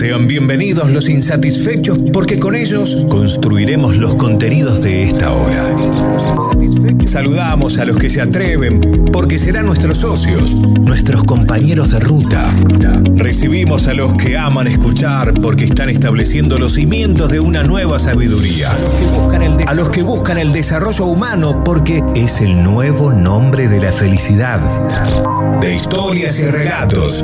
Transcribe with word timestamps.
Sean 0.00 0.26
bienvenidos 0.26 0.90
los 0.90 1.10
insatisfechos 1.10 1.98
porque 2.10 2.38
con 2.38 2.56
ellos 2.56 3.04
construiremos 3.10 3.98
los 3.98 4.14
contenidos 4.14 4.80
de 4.80 5.10
esta 5.10 5.30
hora. 5.30 5.76
Saludamos 7.04 7.76
a 7.76 7.84
los 7.84 7.98
que 7.98 8.08
se 8.08 8.22
atreven 8.22 9.10
porque 9.12 9.38
serán 9.38 9.66
nuestros 9.66 9.98
socios, 9.98 10.54
nuestros 10.54 11.24
compañeros 11.24 11.90
de 11.90 12.00
ruta. 12.00 12.50
Recibimos 13.14 13.88
a 13.88 13.92
los 13.92 14.14
que 14.14 14.38
aman 14.38 14.68
escuchar 14.68 15.34
porque 15.34 15.64
están 15.64 15.90
estableciendo 15.90 16.58
los 16.58 16.74
cimientos 16.74 17.30
de 17.30 17.40
una 17.40 17.62
nueva 17.62 17.98
sabiduría. 17.98 18.70
A 19.66 19.74
los 19.74 19.90
que 19.90 20.02
buscan 20.02 20.38
el 20.38 20.54
desarrollo 20.54 21.04
humano 21.04 21.62
porque 21.62 22.02
es 22.14 22.40
el 22.40 22.62
nuevo 22.64 23.12
nombre 23.12 23.68
de 23.68 23.82
la 23.82 23.92
felicidad. 23.92 24.60
De 25.60 25.74
historias 25.74 26.40
y 26.40 26.44
relatos, 26.44 27.22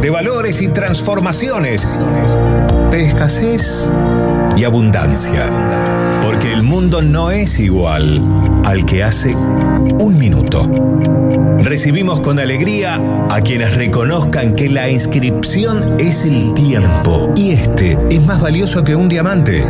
de 0.00 0.08
valores 0.08 0.62
y 0.62 0.68
transformaciones, 0.68 1.86
de 2.90 3.06
escasez 3.06 3.88
y 4.56 4.64
abundancia. 4.64 5.50
Porque 6.22 6.52
el 6.52 6.62
mundo 6.62 7.02
no 7.02 7.30
es 7.30 7.58
igual 7.58 8.22
al 8.64 8.84
que 8.84 9.04
hace 9.04 9.34
un 9.34 10.16
minuto. 10.18 10.70
Recibimos 11.58 12.20
con 12.20 12.38
alegría 12.38 13.00
a 13.30 13.40
quienes 13.40 13.76
reconozcan 13.76 14.54
que 14.54 14.68
la 14.68 14.88
inscripción 14.88 15.96
es 15.98 16.24
el 16.24 16.54
tiempo 16.54 17.32
y 17.34 17.52
este 17.52 17.98
es 18.10 18.24
más 18.24 18.40
valioso 18.40 18.84
que 18.84 18.94
un 18.94 19.08
diamante. 19.08 19.64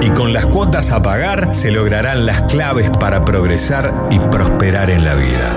Y 0.00 0.10
con 0.10 0.32
las 0.32 0.46
cuotas 0.46 0.90
a 0.92 1.02
pagar 1.02 1.54
se 1.54 1.70
lograrán 1.70 2.24
las 2.24 2.42
claves 2.42 2.90
para 3.00 3.24
progresar 3.24 3.92
y 4.10 4.18
prosperar 4.18 4.90
en 4.90 5.04
la 5.04 5.14
vida. 5.14 5.50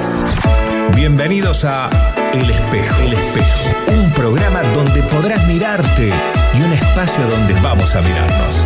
Bienvenidos 0.95 1.63
a 1.63 1.89
El 2.33 2.49
Espejo. 2.49 3.01
El 3.03 3.13
Espejo, 3.13 3.93
un 3.93 4.11
programa 4.11 4.60
podrás 5.21 5.47
mirarte 5.47 6.09
y 6.55 6.61
un 6.63 6.73
espacio 6.73 7.23
donde 7.27 7.53
vamos 7.61 7.95
a 7.95 8.01
mirarnos. 8.01 8.63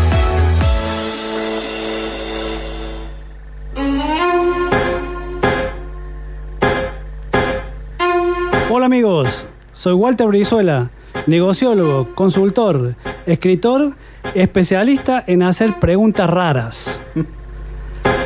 Hola 8.70 8.85
amigos, 8.85 9.46
soy 9.74 9.96
Walter 9.96 10.27
Brizuela, 10.27 10.91
negociólogo, 11.27 12.16
consultor, 12.16 12.96
escritor, 13.26 13.91
especialista 14.34 15.26
en 15.27 15.44
hacer 15.44 15.77
preguntas 15.79 16.29
raras. 16.29 17.01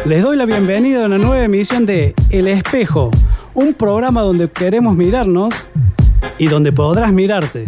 Les 0.06 0.22
doy 0.22 0.38
la 0.38 0.46
bienvenida 0.46 1.02
a 1.02 1.08
una 1.08 1.18
nueva 1.18 1.44
emisión 1.44 1.88
de 1.88 2.14
El 2.30 2.48
Espejo, 2.48 3.10
un 3.56 3.74
programa 3.74 4.22
donde 4.22 4.52
queremos 4.52 4.96
mirarnos 4.96 5.56
y 6.38 6.46
donde 6.46 6.72
podrás 6.72 7.12
mirarte. 7.12 7.66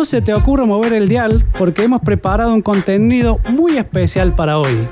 No 0.00 0.06
se 0.06 0.22
te 0.22 0.32
ocurra 0.32 0.64
mover 0.64 0.94
el 0.94 1.10
dial 1.10 1.44
porque 1.58 1.84
hemos 1.84 2.00
preparado 2.00 2.54
un 2.54 2.62
contenido 2.62 3.38
muy 3.52 3.76
especial 3.76 4.32
para 4.34 4.56
hoy. 4.56 4.88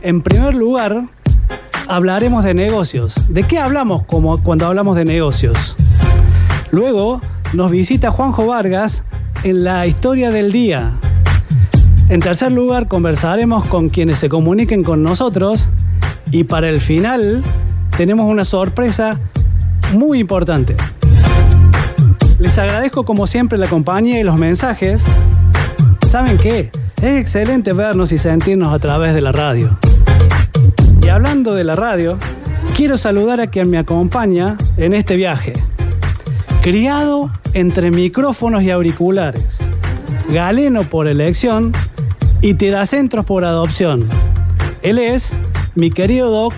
En 0.00 0.22
primer 0.22 0.54
lugar, 0.54 1.02
hablaremos 1.88 2.42
de 2.42 2.54
negocios. 2.54 3.16
¿De 3.28 3.42
qué 3.42 3.58
hablamos 3.58 4.04
cuando 4.04 4.64
hablamos 4.64 4.96
de 4.96 5.04
negocios? 5.04 5.76
Luego 6.70 7.20
nos 7.52 7.70
visita 7.70 8.10
Juanjo 8.10 8.46
Vargas 8.46 9.04
en 9.42 9.62
la 9.62 9.86
historia 9.86 10.30
del 10.30 10.52
día. 10.52 10.92
En 12.08 12.20
tercer 12.20 12.50
lugar, 12.50 12.88
conversaremos 12.88 13.66
con 13.66 13.90
quienes 13.90 14.20
se 14.20 14.30
comuniquen 14.30 14.84
con 14.84 15.02
nosotros. 15.02 15.68
Y 16.30 16.44
para 16.44 16.70
el 16.70 16.80
final, 16.80 17.44
tenemos 17.98 18.24
una 18.32 18.46
sorpresa 18.46 19.20
muy 19.92 20.18
importante. 20.18 20.76
Les 22.44 22.58
agradezco 22.58 23.06
como 23.06 23.26
siempre 23.26 23.56
la 23.56 23.68
compañía 23.68 24.20
y 24.20 24.22
los 24.22 24.36
mensajes. 24.36 25.02
¿Saben 26.06 26.36
qué? 26.36 26.70
Es 26.98 27.18
excelente 27.18 27.72
vernos 27.72 28.12
y 28.12 28.18
sentirnos 28.18 28.70
a 28.74 28.78
través 28.78 29.14
de 29.14 29.22
la 29.22 29.32
radio. 29.32 29.78
Y 31.00 31.08
hablando 31.08 31.54
de 31.54 31.64
la 31.64 31.74
radio, 31.74 32.18
quiero 32.76 32.98
saludar 32.98 33.40
a 33.40 33.46
quien 33.46 33.70
me 33.70 33.78
acompaña 33.78 34.58
en 34.76 34.92
este 34.92 35.16
viaje. 35.16 35.54
Criado 36.60 37.30
entre 37.54 37.90
micrófonos 37.90 38.62
y 38.62 38.70
auriculares, 38.70 39.56
galeno 40.28 40.82
por 40.82 41.08
elección 41.08 41.72
y 42.42 42.52
telacentros 42.52 43.24
por 43.24 43.46
adopción. 43.46 44.06
Él 44.82 44.98
es 44.98 45.32
mi 45.76 45.90
querido 45.90 46.30
Doc 46.30 46.52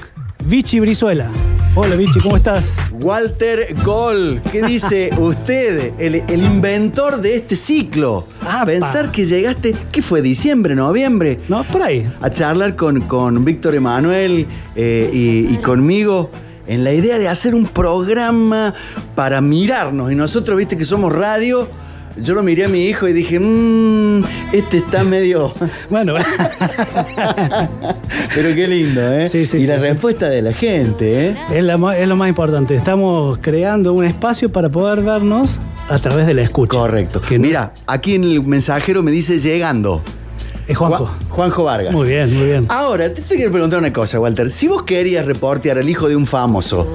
Vichy 0.47 0.81
Brizuela. 0.81 1.29
Hola 1.77 1.95
Vichy, 1.95 2.19
¿cómo 2.19 2.37
estás? 2.37 2.75
Walter 3.01 3.75
Gol, 3.85 4.41
¿qué 4.51 4.63
dice 4.63 5.11
usted? 5.19 5.93
El, 5.99 6.17
el 6.17 6.43
inventor 6.43 7.21
de 7.21 7.37
este 7.37 7.57
ciclo. 7.57 8.27
Apa. 8.43 8.67
Pensar 8.67 9.11
que 9.11 9.27
llegaste, 9.27 9.75
¿qué 9.93 10.03
fue? 10.03 10.23
¿Diciembre, 10.23 10.75
noviembre? 10.75 11.39
No, 11.49 11.65
por 11.65 11.83
ahí. 11.83 12.07
A 12.21 12.31
charlar 12.31 12.77
con, 12.77 13.03
con 13.03 13.45
Víctor 13.45 13.75
Emanuel 13.75 14.47
eh, 14.75 15.11
y, 15.13 15.55
y 15.55 15.57
conmigo 15.59 16.31
en 16.67 16.85
la 16.85 16.93
idea 16.93 17.19
de 17.19 17.29
hacer 17.29 17.55
un 17.55 17.67
programa 17.67 18.75
para 19.15 19.41
mirarnos. 19.41 20.11
Y 20.11 20.15
nosotros, 20.15 20.57
viste 20.57 20.77
que 20.77 20.85
somos 20.85 21.13
radio. 21.13 21.69
Yo 22.19 22.35
lo 22.35 22.43
miré 22.43 22.65
a 22.65 22.69
mi 22.69 22.87
hijo 22.87 23.07
y 23.09 23.13
dije, 23.13 23.39
mmm, 23.39 24.25
este 24.53 24.79
está 24.79 25.05
medio. 25.05 25.53
Bueno, 25.91 26.15
Pero 28.35 28.55
qué 28.55 28.67
lindo, 28.67 29.01
¿eh? 29.13 29.29
Sí, 29.29 29.47
sí, 29.47 29.59
y 29.59 29.61
sí, 29.63 29.67
la 29.67 29.77
respuesta 29.77 30.29
de 30.29 30.43
la 30.43 30.53
gente, 30.53 31.29
¿eh? 31.29 31.37
es, 31.53 31.63
la 31.65 31.79
ma- 31.79 31.97
es 31.97 32.09
lo 32.09 32.17
más 32.17 32.29
importante. 32.29 32.75
Estamos 32.75 33.39
creando 33.41 33.93
un 33.93 34.05
espacio 34.05 34.51
para 34.51 34.69
poder 34.69 35.03
vernos 35.03 35.59
a 35.89 35.99
través 35.99 36.27
de 36.27 36.35
la 36.35 36.43
escucha. 36.43 36.71
Correcto. 36.79 37.21
Que 37.21 37.39
no- 37.39 37.43
Mira, 37.47 37.73
aquí 37.87 38.15
en 38.15 38.25
el 38.25 38.43
mensajero 38.45 39.03
me 39.03 39.11
dice 39.11 39.39
llegando. 39.39 40.03
Es 40.67 40.77
Juanjo. 40.77 41.07
Juan- 41.07 41.29
Juanjo 41.29 41.65
Vargas. 41.65 41.93
Muy 41.93 42.09
bien, 42.09 42.35
muy 42.35 42.47
bien. 42.47 42.67
Ahora, 42.69 43.13
te 43.13 43.23
quiero 43.23 43.53
preguntar 43.53 43.79
una 43.79 43.93
cosa, 43.93 44.19
Walter. 44.19 44.51
Si 44.51 44.67
vos 44.67 44.83
querías 44.83 45.25
reportear 45.25 45.79
al 45.79 45.89
hijo 45.89 46.09
de 46.09 46.17
un 46.17 46.27
famoso, 46.27 46.89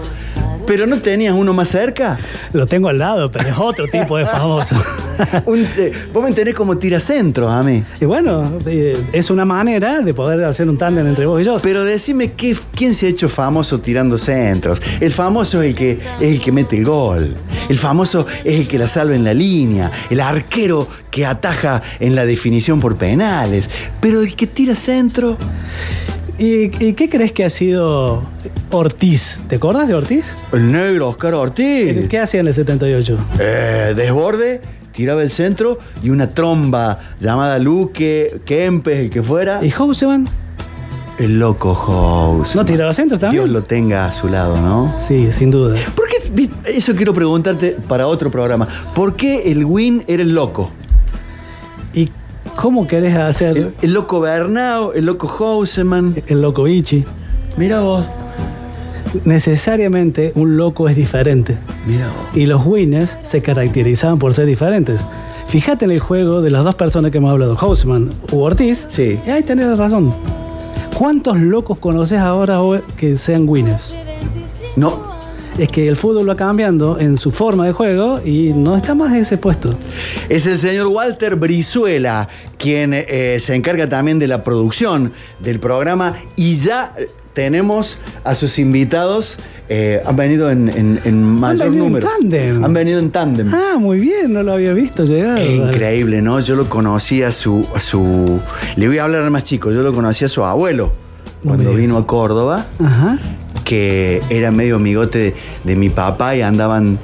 pero 0.68 0.86
no 0.88 1.00
tenías 1.02 1.34
uno 1.36 1.54
más 1.54 1.70
cerca, 1.70 2.18
Lo 2.54 2.66
tengo 2.66 2.90
al 2.90 2.98
lado, 2.98 3.32
pero 3.32 3.48
es 3.50 3.56
otro 3.58 3.88
tipo 3.88 4.18
de 4.18 4.26
famoso. 4.26 4.76
un- 5.46 5.66
eh, 5.78 5.92
vos 6.14 6.24
me 6.24 6.30
entendés 6.30 6.54
como 6.56 6.78
tiracentros 6.78 7.50
a 7.52 7.62
mí. 7.64 7.84
y 8.00 8.06
bueno, 8.06 8.60
eh, 8.66 8.98
es 9.12 9.30
una 9.30 9.46
manera 9.46 10.00
de 10.02 10.14
poder 10.14 10.44
hacer 10.44 10.68
un 10.70 10.78
tándem 10.78 11.08
entre 11.08 11.26
vos 11.26 11.42
y 11.42 11.46
yo. 11.46 11.58
Pero 11.62 11.84
decime 11.84 12.32
qué, 12.34 12.56
quién 12.76 12.94
se 12.96 13.06
ha 13.08 13.10
hecho 13.10 13.30
famoso 13.30 13.80
tirando 13.80 14.18
centros. 14.18 14.82
El 15.00 15.12
famoso 15.12 15.62
es 15.62 15.70
el 15.70 15.76
que 15.76 15.92
es 16.20 16.24
el 16.32 16.42
que 16.42 16.52
mete 16.52 16.78
el 16.78 16.86
gol. 16.86 17.36
El 17.70 17.78
famoso 17.78 18.26
es 18.44 18.60
el 18.60 18.68
que 18.68 18.78
la 18.78 18.88
salva 18.88 19.16
en 19.16 19.24
la 19.24 19.34
línea. 19.34 19.92
El 20.10 20.20
arquero 20.20 20.88
que 21.10 21.26
ataja 21.26 21.82
en 22.00 22.16
la 22.16 22.26
definición 22.26 22.80
por 22.80 22.96
penales. 22.96 23.70
Pero 24.00 24.22
el 24.22 24.36
que 24.36 24.48
tira 24.48 24.76
centro. 24.76 25.38
¿Y, 26.42 26.72
y 26.84 26.94
qué 26.94 27.08
crees 27.08 27.32
que 27.34 27.46
ha 27.46 27.52
sido 27.52 28.24
Ortiz? 28.72 29.42
¿Te 29.48 29.58
acordás 29.58 29.88
de 29.88 29.94
Ortiz? 29.94 30.34
El 30.52 30.72
negro 30.72 31.10
Oscar 31.10 31.36
Ortiz. 31.36 32.10
¿Qué 32.10 32.18
hacía 32.18 32.40
en 32.40 32.48
el 32.48 32.56
78? 32.56 33.18
Eh, 33.40 33.94
desborde, 33.96 34.60
tiraba 34.92 35.22
el 35.22 35.30
centro 35.30 35.78
y 36.02 36.10
una 36.10 36.30
tromba 36.30 36.98
llamada 37.20 37.60
Luque, 37.60 38.42
Kempes, 38.44 38.98
el 39.02 39.10
que 39.12 39.22
fuera. 39.22 39.64
¿Y 39.64 39.70
Houseman? 39.70 40.28
El 41.20 41.38
loco 41.38 41.76
House. 41.76 42.56
¿No 42.56 42.66
tiraba 42.66 42.92
centro 42.92 43.20
también? 43.20 43.44
Dios 43.44 43.54
lo 43.54 43.62
tenga 43.62 44.08
a 44.08 44.12
su 44.12 44.28
lado, 44.28 44.60
¿no? 44.60 44.96
Sí, 45.08 45.32
sin 45.32 45.52
duda. 45.52 45.78
¿Por 45.94 46.08
qué? 46.08 46.50
Eso 46.66 46.96
quiero 46.96 47.14
preguntarte 47.14 47.78
para 47.88 48.08
otro 48.08 48.32
programa. 48.32 48.68
¿Por 48.96 49.16
qué 49.16 49.52
el 49.52 49.64
Win 49.64 50.04
era 50.08 50.24
el 50.24 50.34
loco? 50.34 50.72
¿Y 51.94 52.10
cómo 52.56 52.88
querés 52.88 53.16
hacer 53.16 53.58
El, 53.58 53.74
el 53.82 53.94
loco 53.94 54.20
Bernau, 54.20 54.92
el 54.94 55.06
loco 55.06 55.28
Houseman. 55.28 56.16
el 56.28 56.42
loco 56.42 56.68
Ichi? 56.68 57.04
Mira 57.58 57.82
vos, 57.82 58.06
Necesariamente 59.26 60.32
un 60.36 60.56
loco 60.58 60.88
es 60.88 60.96
diferente. 60.96 61.58
mira 61.86 62.08
vos. 62.08 62.38
Y 62.38 62.46
los 62.46 62.66
winners 62.66 63.18
se 63.24 63.42
caracterizaban 63.42 64.20
por 64.20 64.34
ser 64.34 64.46
diferentes. 64.46 65.02
Fíjate 65.48 65.84
en 65.86 65.92
el 65.92 66.00
juego 66.00 66.42
de 66.42 66.50
las 66.50 66.64
dos 66.64 66.76
personas 66.76 67.12
que 67.12 67.18
hemos 67.18 67.32
hablado, 67.34 67.56
Houseman 67.58 68.10
u 68.32 68.40
Ortiz. 68.40 68.86
Sí. 68.90 69.20
Y 69.28 69.30
ahí 69.30 69.44
tenés 69.44 69.78
razón. 69.78 70.14
¿Cuántos 70.98 71.38
locos 71.40 71.78
conoces 71.80 72.20
ahora 72.20 72.60
que 72.96 73.18
sean 73.18 73.50
winners? 73.50 73.98
No, 74.78 75.11
Es 75.62 75.70
que 75.70 75.88
el 75.88 75.96
fútbol 75.96 76.28
va 76.28 76.36
cambiando 76.36 77.00
en 77.00 77.18
su 77.18 77.32
forma 77.32 77.66
de 77.68 77.72
juego 77.72 78.20
y 78.26 78.52
no 78.54 78.76
está 78.76 78.96
más 78.96 79.14
ese 79.14 79.38
puesto. 79.38 79.76
Es 80.28 80.46
el 80.48 80.58
señor 80.58 80.88
Walter 80.88 81.36
Brizuela 81.36 82.28
quien 82.58 82.94
eh, 82.96 83.38
se 83.40 83.54
encarga 83.54 83.88
también 83.88 84.18
de 84.18 84.28
la 84.28 84.44
producción 84.44 85.12
del 85.40 85.60
programa 85.60 86.16
y 86.36 86.56
ya 86.56 86.96
tenemos 87.34 87.98
a 88.24 88.34
sus 88.36 88.58
invitados. 88.60 89.38
eh, 89.70 90.02
han 90.06 90.16
venido 90.16 90.50
en, 90.52 90.68
en- 90.68 91.00
en 91.06 91.24
mayor 91.24 91.68
venido 91.70 91.86
en 91.86 91.92
número. 91.94 92.08
tándem. 92.10 92.64
Han 92.66 92.74
venido 92.74 93.00
en 93.00 93.10
tándem. 93.12 93.54
Ah, 93.54 93.78
muy 93.80 94.00
bien, 94.00 94.34
no 94.34 94.42
lo 94.44 94.52
había 94.54 94.74
visto 94.74 95.06
llegar. 95.06 95.38
Es 95.40 95.50
increíble, 95.60 96.22
¿no? 96.24 96.40
Yo 96.42 96.56
lo 96.56 96.68
conocí 96.68 97.22
a 97.24 97.32
su, 97.32 97.66
a 97.76 97.80
su. 97.80 98.40
Le 98.76 98.88
voy 98.88 98.98
a 98.98 99.04
hablar 99.06 99.30
más 99.30 99.44
chico. 99.46 99.72
Yo 99.72 99.82
lo 99.84 99.94
conocí 99.94 100.26
a 100.26 100.30
su 100.30 100.44
abuelo 100.44 100.92
cuando 101.44 101.72
vino 101.74 101.98
a 101.98 102.06
Córdoba, 102.06 102.66
Ajá. 102.84 103.18
Que 103.64 104.22
era 104.30 104.52
medio 104.52 104.76
amigote 104.78 105.20
de, 105.20 105.36
de 105.64 105.76
mi 105.76 105.90
papá 105.90 106.36
y 106.36 106.42
andaban 106.42 106.98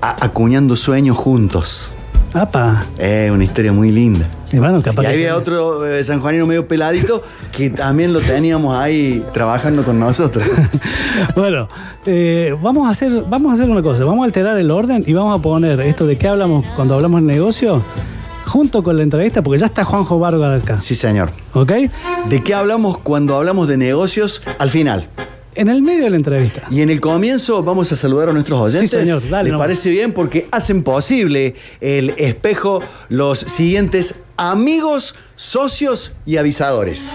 a- 0.00 0.24
acuñando 0.24 0.76
sueños 0.76 1.16
juntos. 1.16 1.92
Apa. 2.32 2.84
Es 2.98 3.30
una 3.30 3.44
historia 3.44 3.72
muy 3.72 3.92
linda. 3.92 4.26
Y 4.52 4.58
bueno, 4.58 4.82
capaz 4.82 5.02
Y 5.02 5.06
que 5.06 5.12
había 5.12 5.36
otro 5.36 5.86
eh, 5.86 6.02
sanjuanino 6.02 6.46
medio 6.46 6.66
peladito 6.66 7.22
que 7.52 7.70
también 7.70 8.12
lo 8.12 8.20
teníamos 8.20 8.76
ahí 8.76 9.24
trabajando 9.32 9.82
con 9.84 9.98
nosotros. 10.00 10.44
Bueno, 11.36 11.68
eh, 12.06 12.54
vamos, 12.60 12.86
a 12.88 12.90
hacer, 12.90 13.24
vamos 13.28 13.52
a 13.52 13.54
hacer 13.54 13.70
una 13.70 13.82
cosa. 13.82 14.04
Vamos 14.04 14.22
a 14.22 14.26
alterar 14.26 14.56
el 14.58 14.70
orden 14.70 15.02
y 15.06 15.12
vamos 15.12 15.38
a 15.38 15.42
poner 15.42 15.80
esto 15.80 16.06
de 16.06 16.18
qué 16.18 16.26
hablamos 16.28 16.66
cuando 16.74 16.94
hablamos 16.94 17.20
de 17.20 17.26
negocio 17.28 17.82
junto 18.46 18.82
con 18.82 18.96
la 18.96 19.02
entrevista, 19.04 19.40
porque 19.42 19.60
ya 19.60 19.66
está 19.66 19.84
Juanjo 19.84 20.18
Vargas 20.18 20.62
acá. 20.62 20.80
Sí, 20.80 20.94
señor. 20.96 21.30
¿Ok? 21.54 21.72
¿De 22.28 22.42
qué 22.42 22.52
hablamos 22.54 22.98
cuando 22.98 23.36
hablamos 23.36 23.68
de 23.68 23.76
negocios 23.76 24.42
al 24.58 24.70
final? 24.70 25.06
En 25.56 25.68
el 25.68 25.82
medio 25.82 26.02
de 26.04 26.10
la 26.10 26.16
entrevista. 26.16 26.62
Y 26.70 26.80
en 26.82 26.90
el 26.90 27.00
comienzo 27.00 27.62
vamos 27.62 27.92
a 27.92 27.96
saludar 27.96 28.28
a 28.30 28.32
nuestros 28.32 28.60
oyentes. 28.60 28.90
Sí, 28.90 28.96
señor, 28.98 29.22
dale 29.28 29.44
¿Les 29.44 29.52
nomás. 29.52 29.66
parece 29.66 29.90
bien? 29.90 30.10
Porque 30.12 30.48
hacen 30.50 30.82
posible 30.82 31.54
el 31.80 32.10
espejo 32.16 32.80
los 33.08 33.38
siguientes 33.38 34.16
amigos, 34.36 35.14
socios 35.36 36.10
y 36.26 36.38
avisadores. 36.38 37.12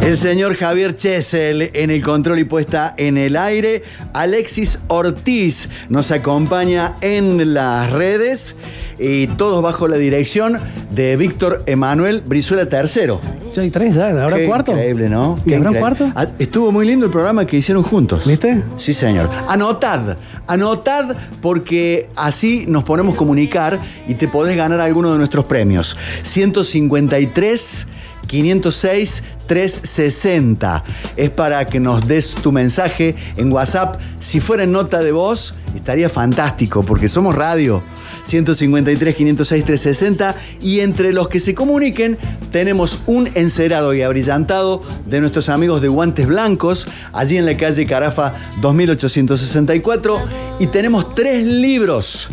El 0.03 0.17
señor 0.17 0.55
Javier 0.55 0.95
Chesel 0.95 1.69
en 1.73 1.89
el 1.89 2.03
control 2.03 2.39
y 2.39 2.43
puesta 2.43 2.93
en 2.97 3.17
el 3.17 3.37
aire. 3.37 3.83
Alexis 4.13 4.79
Ortiz 4.89 5.69
nos 5.87 6.11
acompaña 6.11 6.95
en 6.99 7.53
las 7.53 7.89
redes 7.89 8.55
y 8.99 9.27
todos 9.27 9.63
bajo 9.63 9.87
la 9.87 9.95
dirección 9.95 10.59
de 10.91 11.15
Víctor 11.15 11.63
Emanuel 11.67 12.21
Brizuela 12.25 12.63
III. 12.63 13.13
Ya 13.55 13.61
hay 13.61 13.69
tres, 13.69 13.95
ya. 13.95 14.09
¿Habrá 14.09 14.35
Qué 14.35 14.45
cuarto? 14.45 14.71
Increíble, 14.73 15.07
¿no? 15.09 15.39
¿Y 15.45 15.49
Qué 15.49 15.55
habrá 15.55 15.69
increíble. 15.69 15.79
cuarto? 15.79 16.11
Ah, 16.15 16.27
Estuvo 16.37 16.71
muy 16.73 16.85
lindo 16.85 17.05
el 17.05 17.11
programa 17.11 17.45
que 17.45 17.55
hicieron 17.57 17.81
juntos. 17.83 18.25
¿Viste? 18.25 18.61
Sí, 18.75 18.93
señor. 18.93 19.29
Anotad, 19.47 20.17
anotad 20.47 21.15
porque 21.41 22.09
así 22.17 22.65
nos 22.67 22.83
ponemos 22.83 23.13
a 23.13 23.17
comunicar 23.17 23.79
y 24.07 24.15
te 24.15 24.27
podés 24.27 24.57
ganar 24.57 24.81
alguno 24.81 25.13
de 25.13 25.17
nuestros 25.17 25.45
premios. 25.45 25.95
153 26.23 27.87
506 28.27 29.23
360. 29.47 30.83
Es 31.15 31.29
para 31.29 31.65
que 31.65 31.79
nos 31.79 32.07
des 32.07 32.35
tu 32.35 32.51
mensaje 32.51 33.15
en 33.37 33.51
WhatsApp. 33.51 33.99
Si 34.19 34.39
fuera 34.39 34.63
en 34.63 34.71
nota 34.71 34.99
de 34.99 35.11
voz, 35.11 35.55
estaría 35.75 36.09
fantástico 36.09 36.83
porque 36.83 37.09
somos 37.09 37.35
radio. 37.35 37.83
153 38.23 39.15
506 39.15 39.65
360 39.65 40.35
y 40.61 40.79
entre 40.79 41.11
los 41.11 41.27
que 41.27 41.39
se 41.39 41.53
comuniquen 41.53 42.17
tenemos 42.51 42.99
un 43.05 43.27
encerado 43.35 43.93
y 43.93 44.01
abrillantado 44.01 44.81
de 45.05 45.19
nuestros 45.19 45.49
amigos 45.49 45.81
de 45.81 45.89
Guantes 45.89 46.27
Blancos 46.27 46.87
allí 47.11 47.37
en 47.37 47.45
la 47.45 47.57
calle 47.57 47.85
Carafa 47.85 48.33
2864 48.61 50.19
y 50.59 50.67
tenemos 50.67 51.13
tres 51.13 51.43
libros 51.43 52.29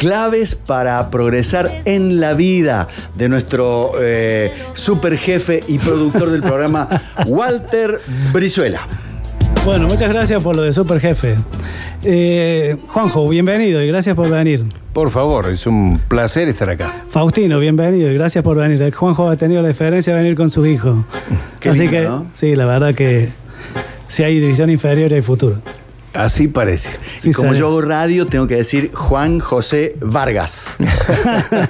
claves 0.00 0.54
para 0.54 1.10
progresar 1.10 1.82
en 1.84 2.20
la 2.20 2.32
vida 2.32 2.88
de 3.16 3.28
nuestro 3.28 3.92
eh, 4.00 4.50
super 4.72 5.18
jefe 5.18 5.60
y 5.68 5.76
productor 5.78 6.30
del 6.30 6.40
programa 6.40 6.88
Walter 7.26 8.00
Brizuela. 8.32 8.88
Bueno, 9.66 9.88
muchas 9.88 10.08
gracias 10.08 10.42
por 10.42 10.56
lo 10.56 10.62
de 10.62 10.72
Super 10.72 11.00
Jefe. 11.00 11.34
Eh, 12.02 12.78
Juanjo, 12.88 13.28
bienvenido 13.28 13.82
y 13.82 13.88
gracias 13.88 14.16
por 14.16 14.30
venir. 14.30 14.64
Por 14.94 15.10
favor, 15.10 15.50
es 15.50 15.66
un 15.66 16.00
placer 16.08 16.48
estar 16.48 16.70
acá. 16.70 17.02
Faustino, 17.10 17.58
bienvenido 17.58 18.10
y 18.10 18.14
gracias 18.14 18.42
por 18.42 18.56
venir. 18.56 18.80
El 18.80 18.94
Juanjo 18.94 19.28
ha 19.28 19.36
tenido 19.36 19.60
la 19.60 19.68
diferencia 19.68 20.14
de 20.14 20.22
venir 20.22 20.34
con 20.34 20.50
su 20.50 20.64
hijo. 20.64 21.04
Qué 21.60 21.68
Así 21.68 21.80
lindo, 21.80 21.92
que, 21.92 22.04
¿no? 22.04 22.26
sí, 22.32 22.56
la 22.56 22.64
verdad 22.64 22.94
que 22.94 23.28
si 24.08 24.22
hay 24.22 24.40
división 24.40 24.70
inferior 24.70 25.12
hay 25.12 25.20
futuro. 25.20 25.58
Así 26.12 26.48
parece. 26.48 26.90
Sí, 27.18 27.30
y 27.30 27.32
como 27.32 27.54
yo 27.54 27.68
hago 27.68 27.82
radio, 27.82 28.26
tengo 28.26 28.48
que 28.48 28.56
decir 28.56 28.90
Juan 28.92 29.38
José 29.38 29.94
Vargas. 30.00 30.76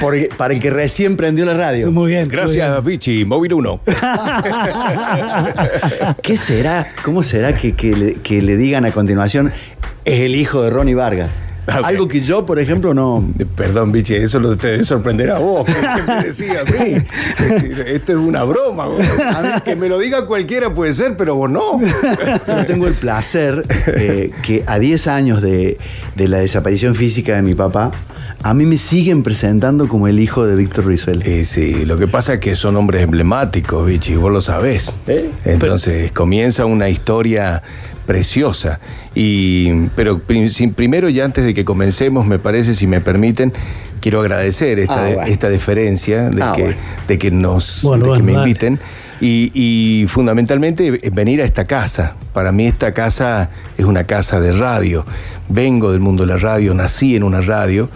Porque- 0.00 0.30
para 0.36 0.54
el 0.54 0.60
que 0.60 0.70
recién 0.70 1.16
prendió 1.16 1.44
la 1.44 1.54
radio. 1.54 1.90
Muy 1.90 2.10
bien. 2.12 2.22
muy 2.24 2.30
Gracias, 2.30 2.84
Vichy. 2.84 3.24
Móvil 3.24 3.54
1. 3.54 3.80
¿Qué 6.22 6.36
será? 6.36 6.92
¿Cómo 7.04 7.22
será 7.22 7.56
que, 7.56 7.74
que 7.74 7.94
le, 7.96 8.14
que 8.14 8.42
le 8.42 8.56
digan 8.56 8.84
a 8.84 8.90
continuación 8.90 9.52
es 10.04 10.20
el 10.20 10.34
hijo 10.34 10.62
de 10.62 10.70
Ronnie 10.70 10.94
Vargas? 10.94 11.32
Ok. 11.66 11.84
Algo 11.84 12.08
que 12.08 12.20
yo, 12.20 12.44
por 12.44 12.58
ejemplo, 12.58 12.92
no. 12.94 13.26
Perdón, 13.56 13.92
Vichy, 13.92 14.14
eso 14.14 14.38
lo 14.38 14.56
te 14.56 14.68
debe 14.68 14.84
sorprender 14.84 15.30
a 15.30 15.38
vos. 15.38 15.64
¿Qué 15.64 15.72
me 16.12 16.24
decía 16.24 16.60
a 16.60 16.64
mí? 16.64 16.96
Esto 17.86 18.12
es 18.12 18.18
una 18.18 18.44
broma. 18.44 18.86
vos. 18.86 19.00
A 19.00 19.42
mí, 19.42 19.48
que 19.64 19.74
me 19.74 19.88
lo 19.88 19.98
diga 19.98 20.26
cualquiera 20.26 20.74
puede 20.74 20.92
ser, 20.92 21.16
pero 21.16 21.34
vos 21.36 21.50
no. 21.50 21.80
Yo 22.46 22.66
tengo 22.66 22.86
el 22.86 22.94
placer 22.94 23.64
eh, 23.86 24.30
que 24.42 24.62
a 24.66 24.78
10 24.78 25.06
años 25.06 25.42
de, 25.42 25.78
de 26.14 26.28
la 26.28 26.38
desaparición 26.38 26.94
física 26.94 27.34
de 27.36 27.42
mi 27.42 27.54
papá, 27.54 27.90
a 28.42 28.52
mí 28.52 28.66
me 28.66 28.76
siguen 28.76 29.22
presentando 29.22 29.88
como 29.88 30.06
el 30.06 30.20
hijo 30.20 30.46
de 30.46 30.54
Víctor 30.56 30.86
Rizuela. 30.86 31.24
Eh, 31.24 31.46
sí, 31.46 31.86
lo 31.86 31.96
que 31.96 32.06
pasa 32.06 32.34
es 32.34 32.40
que 32.40 32.56
son 32.56 32.76
hombres 32.76 33.00
emblemáticos, 33.02 33.86
Vichy, 33.86 34.16
vos 34.16 34.30
lo 34.30 34.42
sabés. 34.42 34.98
¿Eh? 35.06 35.30
Entonces 35.46 36.12
comienza 36.12 36.66
una 36.66 36.90
historia 36.90 37.62
preciosa. 38.06 38.80
Y, 39.14 39.86
pero 39.96 40.20
primero, 40.20 41.08
y 41.08 41.20
antes 41.20 41.44
de 41.44 41.54
que 41.54 41.64
comencemos, 41.64 42.26
me 42.26 42.38
parece, 42.38 42.74
si 42.74 42.86
me 42.86 43.00
permiten, 43.00 43.52
quiero 44.00 44.20
agradecer 44.20 44.78
esta, 44.78 45.06
Ah, 45.06 45.10
bueno. 45.14 45.32
esta 45.32 45.48
deferencia 45.48 46.30
de, 46.30 46.42
Ah, 46.42 46.52
que, 46.54 46.62
bueno. 46.62 46.76
de 47.08 47.18
que 47.18 47.30
nos 47.30 47.80
Bueno, 47.82 48.04
de 48.06 48.12
que 48.18 48.22
bueno, 48.22 48.24
me 48.24 48.32
inviten. 48.32 48.78
Y, 49.20 49.50
y 49.54 50.06
fundamentalmente 50.08 50.88
eh, 50.88 51.10
venir 51.10 51.40
a 51.40 51.44
esta 51.44 51.64
casa. 51.64 52.14
Para 52.32 52.52
mí 52.52 52.66
esta 52.66 52.92
casa 52.92 53.48
es 53.78 53.84
una 53.84 54.04
casa 54.04 54.40
de 54.40 54.52
radio. 54.52 55.06
Vengo 55.48 55.92
del 55.92 56.00
mundo 56.00 56.26
de 56.26 56.32
la 56.34 56.38
radio, 56.38 56.74
nací 56.74 57.16
en 57.16 57.22
una 57.22 57.40
radio. 57.40 57.88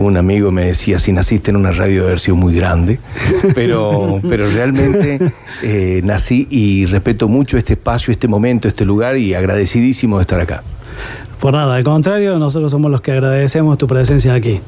Un 0.00 0.16
amigo 0.16 0.50
me 0.50 0.64
decía, 0.64 0.98
si 0.98 1.12
naciste 1.12 1.50
en 1.50 1.58
una 1.58 1.72
radio 1.72 1.96
debe 1.96 2.06
haber 2.06 2.20
sido 2.20 2.34
muy 2.34 2.54
grande, 2.54 2.98
pero, 3.54 4.18
pero 4.28 4.50
realmente 4.50 5.20
eh, 5.62 6.00
nací 6.02 6.48
y 6.48 6.86
respeto 6.86 7.28
mucho 7.28 7.58
este 7.58 7.74
espacio, 7.74 8.10
este 8.10 8.26
momento, 8.26 8.66
este 8.66 8.86
lugar 8.86 9.18
y 9.18 9.34
agradecidísimo 9.34 10.16
de 10.16 10.22
estar 10.22 10.40
acá. 10.40 10.62
Por 11.38 11.52
nada, 11.52 11.76
al 11.76 11.84
contrario, 11.84 12.38
nosotros 12.38 12.70
somos 12.70 12.90
los 12.90 13.02
que 13.02 13.12
agradecemos 13.12 13.76
tu 13.76 13.86
presencia 13.86 14.32
aquí. 14.32 14.62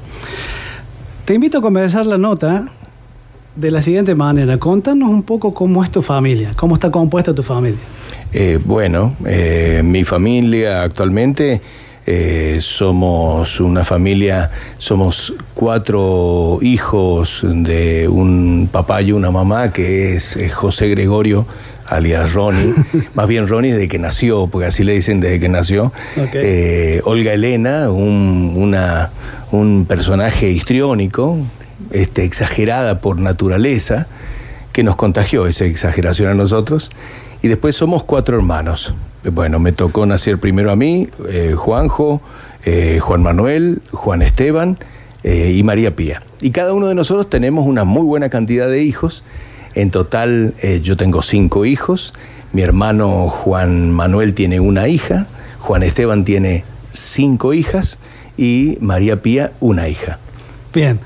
Te 1.25 1.33
invito 1.33 1.59
a 1.59 1.63
comenzar 1.63 2.05
la 2.05 2.19
nota 2.19 2.67
de 3.57 3.71
la 3.71 3.81
siguiente 3.81 4.15
manera. 4.15 4.59
Contanos 4.59 5.09
un 5.09 5.23
poco 5.23 5.55
cómo 5.55 5.83
es 5.83 5.91
tu 5.91 6.03
familia, 6.03 6.53
cómo 6.57 6.75
está 6.75 6.91
compuesta 6.91 7.35
tu 7.35 7.43
familia. 7.43 7.81
Eh, 8.35 8.59
bueno, 8.63 9.17
eh, 9.25 9.81
mi 9.83 10.05
familia 10.05 10.83
actualmente 10.83 11.63
eh, 12.07 12.59
somos 12.61 13.61
una 13.61 13.85
familia, 13.85 14.51
somos 14.79 15.33
cuatro 15.55 16.59
hijos 16.63 17.41
de 17.45 18.09
un 18.09 18.69
papá 18.71 19.03
y 19.03 19.13
una 19.13 19.31
mamá 19.31 19.73
que 19.73 20.15
es 20.17 20.37
eh, 20.37 20.49
José 20.49 20.89
Gregorio, 20.89 21.47
alias 21.87 22.33
Ronnie, 22.35 22.75
más 23.15 23.29
bien 23.29 23.47
Ronnie 23.49 23.73
desde 23.73 23.89
que 23.89 23.99
nació, 23.99 24.47
porque 24.49 24.67
así 24.67 24.83
le 24.85 24.95
dicen 24.95 25.21
desde 25.21 25.39
que 25.41 25.49
nació. 25.49 25.93
Eh, 26.35 27.01
Olga 27.05 27.33
Elena, 27.35 27.91
un, 27.91 28.55
una- 28.57 29.11
un 29.53 29.85
personaje 29.87 30.51
histriónico, 30.51 31.37
este, 31.91 32.25
exagerada 32.25 33.01
por 33.01 33.19
naturaleza, 33.21 34.07
que 34.73 34.83
nos 34.83 34.97
contagió 34.97 35.47
esa 35.47 35.67
exageración 35.67 36.31
a 36.31 36.35
nosotros. 36.35 36.91
Y 37.43 37.49
después 37.49 37.77
somos 37.77 38.05
cuatro 38.05 38.37
hermanos. 38.37 38.95
Bueno, 39.31 39.61
me 39.61 39.71
tocó 39.71 40.05
nacer 40.05 40.39
primero 40.39 40.73
a 40.73 40.77
mí, 40.77 41.09
eh, 41.29 41.55
Juanjo, 41.57 42.21
eh, 42.65 42.99
Juan 43.01 43.23
Manuel, 43.23 43.81
Juan 43.93 44.21
Esteban 44.21 44.79
eh, 45.23 45.55
y 45.57 45.63
María 45.63 45.95
Pía. 45.95 46.23
Y 46.41 46.51
cada 46.51 46.73
uno 46.73 46.89
de 46.89 46.97
nosotros 46.97 47.31
tenemos 47.31 47.67
una 47.67 47.85
muy 47.85 48.03
buena 48.03 48.31
cantidad 48.31 48.69
de 48.69 48.83
hijos. 48.83 49.23
En 49.75 49.91
total 49.91 50.55
yo 50.83 50.97
tengo 50.97 51.23
cinco 51.23 51.65
hijos. 51.65 52.13
Mi 52.53 52.61
hermano 52.63 53.29
Juan 53.31 53.91
Manuel 53.91 54.35
tiene 54.35 54.61
una 54.61 54.89
hija. 54.89 55.27
Juan 55.61 55.83
Esteban 55.83 56.25
tiene 56.25 56.65
cinco 56.91 57.55
hijas. 57.55 57.99
Y 58.37 58.77
María 58.81 59.23
Pía 59.23 59.53
una 59.61 59.89
hija. 59.89 60.19
Bien. 60.75 60.99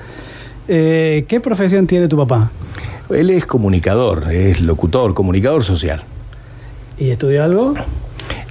¿Qué 0.67 1.39
profesión 1.41 1.87
tiene 1.87 2.09
tu 2.09 2.17
papá? 2.17 2.51
Él 3.09 3.29
es 3.29 3.45
comunicador, 3.45 4.29
es 4.31 4.59
locutor, 4.59 5.13
comunicador 5.13 5.63
social. 5.63 6.03
¿Y 6.97 7.11
estudió 7.11 7.43
algo? 7.45 7.73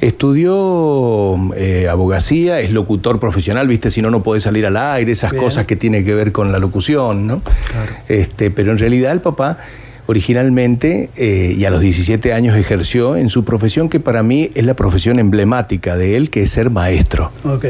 Estudió 0.07 1.37
eh, 1.57 1.89
abogacía, 1.89 2.61
es 2.61 2.71
locutor 2.71 3.19
profesional, 3.19 3.67
viste, 3.67 3.91
si 3.91 4.03
no, 4.03 4.09
no 4.09 4.23
puede 4.23 4.41
salir 4.41 4.65
al 4.65 4.77
aire, 4.77 5.11
esas 5.11 5.33
Bien. 5.33 5.43
cosas 5.43 5.67
que 5.67 5.75
tienen 5.75 6.05
que 6.05 6.15
ver 6.15 6.31
con 6.31 6.53
la 6.53 6.61
locución, 6.61 7.27
¿no? 7.27 7.43
Este, 8.09 8.53
pero 8.53 8.71
en 8.71 8.79
realidad 8.79 9.11
el 9.11 9.21
papá 9.21 9.59
originalmente 10.07 11.11
eh, 11.17 11.57
y 11.59 11.65
a 11.65 11.71
los 11.71 11.81
17 11.81 12.33
años 12.33 12.57
ejerció 12.57 13.17
en 13.17 13.29
su 13.29 13.45
profesión 13.45 13.89
que 13.89 13.99
para 13.99 14.23
mí 14.23 14.53
es 14.55 14.65
la 14.65 14.75
profesión 14.75 15.19
emblemática 15.19 15.97
de 15.97 16.17
él, 16.17 16.31
que 16.31 16.45
es 16.45 16.53
ser 16.53 16.71
maestro. 16.71 17.33
Ok. 17.43 17.65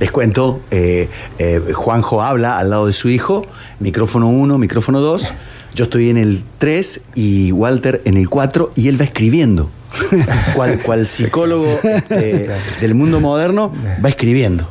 Les 0.00 0.10
cuento, 0.10 0.60
eh, 0.70 1.10
eh, 1.38 1.60
Juanjo 1.74 2.22
habla 2.22 2.58
al 2.58 2.70
lado 2.70 2.86
de 2.86 2.94
su 2.94 3.10
hijo, 3.10 3.46
micrófono 3.78 4.30
1, 4.30 4.56
micrófono 4.56 5.00
2. 5.00 5.34
Yo 5.74 5.84
estoy 5.84 6.08
en 6.08 6.16
el 6.16 6.42
3 6.56 7.02
y 7.14 7.52
Walter 7.52 8.00
en 8.06 8.16
el 8.16 8.30
4 8.30 8.72
y 8.74 8.88
él 8.88 8.98
va 8.98 9.04
escribiendo. 9.04 9.68
cual, 10.54 10.78
cual 10.80 11.06
psicólogo 11.08 11.78
este, 11.82 12.48
del 12.80 12.94
mundo 12.94 13.20
moderno 13.20 13.72
va 14.04 14.08
escribiendo. 14.08 14.68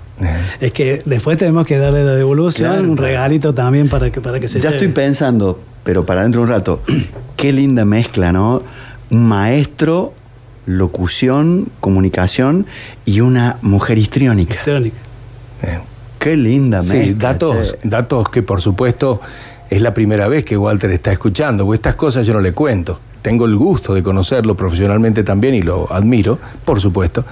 Es 0.61 0.71
que 0.71 1.01
después 1.05 1.37
tenemos 1.37 1.65
que 1.67 1.77
darle 1.77 2.03
la 2.05 2.13
devolución, 2.13 2.71
Claro. 2.71 2.89
un 2.89 2.97
regalito 2.97 3.53
también 3.53 3.89
para 3.89 4.09
que, 4.09 4.21
para 4.21 4.39
que 4.39 4.47
se 4.47 4.59
Ya 4.59 4.69
lleve. 4.69 4.77
estoy 4.77 4.93
pensando, 4.93 5.59
pero 5.83 6.05
para 6.05 6.21
dentro 6.23 6.41
de 6.41 6.45
un 6.47 6.51
rato, 6.51 6.81
qué 7.35 7.51
linda 7.51 7.83
mezcla, 7.83 8.31
¿no? 8.31 8.61
Un 9.09 9.27
maestro, 9.27 10.13
locución, 10.65 11.67
comunicación 11.79 12.65
y 13.05 13.19
una 13.19 13.57
mujer 13.61 13.97
histriónica. 13.97 14.55
Eh, 15.61 15.79
Qué 16.19 16.37
linda 16.37 16.81
Sí, 16.81 16.95
mezcla. 16.95 17.15
datos, 17.33 17.75
che. 17.81 17.89
datos 17.89 18.29
que 18.29 18.41
por 18.43 18.61
supuesto 18.61 19.19
es 19.75 19.81
la 19.81 19.93
primera 19.93 20.27
vez 20.27 20.45
que 20.45 20.57
Walter 20.57 20.91
está 20.91 21.11
escuchando, 21.11 21.65
porque 21.65 21.77
estas 21.77 21.95
cosas 21.95 22.25
yo 22.27 22.33
no 22.33 22.39
le 22.41 22.51
cuento. 22.53 22.99
Tengo 23.21 23.45
el 23.45 23.55
gusto 23.55 23.93
de 23.93 24.03
conocerlo 24.03 24.55
profesionalmente 24.55 25.23
también 25.23 25.55
y 25.55 25.61
lo 25.61 25.91
admiro, 25.91 26.37
por 26.65 26.79
supuesto. 26.81 27.25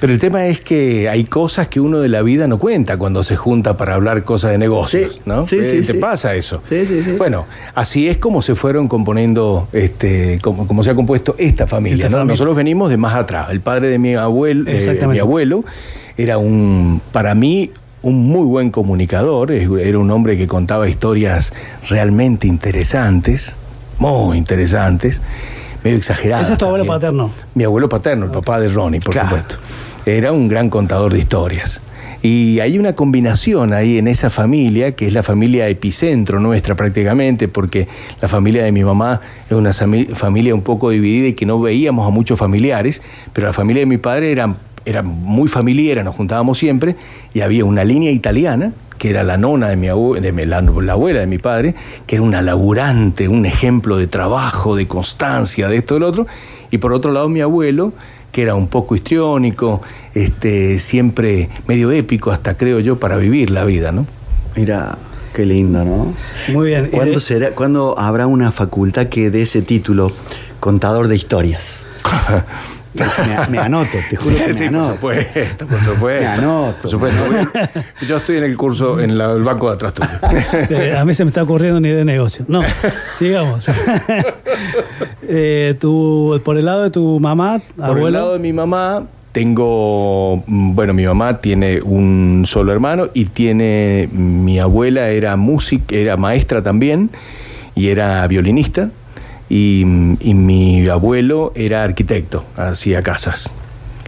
Pero 0.00 0.12
el 0.12 0.18
tema 0.18 0.44
es 0.46 0.60
que 0.60 1.08
hay 1.08 1.24
cosas 1.24 1.68
que 1.68 1.80
uno 1.80 2.00
de 2.00 2.08
la 2.10 2.20
vida 2.20 2.46
no 2.46 2.58
cuenta 2.58 2.98
cuando 2.98 3.24
se 3.24 3.36
junta 3.36 3.76
para 3.78 3.94
hablar 3.94 4.22
cosas 4.24 4.50
de 4.50 4.58
negocios, 4.58 5.14
Sí, 5.14 5.20
¿no? 5.24 5.46
sí, 5.46 5.56
Eh, 5.58 5.80
sí, 5.80 5.86
¿Te 5.92 5.94
pasa 5.98 6.34
eso? 6.34 6.62
Sí, 6.68 6.84
sí, 6.84 7.02
sí. 7.02 7.12
Bueno, 7.12 7.46
así 7.74 8.08
es 8.08 8.18
como 8.18 8.42
se 8.42 8.54
fueron 8.54 8.86
componiendo, 8.86 9.66
este, 9.72 10.40
como, 10.42 10.66
como 10.66 10.82
se 10.82 10.90
ha 10.90 10.94
compuesto 10.94 11.34
esta 11.38 11.66
familia, 11.66 12.04
Esta 12.04 12.08
¿no? 12.10 12.16
familia. 12.18 12.32
Nosotros 12.34 12.54
venimos 12.56 12.90
de 12.90 12.98
más 12.98 13.14
atrás. 13.14 13.46
El 13.50 13.60
padre 13.60 13.88
de 13.88 13.98
mi 13.98 14.14
abuelo, 14.14 14.64
eh, 14.70 15.06
mi 15.08 15.18
abuelo, 15.20 15.64
era 16.18 16.36
un, 16.36 17.00
para 17.12 17.34
mí, 17.34 17.70
un 18.04 18.28
muy 18.28 18.46
buen 18.46 18.70
comunicador, 18.70 19.50
era 19.50 19.98
un 19.98 20.10
hombre 20.10 20.36
que 20.36 20.46
contaba 20.46 20.88
historias 20.88 21.52
realmente 21.88 22.46
interesantes, 22.46 23.56
muy 23.98 24.36
interesantes, 24.36 25.22
medio 25.82 25.96
exageradas. 25.96 26.44
Ese 26.44 26.52
es 26.52 26.58
tu 26.58 26.66
abuelo 26.66 26.84
también. 26.84 27.00
paterno. 27.00 27.30
Mi 27.54 27.64
abuelo 27.64 27.88
paterno, 27.88 28.26
el 28.26 28.30
papá 28.30 28.60
de 28.60 28.68
Ronnie, 28.68 29.00
por 29.00 29.12
Claro. 29.14 29.30
supuesto. 29.30 29.56
Era 30.04 30.32
un 30.32 30.48
gran 30.48 30.68
contador 30.68 31.12
de 31.14 31.18
historias. 31.18 31.80
Y 32.20 32.60
hay 32.60 32.78
una 32.78 32.94
combinación 32.94 33.72
ahí 33.72 33.96
en 33.98 34.06
esa 34.08 34.28
familia, 34.30 34.92
que 34.92 35.06
es 35.06 35.12
la 35.14 35.22
familia 35.22 35.66
epicentro 35.68 36.40
nuestra 36.40 36.74
prácticamente, 36.74 37.48
porque 37.48 37.88
la 38.20 38.28
familia 38.28 38.64
de 38.64 38.72
mi 38.72 38.84
mamá 38.84 39.20
es 39.48 39.52
una 39.56 39.72
familia 39.72 40.54
un 40.54 40.62
poco 40.62 40.90
dividida 40.90 41.28
y 41.28 41.32
que 41.34 41.44
no 41.46 41.58
veíamos 41.60 42.06
a 42.06 42.10
muchos 42.10 42.38
familiares, 42.38 43.00
pero 43.32 43.46
la 43.46 43.52
familia 43.54 43.80
de 43.80 43.86
mi 43.86 43.98
padre 43.98 44.30
era, 44.32 44.54
era 44.84 45.02
muy 45.02 45.48
familiar, 45.48 46.04
nos 46.04 46.14
juntábamos 46.14 46.58
siempre, 46.58 46.96
y 47.32 47.40
había 47.40 47.64
una 47.64 47.84
línea 47.84 48.10
italiana, 48.10 48.72
que 48.98 49.10
era 49.10 49.22
la 49.24 49.36
nona 49.36 49.68
de 49.68 49.76
mi 49.76 49.88
abue- 49.88 50.20
de 50.20 50.32
mi- 50.32 50.46
la, 50.46 50.60
la 50.60 50.92
abuela 50.92 51.20
de 51.20 51.26
mi 51.26 51.38
padre, 51.38 51.74
que 52.06 52.16
era 52.16 52.22
una 52.22 52.42
laburante, 52.42 53.28
un 53.28 53.44
ejemplo 53.46 53.96
de 53.96 54.06
trabajo, 54.06 54.76
de 54.76 54.86
constancia, 54.86 55.68
de 55.68 55.78
esto 55.78 55.96
y 55.96 56.00
lo 56.00 56.06
otro, 56.08 56.26
y 56.70 56.78
por 56.78 56.92
otro 56.92 57.12
lado 57.12 57.28
mi 57.28 57.40
abuelo, 57.40 57.92
que 58.30 58.42
era 58.42 58.54
un 58.54 58.66
poco 58.68 58.94
histriónico, 58.94 59.80
este, 60.14 60.78
siempre 60.80 61.48
medio 61.68 61.90
épico, 61.92 62.30
hasta 62.30 62.56
creo 62.56 62.80
yo, 62.80 62.98
para 62.98 63.16
vivir 63.16 63.50
la 63.50 63.64
vida, 63.64 63.92
¿no? 63.92 64.06
Mira, 64.56 64.96
qué 65.34 65.44
lindo, 65.46 65.84
¿no? 65.84 66.12
Muy 66.52 66.68
bien. 66.68 66.88
¿Cuándo, 66.92 67.14
de- 67.14 67.20
será, 67.20 67.50
¿Cuándo 67.52 67.98
habrá 67.98 68.26
una 68.26 68.52
facultad 68.52 69.06
que 69.08 69.30
dé 69.30 69.42
ese 69.42 69.62
título, 69.62 70.12
contador 70.60 71.08
de 71.08 71.16
historias? 71.16 71.84
me, 72.94 73.48
me 73.48 73.58
anoto, 73.58 73.98
te 74.08 74.16
juro 74.16 74.36
que 74.36 74.46
me 74.48 74.56
Sí, 74.56 74.68
por 74.68 74.86
supuesto, 74.94 75.66
por 75.66 75.78
supuesto. 75.80 76.20
Me 76.22 76.26
anoto. 76.26 76.78
Por 76.82 76.90
supuesto. 76.90 77.22
Yo 78.06 78.16
estoy 78.16 78.36
en 78.36 78.44
el 78.44 78.56
curso, 78.56 79.00
en 79.00 79.18
la- 79.18 79.32
el 79.32 79.42
banco 79.42 79.68
de 79.68 79.74
atrás 79.74 79.94
tuyo. 79.94 80.08
Eh, 80.70 80.96
a 80.96 81.04
mí 81.04 81.14
se 81.14 81.24
me 81.24 81.28
está 81.30 81.42
ocurriendo 81.42 81.78
una 81.78 81.88
idea 81.88 81.98
de 81.98 82.04
negocio. 82.04 82.44
No, 82.48 82.60
sigamos. 83.18 83.66
Eh, 85.26 85.74
tu- 85.80 86.40
por 86.44 86.56
el 86.58 86.64
lado 86.66 86.82
de 86.82 86.90
tu 86.90 87.18
mamá, 87.20 87.60
Por 87.76 87.84
abuelo. 87.86 88.06
el 88.08 88.12
lado 88.12 88.32
de 88.34 88.38
mi 88.38 88.52
mamá, 88.52 89.02
tengo, 89.32 90.42
mm, 90.46 90.74
bueno, 90.74 90.92
mi 90.94 91.04
mamá 91.06 91.38
tiene 91.38 91.80
un 91.82 92.44
solo 92.46 92.72
hermano 92.72 93.08
y 93.14 93.24
tiene, 93.26 94.08
mi 94.12 94.58
abuela 94.58 95.08
era 95.08 95.36
música, 95.36 95.94
era 95.94 96.16
maestra 96.16 96.62
también 96.62 97.10
y 97.74 97.88
era 97.88 98.26
violinista 98.28 98.90
y, 99.54 99.82
y 100.18 100.34
mi 100.34 100.88
abuelo 100.88 101.52
era 101.54 101.84
arquitecto, 101.84 102.44
hacía 102.56 103.04
casas. 103.04 103.52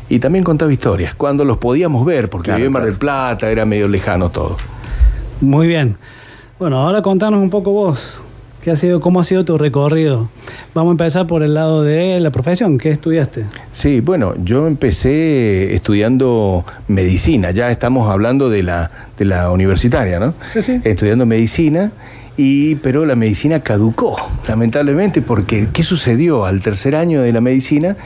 Y 0.08 0.18
también 0.18 0.42
contaba 0.42 0.72
historias, 0.72 1.14
cuando 1.14 1.44
los 1.44 1.58
podíamos 1.58 2.04
ver, 2.04 2.28
porque 2.28 2.46
Claro, 2.46 2.56
vivía 2.56 2.66
en 2.66 2.72
Mar 2.72 2.84
del 2.84 2.96
Plata, 2.96 3.48
era 3.48 3.64
medio 3.64 3.86
lejano 3.86 4.30
todo. 4.30 4.56
Muy 5.40 5.68
bien. 5.68 5.96
Bueno, 6.58 6.78
ahora 6.78 7.00
contanos 7.00 7.40
un 7.40 7.50
poco 7.50 7.70
vos. 7.70 8.20
¿Qué 8.60 8.72
ha 8.72 8.76
sido, 8.76 9.00
¿Cómo 9.00 9.20
ha 9.20 9.24
sido 9.24 9.44
tu 9.44 9.56
recorrido? 9.56 10.28
Vamos 10.74 10.90
a 10.90 10.94
empezar 10.94 11.28
por 11.28 11.44
el 11.44 11.54
lado 11.54 11.84
de 11.84 12.18
la 12.18 12.30
profesión. 12.30 12.78
¿Qué 12.78 12.90
estudiaste? 12.90 13.44
Sí, 13.70 14.00
bueno, 14.00 14.34
yo 14.42 14.66
empecé 14.66 15.72
estudiando 15.74 16.64
medicina, 16.88 17.52
ya 17.52 17.70
estamos 17.70 18.10
hablando 18.10 18.50
de 18.50 18.64
la, 18.64 18.90
de 19.16 19.24
la 19.26 19.52
universitaria, 19.52 20.18
¿no? 20.18 20.34
Sí, 20.52 20.62
sí. 20.62 20.80
Estudiando 20.82 21.24
medicina, 21.24 21.92
y, 22.36 22.74
pero 22.76 23.04
la 23.06 23.16
medicina 23.16 23.60
caducó, 23.60 24.16
lamentablemente, 24.48 25.22
porque 25.22 25.68
¿qué 25.72 25.84
sucedió? 25.84 26.44
Al 26.44 26.60
tercer 26.60 26.94
año 26.96 27.22
de 27.22 27.32
la 27.32 27.40
medicina 27.40 27.96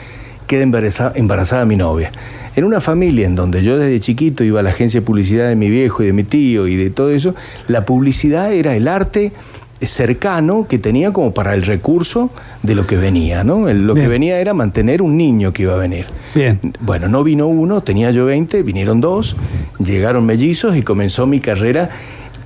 queda 0.46 0.62
embaraza- 0.64 1.12
embarazada 1.14 1.64
mi 1.64 1.76
novia. 1.76 2.10
En 2.56 2.64
una 2.64 2.80
familia 2.80 3.26
en 3.26 3.36
donde 3.36 3.62
yo 3.62 3.78
desde 3.78 4.00
chiquito 4.00 4.42
iba 4.44 4.60
a 4.60 4.62
la 4.62 4.70
agencia 4.70 5.00
de 5.00 5.06
publicidad 5.06 5.48
de 5.48 5.56
mi 5.56 5.70
viejo 5.70 6.02
y 6.02 6.06
de 6.06 6.12
mi 6.12 6.24
tío 6.24 6.66
y 6.66 6.76
de 6.76 6.90
todo 6.90 7.10
eso, 7.10 7.34
la 7.68 7.84
publicidad 7.84 8.52
era 8.52 8.74
el 8.74 8.88
arte 8.88 9.32
cercano 9.80 10.66
que 10.68 10.78
tenía 10.78 11.12
como 11.12 11.32
para 11.32 11.54
el 11.54 11.62
recurso 11.62 12.30
de 12.62 12.74
lo 12.74 12.86
que 12.86 12.96
venía, 12.96 13.44
¿no? 13.44 13.60
Lo 13.72 13.94
Bien. 13.94 14.06
que 14.06 14.08
venía 14.10 14.38
era 14.38 14.52
mantener 14.52 15.00
un 15.00 15.16
niño 15.16 15.52
que 15.52 15.62
iba 15.62 15.74
a 15.74 15.78
venir. 15.78 16.06
Bien. 16.34 16.60
Bueno, 16.80 17.08
no 17.08 17.24
vino 17.24 17.46
uno, 17.46 17.82
tenía 17.82 18.10
yo 18.10 18.26
20, 18.26 18.62
vinieron 18.62 19.00
dos, 19.00 19.36
llegaron 19.78 20.26
mellizos 20.26 20.76
y 20.76 20.82
comenzó 20.82 21.26
mi 21.26 21.40
carrera 21.40 21.88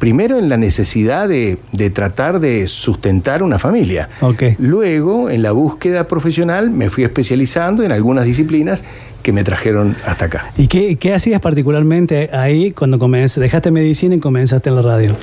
primero 0.05 0.39
en 0.39 0.51
la 0.51 0.59
necesidad 0.59 1.31
de, 1.31 1.57
de 1.73 1.89
tratar 1.89 2.39
de 2.39 2.69
sustentar 2.69 3.43
una 3.43 3.59
familia. 3.59 4.11
Luego, 4.59 5.31
en 5.31 5.43
la 5.43 5.53
búsqueda 5.53 6.07
profesional, 6.09 6.69
me 6.69 6.91
fui 6.91 7.05
especializando 7.05 7.83
en 7.85 7.91
algunas 7.91 8.27
disciplinas 8.27 8.85
que 9.23 9.33
me 9.33 9.45
trajeron 9.45 9.97
hasta 10.05 10.27
acá. 10.27 10.53
¿Y 10.59 10.67
qué, 10.67 10.97
qué 10.97 11.15
hacías 11.15 11.41
particularmente 11.41 12.29
ahí 12.35 12.73
cuando 12.73 12.99
comenzaste? 12.99 13.41
Dejaste 13.41 13.71
medicina 13.71 14.15
y 14.17 14.19
comenzaste 14.19 14.69
en 14.69 14.77
la 14.77 14.83
radio. 14.83 15.17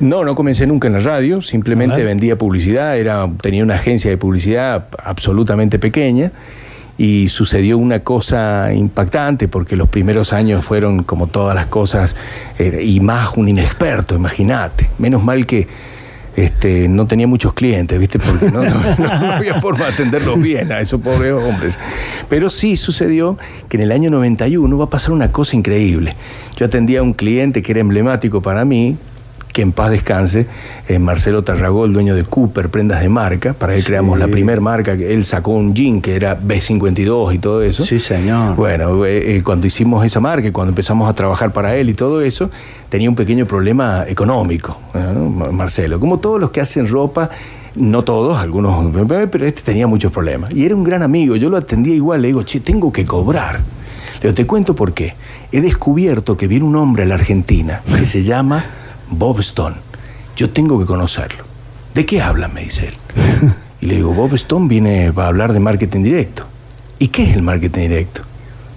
No, 0.00 0.22
no 0.22 0.34
comencé 0.34 0.66
nunca 0.66 0.88
en 0.88 0.92
la 0.92 1.00
radio, 1.00 1.40
simplemente 1.40 2.04
vendía 2.04 2.36
publicidad, 2.36 2.98
era, 2.98 3.26
tenía 3.40 3.62
una 3.62 3.76
agencia 3.76 4.10
de 4.10 4.18
publicidad 4.18 4.88
absolutamente 5.02 5.78
pequeña 5.78 6.30
y 6.98 7.28
sucedió 7.28 7.76
una 7.78 8.00
cosa 8.00 8.72
impactante 8.74 9.48
porque 9.48 9.76
los 9.76 9.88
primeros 9.88 10.32
años 10.32 10.64
fueron 10.64 11.02
como 11.04 11.26
todas 11.26 11.54
las 11.54 11.66
cosas 11.66 12.16
eh, 12.58 12.82
y 12.84 13.00
más 13.00 13.30
un 13.36 13.48
inexperto, 13.48 14.14
imagínate. 14.14 14.88
Menos 14.98 15.22
mal 15.24 15.44
que 15.46 15.68
este, 16.36 16.86
no 16.88 17.06
tenía 17.06 17.26
muchos 17.26 17.54
clientes, 17.54 17.98
¿viste? 17.98 18.18
Porque 18.18 18.50
no, 18.50 18.62
no- 18.64 18.96
no- 18.98 19.32
había 19.32 19.60
forma 19.60 19.86
de 19.86 19.92
atenderlos 19.92 20.40
bien 20.40 20.72
a 20.72 20.80
esos 20.80 21.00
pobres 21.00 21.32
hombres. 21.32 21.78
Pero 22.28 22.50
sí 22.50 22.76
sucedió 22.76 23.38
que 23.68 23.76
en 23.78 23.82
el 23.84 23.92
año 23.92 24.10
91 24.10 24.76
va 24.78 24.84
a 24.86 24.90
pasar 24.90 25.12
una 25.12 25.32
cosa 25.32 25.56
increíble. 25.56 26.14
Yo 26.56 26.66
atendía 26.66 27.00
a 27.00 27.02
un 27.02 27.12
cliente 27.14 27.62
que 27.62 27.72
era 27.72 27.80
emblemático 27.80 28.40
para 28.42 28.64
mí, 28.64 28.96
que 29.56 29.62
en 29.62 29.72
paz 29.72 29.90
descanse, 29.90 30.46
eh, 30.86 30.98
Marcelo 30.98 31.42
Tarragó, 31.42 31.86
el 31.86 31.94
dueño 31.94 32.14
de 32.14 32.24
Cooper, 32.24 32.68
prendas 32.68 33.00
de 33.00 33.08
marca, 33.08 33.54
para 33.54 33.74
él 33.74 33.82
creamos 33.82 34.18
la 34.18 34.28
primera 34.28 34.60
marca, 34.60 34.98
que 34.98 35.14
él 35.14 35.24
sacó 35.24 35.52
un 35.52 35.74
jean 35.74 36.02
que 36.02 36.14
era 36.14 36.38
B52 36.38 37.34
y 37.34 37.38
todo 37.38 37.62
eso. 37.62 37.82
Sí, 37.82 37.98
señor. 37.98 38.54
Bueno, 38.54 39.06
eh, 39.06 39.36
eh, 39.36 39.42
cuando 39.42 39.66
hicimos 39.66 40.04
esa 40.04 40.20
marca 40.20 40.52
cuando 40.52 40.72
empezamos 40.72 41.08
a 41.08 41.14
trabajar 41.14 41.54
para 41.54 41.74
él 41.74 41.88
y 41.88 41.94
todo 41.94 42.20
eso, 42.20 42.50
tenía 42.90 43.08
un 43.08 43.16
pequeño 43.16 43.46
problema 43.46 44.04
económico, 44.06 44.78
¿no? 44.92 45.50
Marcelo. 45.52 45.98
Como 45.98 46.18
todos 46.18 46.38
los 46.38 46.50
que 46.50 46.60
hacen 46.60 46.86
ropa, 46.86 47.30
no 47.76 48.04
todos, 48.04 48.36
algunos, 48.36 48.94
pero 49.08 49.46
este 49.46 49.62
tenía 49.62 49.86
muchos 49.86 50.12
problemas. 50.12 50.54
Y 50.54 50.66
era 50.66 50.76
un 50.76 50.84
gran 50.84 51.02
amigo, 51.02 51.34
yo 51.34 51.48
lo 51.48 51.56
atendía 51.56 51.94
igual, 51.94 52.20
le 52.20 52.28
digo, 52.28 52.42
che, 52.42 52.60
tengo 52.60 52.92
que 52.92 53.06
cobrar. 53.06 53.60
Le 54.16 54.20
digo, 54.20 54.34
te 54.34 54.46
cuento 54.46 54.74
por 54.74 54.92
qué. 54.92 55.14
He 55.50 55.62
descubierto 55.62 56.36
que 56.36 56.46
viene 56.46 56.66
un 56.66 56.76
hombre 56.76 57.04
a 57.04 57.06
la 57.06 57.14
Argentina 57.14 57.80
que 57.98 58.04
se 58.04 58.22
llama 58.22 58.66
Bob 59.10 59.40
Stone. 59.40 59.76
Yo 60.36 60.50
tengo 60.50 60.78
que 60.78 60.86
conocerlo. 60.86 61.44
¿De 61.94 62.04
qué 62.04 62.20
habla? 62.20 62.48
me 62.48 62.62
dice 62.62 62.88
él. 62.88 62.94
Y 63.78 63.86
le 63.86 63.96
digo, 63.96 64.14
Bob 64.14 64.34
Stone 64.34 64.68
viene 64.68 65.10
va 65.10 65.24
a 65.24 65.28
hablar 65.28 65.52
de 65.52 65.60
marketing 65.60 66.02
directo. 66.02 66.46
¿Y 66.98 67.08
qué 67.08 67.24
es 67.24 67.34
el 67.34 67.42
marketing 67.42 67.82
directo? 67.82 68.22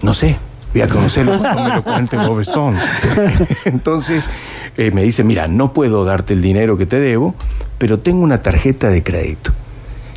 No 0.01 0.13
sé. 0.13 0.37
Voy 0.73 0.81
a 0.81 0.89
conocerlo 0.89 1.39
cuando 1.39 1.63
me 1.63 1.75
lo 1.75 1.83
cuente 1.83 2.17
Bob 2.17 2.41
Stone. 2.41 2.79
Entonces 3.65 4.29
eh, 4.77 4.91
me 4.91 5.03
dice, 5.03 5.23
mira, 5.23 5.47
no 5.47 5.73
puedo 5.73 6.05
darte 6.05 6.33
el 6.33 6.41
dinero 6.41 6.77
que 6.77 6.85
te 6.85 6.99
debo, 6.99 7.33
pero 7.77 7.99
tengo 7.99 8.21
una 8.21 8.43
tarjeta 8.43 8.89
de 8.89 9.03
crédito. 9.03 9.51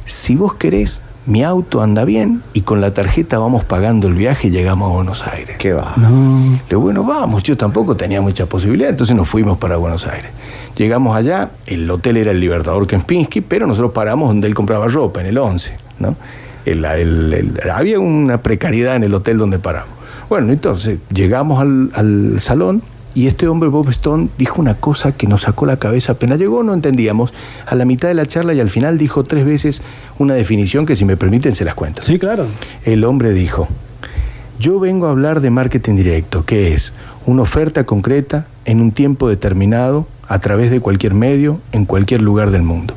Si 0.04 0.34
vos 0.34 0.54
querés, 0.54 1.00
mi 1.26 1.44
auto 1.44 1.82
anda 1.82 2.04
bien 2.04 2.42
y 2.52 2.62
con 2.62 2.80
la 2.80 2.92
tarjeta 2.94 3.38
vamos 3.38 3.64
pagando 3.64 4.08
el 4.08 4.14
viaje 4.14 4.48
y 4.48 4.50
llegamos 4.50 4.90
a 4.90 4.94
Buenos 4.94 5.26
Aires. 5.26 5.56
¿Qué 5.58 5.72
va? 5.72 5.94
No. 5.96 6.08
Le 6.52 6.60
digo, 6.68 6.80
bueno, 6.80 7.04
vamos, 7.04 7.42
yo 7.44 7.56
tampoco 7.56 7.96
tenía 7.96 8.20
mucha 8.20 8.46
posibilidad, 8.46 8.90
entonces 8.90 9.14
nos 9.14 9.28
fuimos 9.28 9.58
para 9.58 9.76
Buenos 9.76 10.06
Aires. 10.06 10.30
Llegamos 10.76 11.16
allá, 11.16 11.50
el 11.66 11.88
hotel 11.90 12.16
era 12.16 12.30
el 12.32 12.40
Libertador 12.40 12.86
Kempinski, 12.86 13.40
pero 13.40 13.66
nosotros 13.66 13.92
paramos 13.92 14.28
donde 14.28 14.48
él 14.48 14.54
compraba 14.54 14.88
ropa, 14.88 15.20
en 15.20 15.26
el 15.26 15.38
11, 15.38 15.72
¿no? 16.00 16.16
El- 16.64 16.84
el- 16.84 17.32
el- 17.62 17.70
había 17.70 18.00
una 18.00 18.38
precariedad 18.38 18.96
en 18.96 19.04
el 19.04 19.14
hotel 19.14 19.38
donde 19.38 19.58
paramos. 19.58 19.90
Bueno, 20.28 20.52
entonces 20.52 20.98
llegamos 21.12 21.60
al, 21.60 21.90
al 21.94 22.40
salón 22.40 22.82
y 23.14 23.26
este 23.26 23.46
hombre, 23.48 23.68
Bob 23.68 23.88
Stone, 23.90 24.28
dijo 24.38 24.60
una 24.60 24.74
cosa 24.74 25.12
que 25.12 25.26
nos 25.26 25.42
sacó 25.42 25.66
la 25.66 25.76
cabeza 25.76 26.12
apenas 26.12 26.38
llegó, 26.38 26.62
no 26.62 26.72
entendíamos. 26.72 27.34
A 27.66 27.74
la 27.74 27.84
mitad 27.84 28.08
de 28.08 28.14
la 28.14 28.26
charla 28.26 28.54
y 28.54 28.60
al 28.60 28.70
final 28.70 28.96
dijo 28.98 29.22
tres 29.24 29.44
veces 29.44 29.82
una 30.18 30.34
definición 30.34 30.86
que 30.86 30.96
si 30.96 31.04
me 31.04 31.16
permiten 31.16 31.54
se 31.54 31.64
las 31.64 31.74
cuento. 31.74 32.00
Sí, 32.02 32.18
claro. 32.18 32.46
El 32.84 33.04
hombre 33.04 33.30
dijo, 33.32 33.68
yo 34.58 34.78
vengo 34.80 35.06
a 35.06 35.10
hablar 35.10 35.40
de 35.40 35.50
marketing 35.50 35.96
directo, 35.96 36.44
que 36.44 36.72
es 36.74 36.92
una 37.26 37.42
oferta 37.42 37.84
concreta 37.84 38.46
en 38.64 38.80
un 38.80 38.92
tiempo 38.92 39.28
determinado, 39.28 40.06
a 40.28 40.38
través 40.38 40.70
de 40.70 40.80
cualquier 40.80 41.12
medio, 41.14 41.60
en 41.72 41.84
cualquier 41.84 42.22
lugar 42.22 42.50
del 42.50 42.62
mundo. 42.62 42.94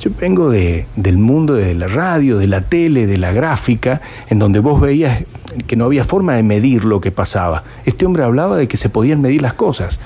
Yo 0.00 0.10
vengo 0.20 0.50
de- 0.50 0.86
del 0.96 1.16
mundo 1.16 1.54
de 1.54 1.74
la 1.76 1.86
radio, 1.86 2.36
de 2.38 2.48
la 2.48 2.62
tele, 2.62 3.06
de 3.06 3.18
la 3.18 3.32
gráfica, 3.32 4.00
en 4.28 4.40
donde 4.40 4.58
vos 4.58 4.80
veías 4.80 5.22
que 5.66 5.76
no 5.76 5.84
había 5.84 6.04
forma 6.04 6.34
de 6.34 6.42
medir 6.42 6.84
lo 6.84 7.00
que 7.00 7.10
pasaba. 7.10 7.62
Este 7.84 8.06
hombre 8.06 8.24
hablaba 8.24 8.56
de 8.56 8.68
que 8.68 8.76
se 8.76 8.88
podían 8.88 9.20
medir 9.20 9.42
las 9.42 9.54
cosas. 9.54 10.00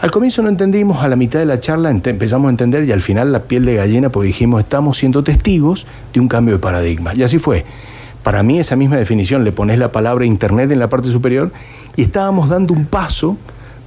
Al 0.00 0.10
comienzo 0.10 0.42
no 0.42 0.50
entendimos, 0.50 1.02
a 1.02 1.08
la 1.08 1.16
mitad 1.16 1.38
de 1.38 1.46
la 1.46 1.58
charla 1.58 1.90
empezamos 1.90 2.48
a 2.48 2.50
entender 2.50 2.84
y 2.84 2.92
al 2.92 3.00
final 3.00 3.32
la 3.32 3.44
piel 3.44 3.64
de 3.64 3.76
gallina 3.76 4.10
porque 4.10 4.26
dijimos 4.26 4.60
estamos 4.60 4.98
siendo 4.98 5.24
testigos 5.24 5.86
de 6.12 6.20
un 6.20 6.28
cambio 6.28 6.54
de 6.54 6.60
paradigma. 6.60 7.14
Y 7.14 7.22
así 7.22 7.38
fue. 7.38 7.64
Para 8.22 8.42
mí 8.42 8.58
esa 8.58 8.76
misma 8.76 8.96
definición, 8.96 9.44
le 9.44 9.52
pones 9.52 9.78
la 9.78 9.92
palabra 9.92 10.26
Internet 10.26 10.70
en 10.70 10.80
la 10.80 10.88
parte 10.88 11.10
superior 11.10 11.50
y 11.96 12.02
estábamos 12.02 12.48
dando 12.48 12.74
un 12.74 12.84
paso 12.84 13.38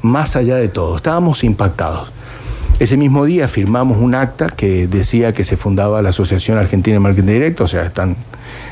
más 0.01 0.35
allá 0.35 0.55
de 0.55 0.69
todo, 0.69 0.95
estábamos 0.95 1.43
impactados. 1.43 2.11
Ese 2.79 2.95
mismo 2.95 3.25
día 3.25 3.49
firmamos 3.49 3.97
un 3.97 4.15
acta 4.15 4.47
que 4.47 4.87
decía 4.87 5.33
que 5.33 5.43
se 5.43 5.57
fundaba 5.57 6.01
la 6.01 6.09
Asociación 6.09 6.57
Argentina 6.57 6.95
de 6.95 6.99
Marketing 7.01 7.27
Directo, 7.27 7.65
o 7.65 7.67
sea, 7.67 7.83
están, 7.83 8.15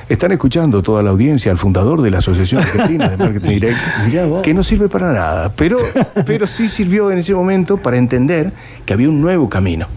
están 0.10 0.32
escuchando 0.32 0.82
toda 0.82 1.04
la 1.04 1.10
audiencia 1.12 1.52
al 1.52 1.58
fundador 1.58 2.02
de 2.02 2.12
la 2.12 2.20
Asociación 2.20 2.62
Argentina 2.62 3.10
de 3.10 3.18
Marketing 3.18 3.50
Directo, 3.60 4.42
que 4.42 4.54
no 4.54 4.63
sirve 4.63 4.88
para 4.89 5.12
nada, 5.13 5.52
pero, 5.56 5.80
pero 6.26 6.48
sí 6.48 6.70
sirvió 6.70 7.12
en 7.12 7.17
ese 7.17 7.34
momento 7.34 7.78
para 7.78 7.98
entender 7.98 8.52
que 8.86 8.93
había 8.93 9.10
un 9.10 9.22
nuevo 9.22 9.50
camino. 9.50 9.88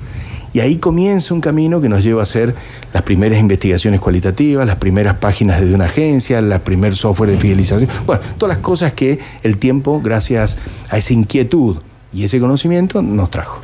Y 0.52 0.58
ahí 0.58 0.78
comienza 0.78 1.32
un 1.32 1.40
camino 1.40 1.80
que 1.80 1.88
nos 1.88 2.02
lleva 2.02 2.22
a 2.22 2.24
hacer 2.24 2.56
las 2.92 3.04
primeras 3.04 3.38
investigaciones 3.38 4.00
cualitativas, 4.00 4.66
las 4.66 4.76
primeras 4.76 5.16
páginas 5.18 5.60
de 5.60 5.72
una 5.72 5.84
agencia, 5.84 6.40
la 6.40 6.58
primer 6.58 6.96
software 6.96 7.30
de 7.30 7.38
fidelización, 7.38 7.88
bueno, 8.04 8.20
todas 8.36 8.56
las 8.56 8.64
cosas 8.64 8.92
que 8.94 9.20
el 9.44 9.58
tiempo, 9.58 10.00
gracias 10.02 10.58
a 10.88 10.98
esa 10.98 11.12
inquietud 11.12 11.76
y 12.12 12.24
ese 12.24 12.40
conocimiento, 12.40 13.00
nos 13.00 13.30
trajo. 13.30 13.60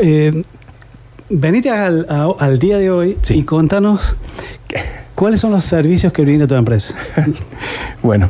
Eh, 0.00 0.42
venite 1.28 1.68
al, 1.68 2.06
a- 2.08 2.28
al 2.38 2.58
día 2.58 2.78
de 2.78 2.90
hoy 2.90 3.18
Sí. 3.20 3.34
y 3.40 3.42
contanos 3.42 4.16
cuáles 5.22 5.40
son 5.40 5.52
los 5.52 5.62
servicios 5.64 6.12
que 6.12 6.22
brinda 6.22 6.48
tu 6.48 6.56
empresa. 6.56 6.96
Bueno, 8.02 8.28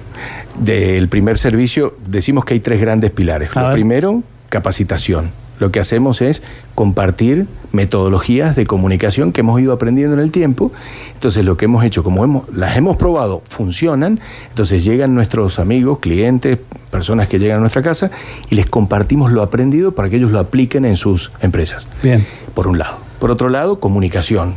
del 0.58 1.08
primer 1.08 1.38
servicio 1.38 1.96
decimos 2.06 2.44
que 2.44 2.52
hay 2.52 2.60
tres 2.60 2.82
grandes 2.82 3.10
pilares. 3.10 3.48
A 3.54 3.60
Lo 3.60 3.66
ver. 3.68 3.72
primero, 3.72 4.22
capacitación. 4.50 5.30
Lo 5.58 5.72
que 5.72 5.80
hacemos 5.80 6.20
es 6.20 6.42
compartir 6.74 7.46
metodologías 7.72 8.54
de 8.56 8.66
comunicación 8.66 9.32
que 9.32 9.40
hemos 9.40 9.58
ido 9.58 9.72
aprendiendo 9.72 10.12
en 10.12 10.20
el 10.20 10.30
tiempo. 10.30 10.70
Entonces, 11.14 11.42
lo 11.46 11.56
que 11.56 11.64
hemos 11.64 11.82
hecho, 11.82 12.04
como 12.04 12.24
hemos, 12.24 12.46
las 12.54 12.76
hemos 12.76 12.98
probado, 12.98 13.42
funcionan. 13.48 14.20
Entonces, 14.50 14.84
llegan 14.84 15.14
nuestros 15.14 15.58
amigos, 15.58 16.00
clientes, 16.00 16.58
personas 16.90 17.26
que 17.26 17.38
llegan 17.38 17.56
a 17.56 17.60
nuestra 17.60 17.80
casa 17.80 18.10
y 18.50 18.54
les 18.54 18.66
compartimos 18.66 19.32
lo 19.32 19.40
aprendido 19.40 19.92
para 19.92 20.10
que 20.10 20.16
ellos 20.16 20.30
lo 20.30 20.40
apliquen 20.40 20.84
en 20.84 20.98
sus 20.98 21.32
empresas. 21.40 21.88
Bien. 22.02 22.26
Por 22.52 22.68
un 22.68 22.78
lado. 22.78 22.98
Por 23.18 23.30
otro 23.30 23.48
lado, 23.48 23.80
comunicación. 23.80 24.56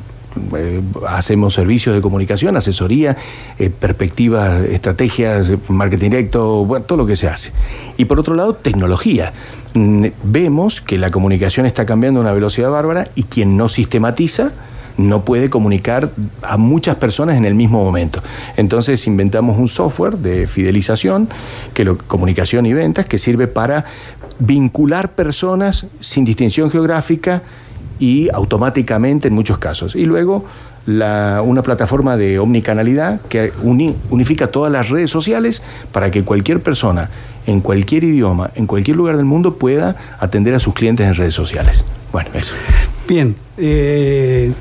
Eh, 0.58 0.82
hacemos 1.08 1.54
servicios 1.54 1.96
de 1.96 2.02
comunicación, 2.02 2.58
asesoría, 2.58 3.18
eh, 3.58 3.70
perspectivas, 3.70 4.64
estrategias, 4.66 5.52
marketing 5.68 6.10
directo, 6.12 6.66
bueno, 6.66 6.86
todo 6.86 6.98
lo 6.98 7.06
que 7.06 7.16
se 7.16 7.28
hace. 7.28 7.52
Y 7.98 8.06
por 8.06 8.20
otro 8.20 8.36
lado, 8.36 8.54
tecnología. 8.54 9.34
Mm, 9.74 10.08
Vemos 10.24 10.82
que 10.82 10.98
la 10.98 11.12
comunicación 11.12 11.66
está 11.66 11.86
cambiando 11.86 12.20
a 12.20 12.24
una 12.24 12.32
velocidad 12.32 12.70
bárbara 12.70 13.08
y 13.16 13.24
quien 13.24 13.58
no 13.58 13.70
sistematiza 13.70 14.52
no 14.98 15.26
puede 15.26 15.50
comunicar 15.50 16.12
a 16.42 16.58
muchas 16.58 16.96
personas 16.96 17.38
en 17.38 17.46
el 17.46 17.56
mismo 17.56 17.84
momento. 17.84 18.22
Entonces 18.56 19.08
inventamos 19.08 19.58
un 19.58 19.68
software 19.68 20.18
de 20.18 20.48
fidelización, 20.48 21.28
que 21.74 21.84
lo, 21.84 21.98
comunicación 21.98 22.66
y 22.66 22.74
ventas, 22.74 23.06
que 23.06 23.18
sirve 23.18 23.48
para 23.48 23.86
vincular 24.40 25.12
personas 25.12 25.86
sin 26.00 26.26
distinción 26.26 26.70
geográfica 26.72 27.42
y 28.00 28.30
automáticamente 28.34 29.28
en 29.30 29.34
muchos 29.34 29.58
casos. 29.58 29.96
Y 29.96 30.06
luego 30.06 30.46
la- 30.86 31.42
una 31.44 31.62
plataforma 31.64 32.16
de 32.18 32.38
omnicanalidad 32.40 33.20
que 33.30 33.52
uni- 33.64 33.96
unifica 34.10 34.48
todas 34.48 34.72
las 34.72 34.90
redes 34.90 35.10
sociales 35.10 35.64
para 35.92 36.12
que 36.12 36.24
cualquier 36.24 36.62
persona 36.62 37.10
en 37.48 37.62
cualquier 37.62 38.04
idioma, 38.04 38.50
en 38.56 38.66
cualquier 38.68 38.98
lugar 38.98 39.18
del 39.18 39.26
mundo 39.26 39.56
pueda 39.56 39.96
atender 40.20 40.54
a 40.56 40.60
sus 40.60 40.74
clientes 40.74 41.08
en 41.08 41.14
redes 41.16 41.34
sociales. 41.34 41.84
Bueno, 42.12 42.30
eso. 42.34 42.56
Bien. 43.08 43.36
Eh, 43.58 44.52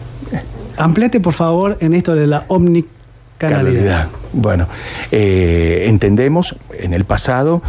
ampliate, 0.77 1.20
por 1.20 1.33
favor, 1.33 1.77
en 1.81 1.94
esto 1.94 2.14
de 2.14 2.27
la 2.27 2.44
omnicanalidad. 2.49 2.94
Canalidad. 3.38 4.09
Bueno, 4.33 4.66
eh, 5.12 5.85
entendemos, 5.88 6.57
en 6.79 6.92
el 6.94 7.05
pasado 7.05 7.62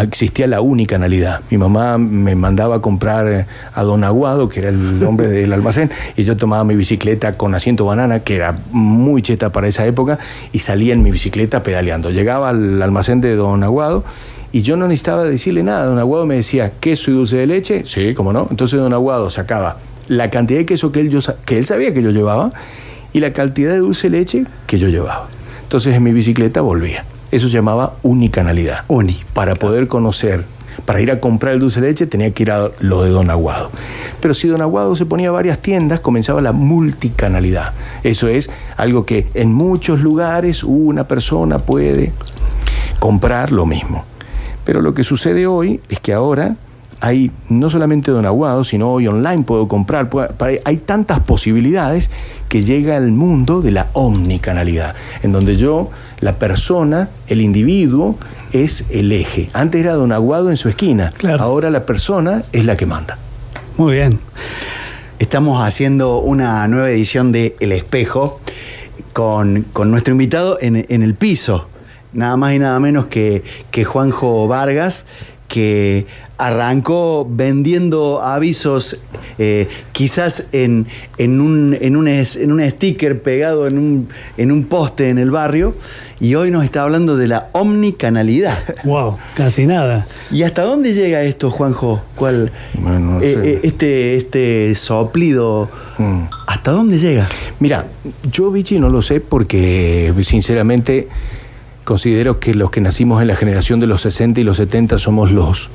existía 0.00 0.46
la 0.46 0.60
unicanalidad. 0.60 1.40
Mi 1.50 1.58
mamá 1.58 1.98
me 1.98 2.34
mandaba 2.34 2.76
a 2.76 2.80
comprar 2.80 3.28
eh, 3.28 3.46
a 3.74 3.82
Don 3.82 4.04
Aguado, 4.04 4.48
que 4.48 4.60
era 4.60 4.68
el 4.68 5.02
hombre 5.04 5.28
del 5.28 5.52
almacén, 5.52 5.90
y 6.16 6.24
yo 6.24 6.36
tomaba 6.36 6.64
mi 6.64 6.76
bicicleta 6.76 7.36
con 7.36 7.54
asiento 7.54 7.84
banana, 7.84 8.20
que 8.20 8.36
era 8.36 8.56
muy 8.70 9.22
cheta 9.22 9.50
para 9.50 9.68
esa 9.68 9.86
época, 9.86 10.18
y 10.52 10.60
salía 10.60 10.92
en 10.92 11.02
mi 11.02 11.10
bicicleta 11.10 11.62
pedaleando. 11.62 12.10
Llegaba 12.10 12.50
al 12.50 12.80
almacén 12.82 13.20
de 13.20 13.34
Don 13.36 13.62
Aguado 13.62 14.04
y 14.52 14.62
yo 14.62 14.76
no 14.76 14.86
necesitaba 14.86 15.24
decirle 15.24 15.62
nada. 15.62 15.86
Don 15.86 15.98
Aguado 15.98 16.26
me 16.26 16.36
decía, 16.36 16.72
¿queso 16.78 17.10
y 17.10 17.14
dulce 17.14 17.36
de 17.36 17.46
leche? 17.46 17.84
Sí, 17.86 18.14
cómo 18.14 18.32
no. 18.32 18.46
Entonces 18.50 18.78
Don 18.78 18.92
Aguado 18.92 19.30
sacaba 19.30 19.78
la 20.08 20.30
cantidad 20.30 20.60
de 20.60 20.66
queso 20.66 20.92
que 20.92 21.00
él, 21.00 21.10
yo, 21.10 21.20
que 21.44 21.56
él 21.58 21.66
sabía 21.66 21.94
que 21.94 22.02
yo 22.02 22.10
llevaba 22.10 22.52
y 23.12 23.20
la 23.20 23.32
cantidad 23.32 23.72
de 23.72 23.78
dulce 23.78 24.10
de 24.10 24.18
leche 24.18 24.44
que 24.66 24.78
yo 24.78 24.88
llevaba. 24.88 25.28
Entonces 25.62 25.94
en 25.94 26.02
mi 26.02 26.12
bicicleta 26.12 26.60
volvía. 26.60 27.04
Eso 27.32 27.48
se 27.48 27.54
llamaba 27.54 27.94
unicanalidad. 28.02 28.84
Uni. 28.88 29.18
Para 29.32 29.54
poder 29.54 29.88
conocer, 29.88 30.44
para 30.84 31.00
ir 31.00 31.10
a 31.10 31.18
comprar 31.18 31.54
el 31.54 31.60
dulce 31.60 31.80
de 31.80 31.88
leche 31.88 32.06
tenía 32.06 32.30
que 32.32 32.42
ir 32.42 32.50
a 32.50 32.70
lo 32.80 33.02
de 33.02 33.10
Don 33.10 33.30
Aguado. 33.30 33.70
Pero 34.20 34.34
si 34.34 34.48
Don 34.48 34.60
Aguado 34.60 34.94
se 34.96 35.06
ponía 35.06 35.30
varias 35.30 35.58
tiendas, 35.58 36.00
comenzaba 36.00 36.42
la 36.42 36.52
multicanalidad. 36.52 37.72
Eso 38.02 38.28
es 38.28 38.50
algo 38.76 39.06
que 39.06 39.26
en 39.32 39.52
muchos 39.52 40.00
lugares 40.00 40.62
una 40.62 41.08
persona 41.08 41.58
puede 41.58 42.12
comprar 42.98 43.50
lo 43.50 43.64
mismo. 43.64 44.04
Pero 44.64 44.82
lo 44.82 44.92
que 44.92 45.02
sucede 45.02 45.46
hoy 45.46 45.80
es 45.88 46.00
que 46.00 46.12
ahora 46.12 46.56
hay 47.00 47.32
no 47.48 47.68
solamente 47.68 48.12
Don 48.12 48.26
Aguado, 48.26 48.62
sino 48.62 48.92
hoy 48.92 49.08
online 49.08 49.42
puedo 49.42 49.66
comprar. 49.66 50.08
Hay 50.64 50.76
tantas 50.76 51.20
posibilidades 51.20 52.10
que 52.48 52.62
llega 52.62 52.96
al 52.96 53.10
mundo 53.10 53.60
de 53.62 53.72
la 53.72 53.88
omnicanalidad, 53.94 54.94
en 55.22 55.32
donde 55.32 55.56
yo, 55.56 55.90
la 56.22 56.36
persona, 56.36 57.10
el 57.28 57.40
individuo, 57.42 58.16
es 58.52 58.84
el 58.90 59.12
eje. 59.12 59.50
Antes 59.52 59.80
era 59.82 59.94
Don 59.94 60.12
Aguado 60.12 60.50
en 60.50 60.56
su 60.56 60.68
esquina, 60.68 61.12
Claro. 61.18 61.42
ahora 61.42 61.68
la 61.70 61.84
persona 61.84 62.44
es 62.52 62.64
la 62.64 62.76
que 62.76 62.86
manda. 62.86 63.18
Muy 63.76 63.94
bien. 63.94 64.18
Estamos 65.18 65.62
haciendo 65.62 66.18
una 66.18 66.66
nueva 66.68 66.90
edición 66.90 67.32
de 67.32 67.54
El 67.60 67.72
Espejo 67.72 68.40
con, 69.12 69.62
con 69.72 69.90
nuestro 69.90 70.12
invitado 70.12 70.58
en, 70.60 70.86
en 70.88 71.02
el 71.02 71.14
piso, 71.14 71.68
nada 72.12 72.36
más 72.36 72.54
y 72.54 72.58
nada 72.58 72.78
menos 72.80 73.06
que, 73.06 73.42
que 73.70 73.84
Juanjo 73.84 74.48
Vargas, 74.48 75.04
que 75.48 76.06
arrancó 76.46 77.26
vendiendo 77.30 78.20
avisos 78.22 78.98
eh, 79.38 79.68
quizás 79.92 80.44
en, 80.52 80.86
en, 81.18 81.40
un, 81.40 81.76
en, 81.80 81.96
un, 81.96 82.08
es- 82.08 82.36
en 82.36 82.52
un 82.52 82.60
sticker 82.68 83.22
pegado 83.22 83.66
en 83.66 83.78
un, 83.78 84.08
en 84.36 84.50
un 84.52 84.64
poste 84.64 85.08
en 85.08 85.18
el 85.18 85.30
barrio 85.30 85.74
y 86.20 86.34
hoy 86.34 86.50
nos 86.50 86.64
está 86.64 86.82
hablando 86.82 87.16
de 87.16 87.28
la 87.28 87.48
omnicanalidad. 87.52 88.58
Wow, 88.84 89.18
casi 89.36 89.66
nada. 89.66 90.06
¿Y 90.30 90.42
hasta 90.42 90.62
dónde 90.62 90.92
llega 90.94 91.22
esto, 91.22 91.50
Juanjo? 91.50 92.02
¿Cuál, 92.16 92.50
Bueno, 92.74 92.98
no 93.00 93.20
eh, 93.22 93.34
sé. 93.34 93.50
eh, 93.52 93.60
este, 93.62 94.16
este 94.16 94.74
soplido, 94.74 95.68
Mm. 95.98 96.22
¿hasta 96.46 96.70
dónde 96.72 96.98
llega? 96.98 97.26
Mira, 97.60 97.86
yo 98.32 98.50
Vichy 98.50 98.78
no 98.80 98.88
lo 98.88 99.02
sé 99.02 99.20
porque 99.20 100.12
sinceramente 100.22 101.06
considero 101.84 102.40
que 102.40 102.54
los 102.54 102.70
que 102.70 102.80
nacimos 102.80 103.20
en 103.20 103.28
la 103.28 103.36
generación 103.36 103.78
de 103.78 103.86
los 103.86 104.00
60 104.00 104.40
y 104.40 104.44
los 104.44 104.56
70 104.56 104.98
somos 104.98 105.30
los, 105.32 105.68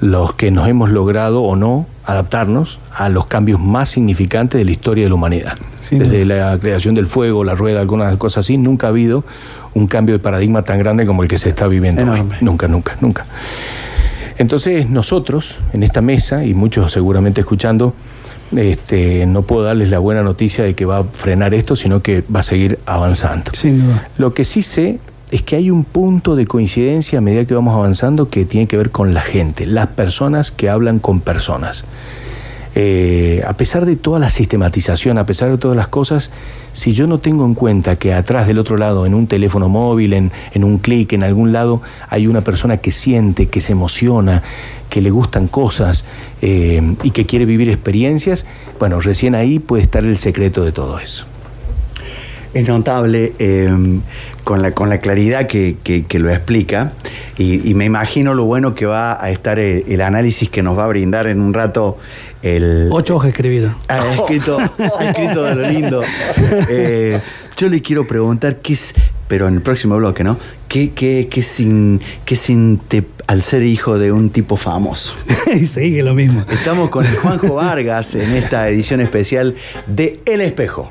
los 0.00 0.34
que 0.34 0.50
nos 0.50 0.68
hemos 0.68 0.90
logrado 0.90 1.42
o 1.42 1.56
no 1.56 1.86
adaptarnos 2.04 2.78
a 2.94 3.08
los 3.08 3.26
cambios 3.26 3.60
más 3.60 3.88
significantes 3.88 4.58
de 4.58 4.64
la 4.64 4.70
historia 4.70 5.04
de 5.04 5.08
la 5.10 5.14
humanidad. 5.14 5.58
Desde 5.90 6.24
la 6.24 6.58
creación 6.58 6.94
del 6.94 7.06
fuego, 7.06 7.44
la 7.44 7.54
rueda, 7.54 7.80
algunas 7.80 8.16
cosas 8.16 8.44
así, 8.44 8.56
nunca 8.56 8.86
ha 8.86 8.90
habido 8.90 9.24
un 9.74 9.86
cambio 9.86 10.14
de 10.14 10.18
paradigma 10.18 10.62
tan 10.62 10.78
grande 10.78 11.06
como 11.06 11.22
el 11.22 11.28
que 11.28 11.38
se 11.38 11.50
está 11.50 11.66
viviendo 11.66 12.10
hoy. 12.10 12.22
Nunca, 12.40 12.68
nunca, 12.68 12.96
nunca. 13.00 13.26
Entonces 14.38 14.88
nosotros, 14.88 15.58
en 15.72 15.82
esta 15.82 16.00
mesa, 16.00 16.44
y 16.44 16.54
muchos 16.54 16.92
seguramente 16.92 17.40
escuchando, 17.40 17.94
este, 18.56 19.26
no 19.26 19.42
puedo 19.42 19.64
darles 19.64 19.90
la 19.90 19.98
buena 19.98 20.22
noticia 20.22 20.64
de 20.64 20.74
que 20.74 20.84
va 20.84 20.98
a 20.98 21.04
frenar 21.04 21.54
esto, 21.54 21.76
sino 21.76 22.00
que 22.00 22.22
va 22.34 22.40
a 22.40 22.42
seguir 22.42 22.78
avanzando. 22.86 23.52
Sin 23.54 23.84
duda. 23.84 24.08
Lo 24.18 24.34
que 24.34 24.44
sí 24.44 24.62
sé 24.62 24.98
es 25.34 25.42
que 25.42 25.56
hay 25.56 25.68
un 25.68 25.82
punto 25.82 26.36
de 26.36 26.46
coincidencia 26.46 27.18
a 27.18 27.20
medida 27.20 27.44
que 27.44 27.54
vamos 27.54 27.74
avanzando 27.74 28.30
que 28.30 28.44
tiene 28.44 28.68
que 28.68 28.76
ver 28.76 28.92
con 28.92 29.14
la 29.14 29.20
gente, 29.20 29.66
las 29.66 29.88
personas 29.88 30.52
que 30.52 30.70
hablan 30.70 31.00
con 31.00 31.20
personas. 31.20 31.84
Eh, 32.76 33.42
a 33.44 33.52
pesar 33.54 33.84
de 33.84 33.96
toda 33.96 34.20
la 34.20 34.30
sistematización, 34.30 35.18
a 35.18 35.26
pesar 35.26 35.50
de 35.50 35.58
todas 35.58 35.76
las 35.76 35.88
cosas, 35.88 36.30
si 36.72 36.92
yo 36.92 37.08
no 37.08 37.18
tengo 37.18 37.44
en 37.46 37.54
cuenta 37.54 37.96
que 37.96 38.14
atrás 38.14 38.46
del 38.46 38.58
otro 38.58 38.76
lado, 38.76 39.06
en 39.06 39.14
un 39.14 39.26
teléfono 39.26 39.68
móvil, 39.68 40.12
en, 40.12 40.30
un 40.62 40.78
clic, 40.78 41.12
en 41.14 41.24
algún 41.24 41.52
lado, 41.52 41.82
hay 42.08 42.28
una 42.28 42.42
persona 42.42 42.76
que 42.76 42.92
siente, 42.92 43.46
que 43.46 43.60
se 43.60 43.72
emociona, 43.72 44.40
que 44.88 45.00
le 45.00 45.10
gustan 45.10 45.48
cosas 45.48 46.04
eh, 46.42 46.80
y 47.02 47.10
que 47.10 47.26
quiere 47.26 47.44
vivir 47.44 47.70
experiencias, 47.70 48.46
bueno, 48.78 49.00
recién 49.00 49.34
ahí 49.34 49.58
puede 49.58 49.82
estar 49.82 50.04
el 50.04 50.16
secreto 50.16 50.62
de 50.62 50.70
todo 50.70 51.00
eso. 51.00 51.26
Es 52.54 52.66
notable 52.68 53.32
eh, 53.38 53.68
con, 54.44 54.62
la, 54.62 54.70
con 54.72 54.88
la 54.88 54.98
claridad 54.98 55.46
que, 55.46 55.76
que- 55.82 56.04
que 56.04 56.18
lo 56.18 56.30
explica 56.30 56.92
y, 57.36 57.68
y 57.68 57.74
me 57.74 57.84
imagino 57.84 58.32
lo 58.34 58.44
bueno 58.44 58.74
que 58.74 58.86
va 58.86 59.22
a 59.22 59.30
estar 59.30 59.58
el, 59.58 59.84
el 59.88 60.00
análisis 60.00 60.48
que 60.48 60.62
nos 60.62 60.78
va 60.78 60.84
a 60.84 60.86
brindar 60.88 61.26
en 61.26 61.40
un 61.40 61.52
rato 61.52 61.98
el... 62.42 62.88
Ocho 62.92 63.16
hojas 63.16 63.30
escribidas. 63.30 63.74
Ha 63.88 64.14
escrito, 64.14 64.58
ha 64.58 65.04
escrito 65.04 65.44
de 65.44 65.54
lo 65.54 65.68
lindo. 65.68 66.02
Eh, 66.68 67.20
yo 67.56 67.68
le 67.68 67.80
quiero 67.82 68.06
preguntar 68.06 68.56
qué 68.56 68.74
es, 68.74 68.94
pero 69.28 69.48
en 69.48 69.54
el 69.54 69.62
próximo 69.62 69.96
bloque, 69.96 70.22
¿no? 70.24 70.38
¿Qué, 70.68 70.90
qué, 70.90 71.28
qué 71.30 71.42
sin, 71.42 72.00
qué 72.26 72.36
siente 72.36 73.02
al 73.28 73.42
ser 73.42 73.62
hijo 73.62 73.96
de 73.98 74.12
un 74.12 74.28
tipo 74.30 74.56
famoso? 74.58 75.14
y 75.54 75.64
sigue 75.66 76.02
lo 76.02 76.14
mismo. 76.14 76.44
Estamos 76.50 76.90
con 76.90 77.06
el 77.06 77.14
Juanjo 77.16 77.54
Vargas 77.54 78.14
en 78.14 78.30
esta 78.32 78.68
edición 78.68 79.00
especial 79.00 79.54
de 79.86 80.20
El 80.26 80.40
Espejo. 80.42 80.90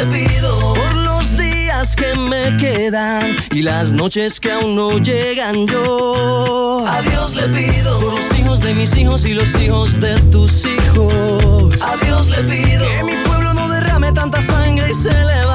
que 1.81 2.13
me 2.15 2.55
quedan 2.57 3.37
y 3.51 3.63
las 3.63 3.91
noches 3.91 4.39
que 4.39 4.51
aún 4.51 4.75
no 4.75 4.99
llegan 4.99 5.65
yo. 5.65 6.85
A 6.87 7.01
Dios 7.01 7.35
le 7.35 7.49
pido 7.49 7.99
por 7.99 8.13
los 8.13 8.39
hijos 8.39 8.59
de 8.59 8.75
mis 8.75 8.95
hijos 8.95 9.25
y 9.25 9.33
los 9.33 9.55
hijos 9.55 9.99
de 9.99 10.15
tus 10.31 10.63
hijos. 10.63 11.81
A 11.81 12.05
Dios 12.05 12.29
le 12.29 12.43
pido 12.43 12.85
que 12.85 13.03
mi 13.03 13.23
pueblo 13.23 13.55
no 13.55 13.67
derrame 13.69 14.11
tanta 14.11 14.43
sangre 14.43 14.91
y 14.91 14.93
se 14.93 15.09
levante 15.11 15.50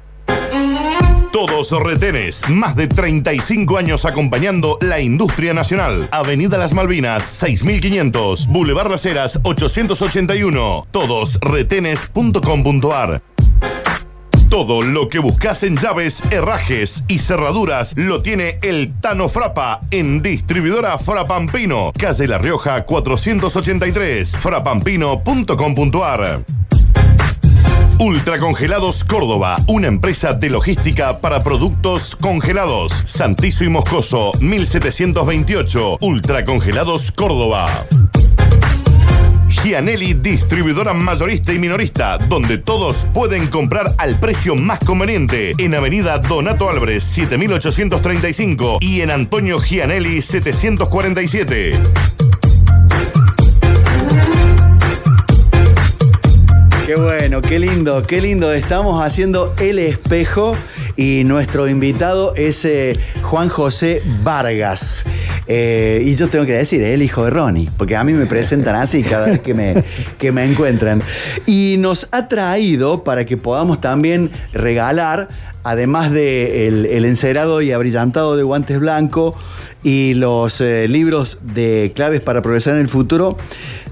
Todos 1.32 1.72
retenes, 1.82 2.48
más 2.48 2.76
de 2.76 2.86
35 2.86 3.76
años 3.76 4.04
acompañando 4.06 4.78
la 4.80 5.00
industria 5.00 5.52
nacional. 5.52 6.08
Avenida 6.10 6.56
Las 6.56 6.72
Malvinas, 6.72 7.24
6500, 7.24 8.46
Boulevard 8.46 8.90
Las 8.90 9.04
Heras, 9.04 9.38
881. 9.42 10.86
Todosretenes.com.ar. 10.92 13.20
Todo 14.56 14.80
lo 14.80 15.10
que 15.10 15.18
buscas 15.18 15.62
en 15.64 15.76
llaves, 15.76 16.22
herrajes 16.30 17.04
y 17.08 17.18
cerraduras 17.18 17.92
lo 17.94 18.22
tiene 18.22 18.58
el 18.62 18.94
Tano 19.02 19.28
Frapa 19.28 19.80
en 19.90 20.22
distribuidora 20.22 20.98
Frapampino, 20.98 21.92
calle 21.94 22.26
La 22.26 22.38
Rioja 22.38 22.86
483, 22.86 24.34
frapampino.com.ar. 24.34 26.40
Ultracongelados 27.98 29.04
Córdoba, 29.04 29.58
una 29.66 29.88
empresa 29.88 30.32
de 30.32 30.48
logística 30.48 31.18
para 31.18 31.44
productos 31.44 32.16
congelados. 32.16 32.92
Santizo 33.04 33.64
y 33.64 33.68
Moscoso, 33.68 34.32
1728. 34.40 35.98
Ultracongelados 36.00 37.12
Córdoba. 37.12 37.84
Gianelli, 39.48 40.14
distribuidora 40.14 40.92
mayorista 40.92 41.52
y 41.52 41.58
minorista, 41.58 42.18
donde 42.18 42.58
todos 42.58 43.06
pueden 43.14 43.46
comprar 43.48 43.94
al 43.98 44.18
precio 44.18 44.54
más 44.54 44.80
conveniente. 44.80 45.54
En 45.58 45.74
Avenida 45.74 46.18
Donato 46.18 46.68
Álvarez, 46.68 47.04
7835 47.04 48.78
y 48.80 49.00
en 49.00 49.10
Antonio 49.10 49.58
Gianelli, 49.60 50.22
747. 50.22 51.72
Qué 56.86 56.94
bueno, 56.94 57.42
qué 57.42 57.58
lindo, 57.58 58.04
qué 58.06 58.20
lindo. 58.20 58.52
Estamos 58.52 59.04
haciendo 59.04 59.54
el 59.58 59.80
espejo 59.80 60.56
y 60.96 61.24
nuestro 61.24 61.68
invitado 61.68 62.34
es 62.36 62.64
eh, 62.64 62.98
Juan 63.22 63.48
José 63.48 64.02
Vargas. 64.22 65.04
Eh, 65.46 66.02
y 66.04 66.16
yo 66.16 66.28
tengo 66.28 66.46
que 66.46 66.54
decir, 66.54 66.82
es 66.82 66.94
el 66.94 67.02
hijo 67.02 67.24
de 67.24 67.30
Ronnie, 67.30 67.68
porque 67.76 67.96
a 67.96 68.02
mí 68.02 68.12
me 68.12 68.26
presentan 68.26 68.74
así 68.74 69.02
cada 69.02 69.26
vez 69.26 69.40
que 69.40 69.54
me, 69.54 69.84
que 70.18 70.32
me 70.32 70.44
encuentran. 70.44 71.02
Y 71.46 71.76
nos 71.78 72.08
ha 72.10 72.28
traído 72.28 73.04
para 73.04 73.26
que 73.26 73.36
podamos 73.36 73.80
también 73.80 74.30
regalar, 74.52 75.28
además 75.62 76.10
de 76.10 76.66
el, 76.66 77.04
encerado 77.04 77.60
y 77.60 77.72
abrillantado 77.72 78.36
de 78.36 78.42
guantes 78.42 78.80
blancos 78.80 79.34
y 79.82 80.14
los 80.14 80.60
eh, 80.60 80.88
libros 80.88 81.38
de 81.42 81.92
claves 81.94 82.20
para 82.22 82.42
progresar 82.42 82.74
en 82.74 82.80
el 82.80 82.88
futuro, 82.88 83.36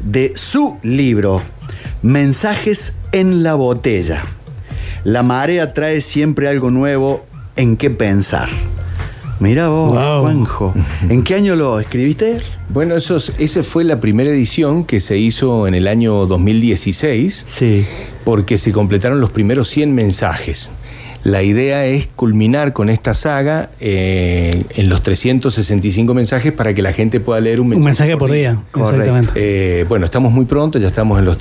de 0.03 0.33
su 0.35 0.79
libro, 0.83 1.43
Mensajes 2.03 2.95
en 3.13 3.43
la 3.43 3.55
botella. 3.55 4.23
La 5.05 5.23
marea 5.23 5.73
trae 5.75 6.01
siempre 6.01 6.49
algo 6.49 6.71
nuevo 6.71 7.25
en 7.57 7.77
qué 7.77 7.91
pensar. 7.91 8.49
Mira 9.41 9.69
vos, 9.69 9.93
Wow. 9.93 10.23
Juanjo. 10.23 10.75
¿En 11.09 11.23
qué 11.23 11.35
año 11.35 11.57
lo 11.57 11.79
escribiste? 11.81 12.39
Bueno, 12.71 12.95
eso, 12.97 13.17
es- 13.17 13.33
esa 13.39 13.63
fue 13.63 13.85
la 13.85 14.01
primera 14.01 14.31
edición 14.31 14.85
que 14.85 15.01
se 15.01 15.19
hizo 15.19 15.67
en 15.67 15.75
el 15.75 15.89
año 15.89 16.27
2016, 16.27 17.45
Sí. 17.49 17.85
porque 18.25 18.59
se 18.59 18.73
completaron 18.73 19.21
los 19.21 19.31
primeros 19.31 19.69
100 19.69 19.95
mensajes. 19.95 20.71
La 21.25 21.43
idea 21.43 21.87
es 21.87 22.07
culminar 22.15 22.73
con 22.75 22.91
esta 22.91 23.15
saga 23.15 23.71
eh, 23.81 24.65
en 24.77 24.89
los 24.91 25.03
365 25.03 26.13
mensajes 26.15 26.53
para 26.53 26.75
que 26.75 26.83
la 26.83 26.93
gente 26.93 27.19
pueda 27.19 27.41
leer 27.41 27.61
un 27.61 27.69
mensaje, 27.69 27.81
Un 27.81 27.85
mensaje 27.87 28.17
por 28.17 28.31
día. 28.31 28.59
Correcto. 28.71 29.01
Exactamente. 29.01 29.33
Eh, 29.81 29.85
bueno, 29.89 30.05
estamos 30.05 30.33
muy 30.33 30.45
pronto, 30.45 30.79
ya 30.79 30.87
estamos 30.89 31.19
en 31.19 31.25
los 31.25 31.39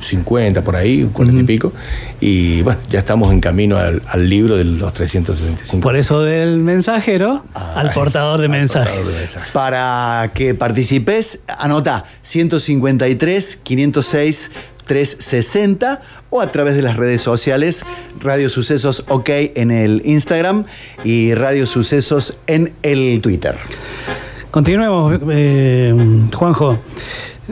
350 0.00 0.62
por 0.62 0.76
ahí, 0.76 1.08
40 1.12 1.42
y 1.42 1.44
pico, 1.44 1.72
y 2.20 2.62
bueno, 2.62 2.80
ya 2.90 2.98
estamos 2.98 3.32
en 3.32 3.40
camino 3.40 3.76
al, 3.76 4.02
al 4.06 4.28
libro 4.28 4.56
de 4.56 4.64
los 4.64 4.92
365. 4.92 5.82
Por 5.82 5.96
eso 5.96 6.22
del 6.22 6.58
mensajero 6.58 7.44
al 7.54 7.92
portador 7.92 8.40
de 8.40 8.46
al 8.46 8.50
mensaje. 8.50 8.86
portador 8.86 9.12
de 9.12 9.18
mensaje. 9.18 9.50
Para 9.52 10.30
que 10.34 10.54
participes, 10.54 11.40
anota 11.46 12.04
153 12.22 13.60
506 13.62 14.50
360 14.86 16.00
o 16.30 16.40
a 16.40 16.48
través 16.48 16.74
de 16.74 16.82
las 16.82 16.96
redes 16.96 17.22
sociales 17.22 17.84
Radio 18.20 18.50
Sucesos 18.50 19.04
OK 19.06 19.28
en 19.28 19.70
el 19.70 20.02
Instagram 20.04 20.64
y 21.04 21.32
Radio 21.34 21.64
Sucesos 21.66 22.36
en 22.48 22.72
el 22.82 23.20
Twitter. 23.20 23.56
Continuemos, 24.50 25.20
eh, 25.30 25.94
Juanjo. 26.34 26.76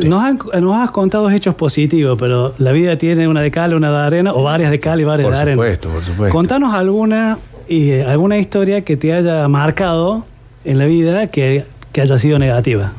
Nos, 0.07 0.23
han- 0.23 0.39
nos 0.61 0.81
has 0.81 0.91
contado 0.91 1.29
hechos 1.31 1.55
positivos, 1.55 2.17
pero 2.19 2.55
la 2.59 2.73
vida 2.73 2.97
tiene 2.99 3.27
una 3.29 3.41
de 3.41 3.51
cal, 3.51 3.75
una 3.75 3.91
de 3.91 3.97
arena, 4.07 4.33
o 4.33 4.43
varias 4.43 4.71
de 4.71 4.79
cal 4.81 5.01
y 5.01 5.05
varias 5.05 5.27
Por 5.27 5.35
de 5.35 5.41
arena. 5.41 5.55
supuesto, 5.57 5.89
por 5.91 6.03
supuesto. 6.03 6.35
Contanos 6.35 6.75
alguna, 6.75 7.39
eh, 7.69 8.05
alguna 8.07 8.39
historia 8.39 8.83
que 8.83 8.97
te 8.97 9.13
haya 9.13 9.47
marcado 9.49 10.25
en 10.65 10.79
la 10.79 10.85
vida 10.87 11.27
que, 11.29 11.65
que 11.93 12.01
haya 12.03 12.19
sido 12.19 12.39
negativa. 12.39 12.93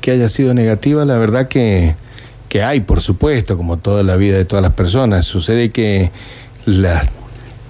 que 0.00 0.10
haya 0.12 0.28
sido 0.28 0.52
negativa, 0.54 1.04
la 1.04 1.16
verdad 1.18 1.46
que, 1.48 1.94
que 2.48 2.62
hay, 2.62 2.80
por 2.80 3.00
supuesto, 3.00 3.56
como 3.56 3.76
toda 3.78 4.02
la 4.02 4.16
vida 4.16 4.36
de 4.36 4.44
todas 4.44 4.62
las 4.62 4.72
personas. 4.72 5.24
Sucede 5.26 5.70
que 5.70 6.10
la, 6.66 7.00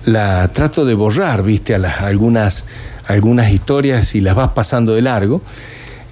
la 0.06 0.48
trato 0.48 0.84
de 0.86 0.94
borrar, 0.94 1.42
viste, 1.42 1.74
a 1.74 1.78
las, 1.78 2.00
algunas, 2.00 2.64
algunas 3.06 3.52
historias 3.52 4.14
y 4.14 4.20
las 4.22 4.34
vas 4.34 4.48
pasando 4.48 4.94
de 4.94 5.02
largo. 5.02 5.42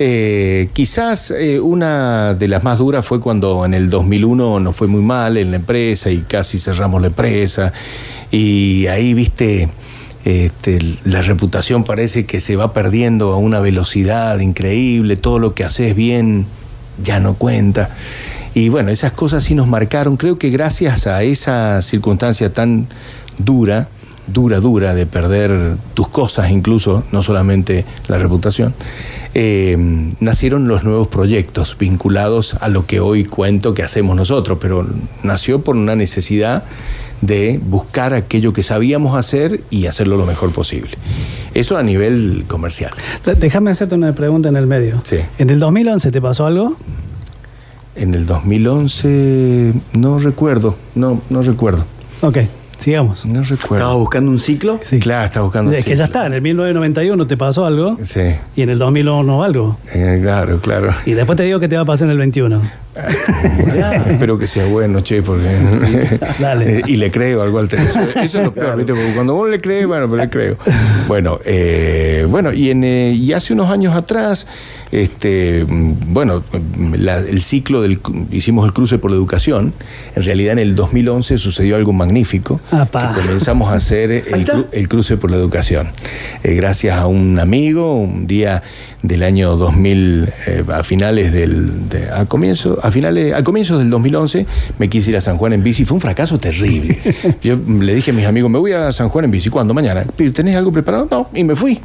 Eh, 0.03 0.71
quizás 0.73 1.31
eh, 1.31 1.61
una 1.61 2.33
de 2.33 2.49
las 2.49 2.65
más 2.65 2.79
duras 2.79 3.05
fue 3.05 3.21
cuando 3.21 3.67
en 3.67 3.75
el 3.75 3.91
2001 3.91 4.59
nos 4.59 4.75
fue 4.75 4.87
muy 4.87 5.03
mal 5.03 5.37
en 5.37 5.51
la 5.51 5.59
empresa 5.59 6.11
y 6.11 6.21
casi 6.23 6.59
cerramos 6.59 7.03
la 7.03 7.09
empresa. 7.09 7.75
Y 8.31 8.87
ahí, 8.87 9.13
viste, 9.13 9.69
este, 10.25 10.79
la 11.05 11.21
reputación 11.21 11.85
parece 11.85 12.25
que 12.25 12.41
se 12.41 12.57
va 12.57 12.73
perdiendo 12.73 13.35
a 13.35 13.37
una 13.37 13.61
velocidad 13.61 14.39
increíble, 14.41 15.19
todo 15.19 15.39
lo 15.39 15.53
que 15.53 15.65
haces 15.65 15.95
bien 15.95 16.47
ya 17.03 17.21
no 17.21 17.35
cuenta. 17.35 17.91
Y 18.55 18.71
bueno, 18.71 18.91
esas 18.91 19.13
cosas 19.13 19.45
sí 19.45 19.55
nos 19.55 19.69
marcaron. 19.69 20.17
Creo 20.17 20.39
que 20.39 20.49
gracias 20.49 21.07
a 21.09 21.23
esa 21.25 21.83
circunstancia 21.83 22.51
tan 22.55 22.89
dura, 23.37 23.89
dura, 24.27 24.61
dura 24.61 24.95
de 24.95 25.05
perder 25.05 25.77
tus 25.93 26.09
cosas 26.09 26.51
incluso, 26.51 27.05
no 27.13 27.23
solamente 27.23 27.85
la 28.09 28.17
reputación, 28.17 28.75
eh, 29.35 29.77
nacieron 30.21 30.69
los 30.69 30.85
nuevos 30.85 31.09
proyectos 31.09 31.77
vinculados 31.79 32.55
a 32.55 32.69
lo 32.69 32.87
que 32.87 33.01
hoy 33.01 33.25
cuento 33.25 33.75
que 33.75 33.83
hacemos 33.83 34.17
nosotros, 34.17 34.59
pero 34.61 34.87
nació 35.23 35.63
por 35.63 35.77
una 35.77 35.95
necesidad 35.97 36.65
de 37.21 37.61
buscar 37.63 38.15
aquello 38.15 38.53
que 38.53 38.63
sabíamos 38.63 39.17
hacer 39.17 39.61
y 39.71 39.87
hacerlo 39.87 40.17
lo 40.17 40.27
mejor 40.27 40.53
posible. 40.53 40.93
Eso 41.55 41.77
a 41.77 41.83
nivel 41.83 42.45
comercial. 42.49 42.93
Déjame 43.39 43.71
hacerte 43.71 43.95
una 43.95 44.13
pregunta 44.15 44.49
en 44.49 44.57
el 44.57 44.67
medio. 44.67 45.01
Sí. 45.05 45.19
¿En 45.39 45.51
el 45.51 45.59
2011 45.59 46.11
te 46.11 46.21
pasó 46.21 46.47
algo? 46.47 46.77
En 47.97 48.15
el 48.15 48.25
2011 48.25 49.75
no 49.95 50.19
recuerdo, 50.19 50.77
no, 50.95 51.21
no 51.29 51.43
recuerdo, 51.43 51.85
Ok, 52.23 52.37
sigamos. 52.81 53.25
no 53.25 53.41
¿Estabas 53.43 53.63
recuerdo. 53.63 53.99
buscando 53.99 54.31
un 54.31 54.39
ciclo? 54.39 54.81
Sí, 54.85 54.99
claro, 54.99 55.25
estaba 55.27 55.45
buscando. 55.45 55.71
Es 55.73 55.85
que 55.85 55.91
ya 55.97 56.07
ciclo. 56.07 56.21
está, 56.21 56.27
en 56.27 56.33
el 56.35 56.43
1991 56.43 57.27
te 57.27 57.37
pasó 57.37 57.67
algo 57.67 57.97
Sí, 58.03 58.35
y 58.57 58.63
en 58.63 58.71
el 58.71 58.79
2001 58.79 59.45
algo. 59.45 59.79
eh, 59.93 60.19
claro, 60.23 60.59
claro. 60.61 60.91
Y 61.07 61.13
después 61.13 61.37
te 61.37 61.45
digo 61.45 61.61
que 61.61 61.69
te 61.69 61.77
va 61.77 61.83
a 61.83 61.85
pasar 61.87 62.07
en 62.07 62.13
el 62.13 62.19
21. 62.19 62.61
Espero 64.11 64.39
que 64.39 64.47
sea 64.47 64.67
bueno, 64.67 65.01
che, 65.01 65.23
porque. 65.23 66.19
Dale. 66.39 66.83
Y 66.87 66.97
le 66.97 67.11
creo 67.11 67.43
al 67.43 67.51
Walter. 67.51 67.81
Eso, 67.81 68.01
eso 68.23 68.39
es 68.39 68.45
lo 68.45 68.53
peor, 68.55 68.77
¿viste? 68.77 68.93
Porque 68.93 69.13
cuando 69.15 69.35
vos 69.35 69.49
le 69.51 69.61
crees, 69.61 69.87
bueno, 69.87 70.09
pero 70.11 70.23
le 70.23 70.31
creo. 70.31 70.57
Bueno, 71.09 71.39
eh, 71.45 72.27
bueno 72.29 72.53
y, 72.53 72.71
en, 72.71 72.85
eh, 72.85 73.13
y 73.13 73.33
hace 73.33 73.53
unos 73.53 73.71
años 73.71 73.95
atrás, 73.95 74.47
este, 74.93 75.65
mm, 75.67 76.13
bueno, 76.13 76.43
mm, 76.77 76.95
la- 76.99 77.19
el 77.19 77.43
ciclo 77.43 77.83
del. 77.83 78.01
Hicimos 78.31 78.67
el 78.67 78.73
cruce 78.73 78.99
por 78.99 79.11
la 79.11 79.17
educación. 79.17 79.73
En 80.17 80.23
realidad, 80.23 80.53
en 80.55 80.59
el 80.61 80.75
2011 80.77 81.39
sucedió 81.39 81.77
algo 81.77 81.93
magnífico. 81.93 82.61
Que 83.15 83.21
comenzamos 83.21 83.71
a 83.71 83.75
hacer 83.77 84.11
el 84.73 84.89
cruce 84.89 85.17
por 85.17 85.31
la 85.31 85.37
educación. 85.37 85.89
Eh, 86.43 86.55
gracias 86.55 86.97
a 86.97 87.07
un 87.07 87.39
amigo, 87.39 87.95
un 87.97 88.27
día 88.27 88.63
del 89.03 89.23
año 89.23 89.57
2000, 89.57 90.29
eh, 90.47 90.65
a 90.73 90.83
finales 90.83 91.33
del, 91.33 91.89
de- 91.89 92.11
a 92.11 92.27
comienzo, 92.27 92.79
a 92.83 92.91
finales, 92.91 93.33
a 93.35 93.43
comienzos 93.43 93.79
del 93.79 93.89
2011, 93.91 94.47
me 94.79 94.89
quise 94.91 95.11
ir 95.11 95.17
a 95.17 95.21
San 95.21 95.39
Juan 95.39 95.53
en 95.55 95.63
bici. 95.63 95.85
Fue 95.85 95.95
un 95.95 96.01
fracaso 96.01 96.39
terrible. 96.39 96.99
Yo 97.43 97.57
le 97.57 97.95
dije 97.95 98.11
a 98.11 98.15
mis 98.15 98.27
amigos, 98.27 98.51
me 98.51 98.59
voy 98.59 98.73
a 98.73 98.93
San 98.93 99.09
Juan 99.09 99.25
en 99.25 99.31
bici. 99.31 99.49
¿Cuándo? 99.51 99.73
Mañana. 99.75 100.05
"Pero, 100.17 100.33
¿Tenés 100.33 100.57
algo 100.57 100.71
preparado? 100.73 101.09
No. 101.11 101.29
Y 101.35 101.45
me 101.45 101.57
fui. 101.57 101.81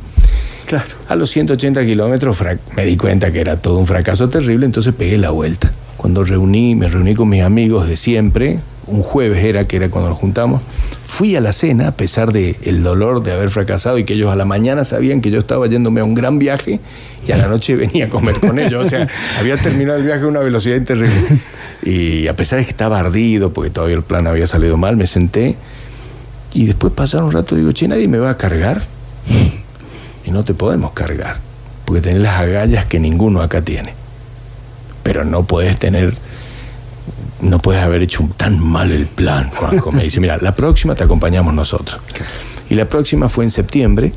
Claro. 0.65 0.85
A 1.07 1.15
los 1.15 1.29
180 1.29 1.85
kilómetros 1.85 2.37
me 2.75 2.85
di 2.85 2.97
cuenta 2.97 3.31
que 3.31 3.39
era 3.39 3.57
todo 3.57 3.77
un 3.77 3.85
fracaso 3.85 4.29
terrible, 4.29 4.65
entonces 4.65 4.93
pegué 4.93 5.17
la 5.17 5.29
vuelta. 5.29 5.71
Cuando 5.95 6.23
reuní, 6.23 6.75
me 6.75 6.87
reuní 6.87 7.13
con 7.15 7.29
mis 7.29 7.43
amigos 7.43 7.87
de 7.87 7.97
siempre, 7.97 8.59
un 8.87 9.01
jueves 9.01 9.43
era, 9.43 9.67
que 9.67 9.77
era 9.77 9.89
cuando 9.89 10.09
nos 10.09 10.19
juntamos. 10.19 10.61
Fui 11.05 11.35
a 11.35 11.41
la 11.41 11.53
cena, 11.53 11.89
a 11.89 11.91
pesar 11.91 12.31
del 12.31 12.55
el 12.63 12.83
dolor 12.83 13.23
de 13.23 13.31
haber 13.31 13.49
fracasado 13.49 13.97
y 13.97 14.03
que 14.03 14.13
ellos 14.13 14.31
a 14.31 14.35
la 14.35 14.45
mañana 14.45 14.85
sabían 14.85 15.21
que 15.21 15.31
yo 15.31 15.39
estaba 15.39 15.67
yéndome 15.67 16.01
a 16.01 16.03
un 16.03 16.13
gran 16.13 16.39
viaje 16.39 16.79
y 17.27 17.31
a 17.31 17.37
la 17.37 17.47
noche 17.47 17.75
venía 17.75 18.05
a 18.05 18.09
comer 18.09 18.39
con 18.39 18.59
ellos. 18.59 18.85
O 18.85 18.89
sea, 18.89 19.07
había 19.39 19.57
terminado 19.57 19.97
el 19.97 20.05
viaje 20.05 20.23
a 20.23 20.27
una 20.27 20.39
velocidad 20.39 20.81
terrible. 20.83 21.15
Y 21.83 22.27
a 22.27 22.35
pesar 22.35 22.59
de 22.59 22.65
que 22.65 22.71
estaba 22.71 22.99
ardido, 22.99 23.53
porque 23.53 23.69
todavía 23.69 23.95
el 23.95 24.03
plan 24.03 24.27
había 24.27 24.47
salido 24.47 24.77
mal, 24.77 24.97
me 24.97 25.07
senté 25.07 25.55
y 26.53 26.65
después 26.65 26.93
pasaron 26.93 27.27
un 27.27 27.31
rato 27.33 27.55
y 27.55 27.59
digo, 27.59 27.73
che, 27.73 27.87
nadie 27.87 28.07
me 28.07 28.17
va 28.17 28.29
a 28.29 28.37
cargar. 28.37 28.81
Y 30.23 30.31
no 30.31 30.43
te 30.43 30.53
podemos 30.53 30.93
cargar, 30.93 31.37
porque 31.83 32.01
tenés 32.01 32.21
las 32.21 32.39
agallas 32.39 32.85
que 32.85 32.99
ninguno 32.99 33.41
acá 33.41 33.61
tiene. 33.61 33.93
Pero 35.03 35.23
no 35.23 35.43
puedes 35.43 35.77
tener 35.77 36.15
no 37.45 37.59
puedes 37.59 37.81
haber 37.81 38.01
hecho 38.01 38.27
tan 38.37 38.59
mal 38.59 38.91
el 38.91 39.05
plan, 39.05 39.49
Juanjo. 39.51 39.91
Me 39.91 40.03
dice, 40.03 40.19
mira, 40.19 40.37
la 40.41 40.55
próxima 40.55 40.95
te 40.95 41.03
acompañamos 41.03 41.53
nosotros. 41.53 41.99
Y 42.69 42.75
la 42.75 42.89
próxima 42.89 43.29
fue 43.29 43.43
en 43.43 43.51
septiembre, 43.51 44.11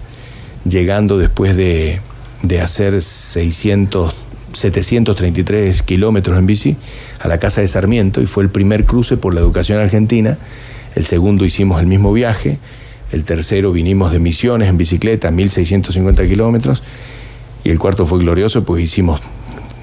llegando 0.65 1.19
después 1.19 1.57
de, 1.57 2.01
de 2.43 2.61
hacer 2.61 3.01
600, 3.03 4.15
733 4.55 5.83
kilómetros 5.83 6.39
en 6.39 6.47
bici 6.47 6.77
a 7.21 7.29
la 7.29 7.39
casa 7.39 7.61
de 7.61 7.69
Sarmiento 7.69 8.23
y 8.23 8.27
fue 8.27 8.43
el 8.43 8.51
primer 8.51 8.85
cruce 8.85 9.17
por 9.17 9.35
la 9.35 9.41
educación 9.41 9.79
argentina. 9.79 10.39
El 10.95 11.05
segundo 11.05 11.45
hicimos 11.45 11.81
el 11.81 11.87
mismo 11.87 12.13
viaje. 12.13 12.59
El 13.13 13.25
tercero 13.25 13.73
vinimos 13.73 14.13
de 14.13 14.19
Misiones 14.19 14.69
en 14.69 14.77
bicicleta, 14.77 15.31
1650 15.31 16.27
kilómetros. 16.27 16.83
Y 17.65 17.71
el 17.71 17.79
cuarto 17.79 18.07
fue 18.07 18.19
glorioso, 18.19 18.65
pues 18.65 18.83
hicimos 18.83 19.21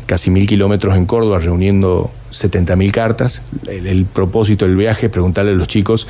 casi 0.05 0.29
mil 0.29 0.47
kilómetros 0.47 0.95
en 0.95 1.05
Córdoba 1.05 1.39
reuniendo 1.39 2.11
70.000 2.41 2.91
cartas. 2.91 3.41
El, 3.67 4.05
propósito 4.05 4.65
del 4.65 4.75
viaje 4.75 5.07
es 5.07 5.11
preguntarle 5.11 5.51
a 5.51 5.55
los 5.55 5.67
chicos 5.67 6.07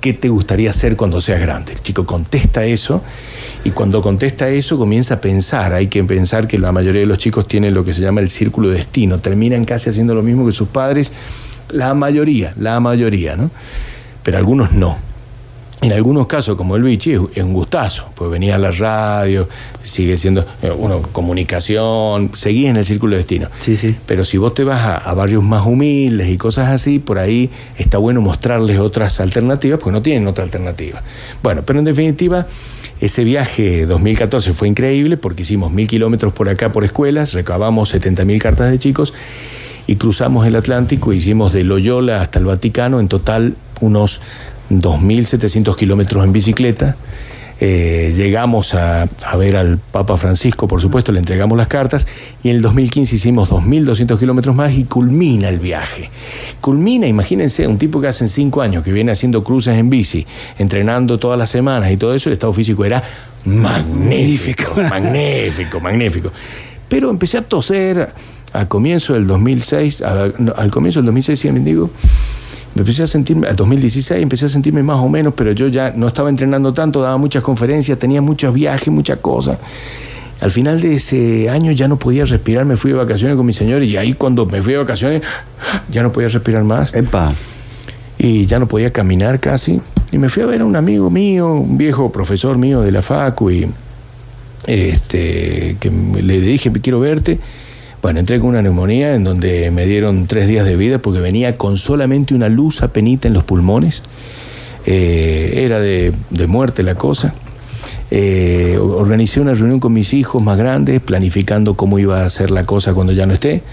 qué 0.00 0.12
te 0.12 0.28
gustaría 0.28 0.70
hacer 0.70 0.96
cuando 0.96 1.20
seas 1.20 1.40
grande. 1.40 1.72
El 1.72 1.82
chico 1.82 2.06
contesta 2.06 2.64
eso 2.64 3.02
y 3.64 3.70
cuando 3.70 4.02
contesta 4.02 4.48
eso 4.48 4.78
comienza 4.78 5.14
a 5.14 5.20
pensar. 5.20 5.72
Hay 5.72 5.88
que 5.88 6.02
pensar 6.04 6.46
que 6.46 6.58
la 6.58 6.72
mayoría 6.72 7.00
de 7.00 7.06
los 7.06 7.18
chicos 7.18 7.48
tienen 7.48 7.74
lo 7.74 7.84
que 7.84 7.94
se 7.94 8.00
llama 8.02 8.20
el 8.20 8.30
círculo 8.30 8.68
de 8.68 8.76
destino. 8.76 9.18
Terminan 9.18 9.64
casi 9.64 9.90
haciendo 9.90 10.14
lo 10.14 10.22
mismo 10.22 10.46
que 10.46 10.52
sus 10.52 10.68
padres. 10.68 11.12
La 11.70 11.94
mayoría, 11.94 12.52
la 12.58 12.78
mayoría, 12.80 13.36
¿no? 13.36 13.50
Pero 14.22 14.38
algunos 14.38 14.72
no. 14.72 15.05
En 15.86 15.92
algunos 15.92 16.26
casos, 16.26 16.56
como 16.56 16.74
el 16.74 16.82
Vichy, 16.82 17.12
es 17.12 17.44
un 17.44 17.52
gustazo, 17.52 18.10
pues 18.16 18.28
venía 18.28 18.56
a 18.56 18.58
la 18.58 18.72
radio, 18.72 19.48
sigue 19.84 20.18
siendo, 20.18 20.44
eh, 20.60 20.72
uno, 20.76 21.00
comunicación, 21.12 22.32
seguís 22.34 22.70
en 22.70 22.76
el 22.76 22.84
círculo 22.84 23.12
de 23.12 23.18
destino. 23.18 23.46
Sí, 23.60 23.76
sí. 23.76 23.94
Pero 24.04 24.24
si 24.24 24.36
vos 24.36 24.52
te 24.52 24.64
vas 24.64 24.84
a, 24.84 25.14
barrios 25.14 25.44
más 25.44 25.64
humildes 25.64 26.28
y 26.28 26.38
cosas 26.38 26.70
así, 26.70 26.98
por 26.98 27.18
ahí 27.18 27.50
está 27.78 27.98
bueno 27.98 28.20
mostrarles 28.20 28.80
otras 28.80 29.20
alternativas, 29.20 29.78
porque 29.78 29.92
no 29.92 30.02
tienen 30.02 30.26
otra 30.26 30.42
alternativa. 30.42 31.04
Bueno, 31.40 31.62
pero 31.64 31.78
en 31.78 31.84
definitiva, 31.84 32.48
ese 33.00 33.22
viaje 33.22 33.86
2014 33.86 34.54
fue 34.54 34.66
increíble 34.66 35.16
porque 35.16 35.42
hicimos 35.42 35.70
mil 35.70 35.86
kilómetros 35.86 36.32
por 36.32 36.48
acá 36.48 36.72
por 36.72 36.82
escuelas, 36.82 37.32
recabamos 37.32 37.90
70 37.90 38.24
mil 38.24 38.42
cartas 38.42 38.72
de 38.72 38.80
chicos 38.80 39.14
y 39.86 39.94
cruzamos 39.94 40.48
el 40.48 40.56
Atlántico, 40.56 41.12
hicimos 41.12 41.52
de 41.52 41.62
Loyola 41.62 42.22
hasta 42.22 42.40
el 42.40 42.46
Vaticano, 42.46 42.98
en 42.98 43.06
total 43.06 43.54
unos 43.80 44.20
2.700 44.70 45.76
kilómetros 45.76 46.24
en 46.24 46.32
bicicleta. 46.32 46.96
Eh, 47.58 48.12
llegamos 48.14 48.74
a, 48.74 49.08
ver 49.38 49.56
al 49.56 49.78
Papa 49.78 50.18
Francisco, 50.18 50.68
por 50.68 50.82
supuesto, 50.82 51.10
le 51.10 51.20
entregamos 51.20 51.56
las 51.56 51.68
cartas 51.68 52.06
y 52.42 52.50
en 52.50 52.56
el 52.56 52.62
2015 52.62 53.16
hicimos 53.16 53.50
2.200 53.50 54.18
kilómetros 54.18 54.54
más 54.54 54.74
y 54.74 54.84
culmina 54.84 55.48
el 55.48 55.58
viaje. 55.58 56.10
Culmina, 56.60 57.06
imagínense, 57.06 57.66
un 57.66 57.78
tipo 57.78 57.98
que 58.00 58.08
hace 58.08 58.28
cinco 58.28 58.60
años 58.60 58.84
que 58.84 58.92
viene 58.92 59.10
haciendo 59.12 59.42
cruces 59.42 59.78
en 59.78 59.88
bici, 59.88 60.26
entrenando 60.58 61.18
todas 61.18 61.38
las 61.38 61.48
semanas 61.48 61.90
y 61.90 61.96
todo 61.96 62.14
eso, 62.14 62.28
el 62.28 62.34
estado 62.34 62.52
físico 62.52 62.84
era 62.84 63.02
magnífico, 63.46 64.74
magnífico, 64.76 65.80
magnífico. 65.80 66.32
Pero 66.90 67.08
empecé 67.08 67.38
a 67.38 67.42
toser 67.42 68.12
al 68.52 68.68
comienzo 68.68 69.14
del 69.14 69.26
2006, 69.26 70.02
al 70.02 70.70
comienzo 70.70 71.00
del 71.00 71.06
2006, 71.06 71.40
si 71.40 71.52
me 71.52 71.60
digo, 71.60 71.90
me 72.76 72.82
empecé 72.82 73.04
a 73.04 73.06
sentirme, 73.06 73.48
en 73.48 73.56
2016 73.56 74.22
empecé 74.22 74.44
a 74.44 74.48
sentirme 74.50 74.82
más 74.82 74.98
o 74.98 75.08
menos, 75.08 75.32
pero 75.34 75.52
yo 75.52 75.68
ya 75.68 75.94
no 75.96 76.06
estaba 76.06 76.28
entrenando 76.28 76.74
tanto, 76.74 77.00
daba 77.00 77.16
muchas 77.16 77.42
conferencias, 77.42 77.98
tenía 77.98 78.20
muchos 78.20 78.52
viajes, 78.52 78.88
muchas 78.88 79.18
cosas. 79.20 79.58
Al 80.42 80.50
final 80.50 80.82
de 80.82 80.96
ese 80.96 81.48
año 81.48 81.72
ya 81.72 81.88
no 81.88 81.98
podía 81.98 82.26
respirar, 82.26 82.66
me 82.66 82.76
fui 82.76 82.90
de 82.90 82.98
vacaciones 82.98 83.34
con 83.38 83.46
mi 83.46 83.54
señor 83.54 83.82
y 83.82 83.96
ahí 83.96 84.12
cuando 84.12 84.44
me 84.44 84.62
fui 84.62 84.74
de 84.74 84.80
vacaciones 84.80 85.22
ya 85.90 86.02
no 86.02 86.12
podía 86.12 86.28
respirar 86.28 86.64
más. 86.64 86.92
Epa. 86.92 87.32
Y 88.18 88.44
ya 88.44 88.58
no 88.58 88.68
podía 88.68 88.92
caminar 88.92 89.40
casi. 89.40 89.80
Y 90.12 90.18
me 90.18 90.28
fui 90.28 90.42
a 90.42 90.46
ver 90.46 90.60
a 90.60 90.66
un 90.66 90.76
amigo 90.76 91.08
mío, 91.08 91.52
un 91.52 91.78
viejo 91.78 92.12
profesor 92.12 92.58
mío 92.58 92.82
de 92.82 92.92
la 92.92 93.00
FACU 93.00 93.50
y 93.52 93.70
este, 94.66 95.78
que 95.80 95.90
le 95.90 96.40
dije, 96.42 96.70
quiero 96.72 97.00
verte. 97.00 97.38
Bueno, 98.06 98.20
entré 98.20 98.38
con 98.38 98.50
una 98.50 98.62
neumonía 98.62 99.16
en 99.16 99.24
donde 99.24 99.72
me 99.72 99.84
dieron 99.84 100.28
tres 100.28 100.46
días 100.46 100.64
de 100.64 100.76
vida 100.76 100.98
porque 101.00 101.18
venía 101.18 101.58
con 101.58 101.76
solamente 101.76 102.36
una 102.36 102.48
luz 102.48 102.80
apenita 102.82 103.26
en 103.26 103.34
los 103.34 103.42
pulmones. 103.42 104.04
Eh, 104.86 105.64
era 105.64 105.80
de, 105.80 106.14
muerte 106.46 106.84
la 106.84 106.94
cosa. 106.94 107.34
Eh, 108.12 108.78
organicé 108.80 109.40
una 109.40 109.54
reunión 109.54 109.80
con 109.80 109.92
mis 109.92 110.14
hijos 110.14 110.40
más 110.40 110.56
grandes, 110.56 111.00
planificando 111.00 111.74
cómo 111.74 111.98
iba 111.98 112.24
a 112.24 112.30
ser 112.30 112.52
la 112.52 112.64
cosa 112.64 112.94
cuando 112.94 113.12
ya 113.12 113.26
no 113.26 113.32
esté, 113.32 113.64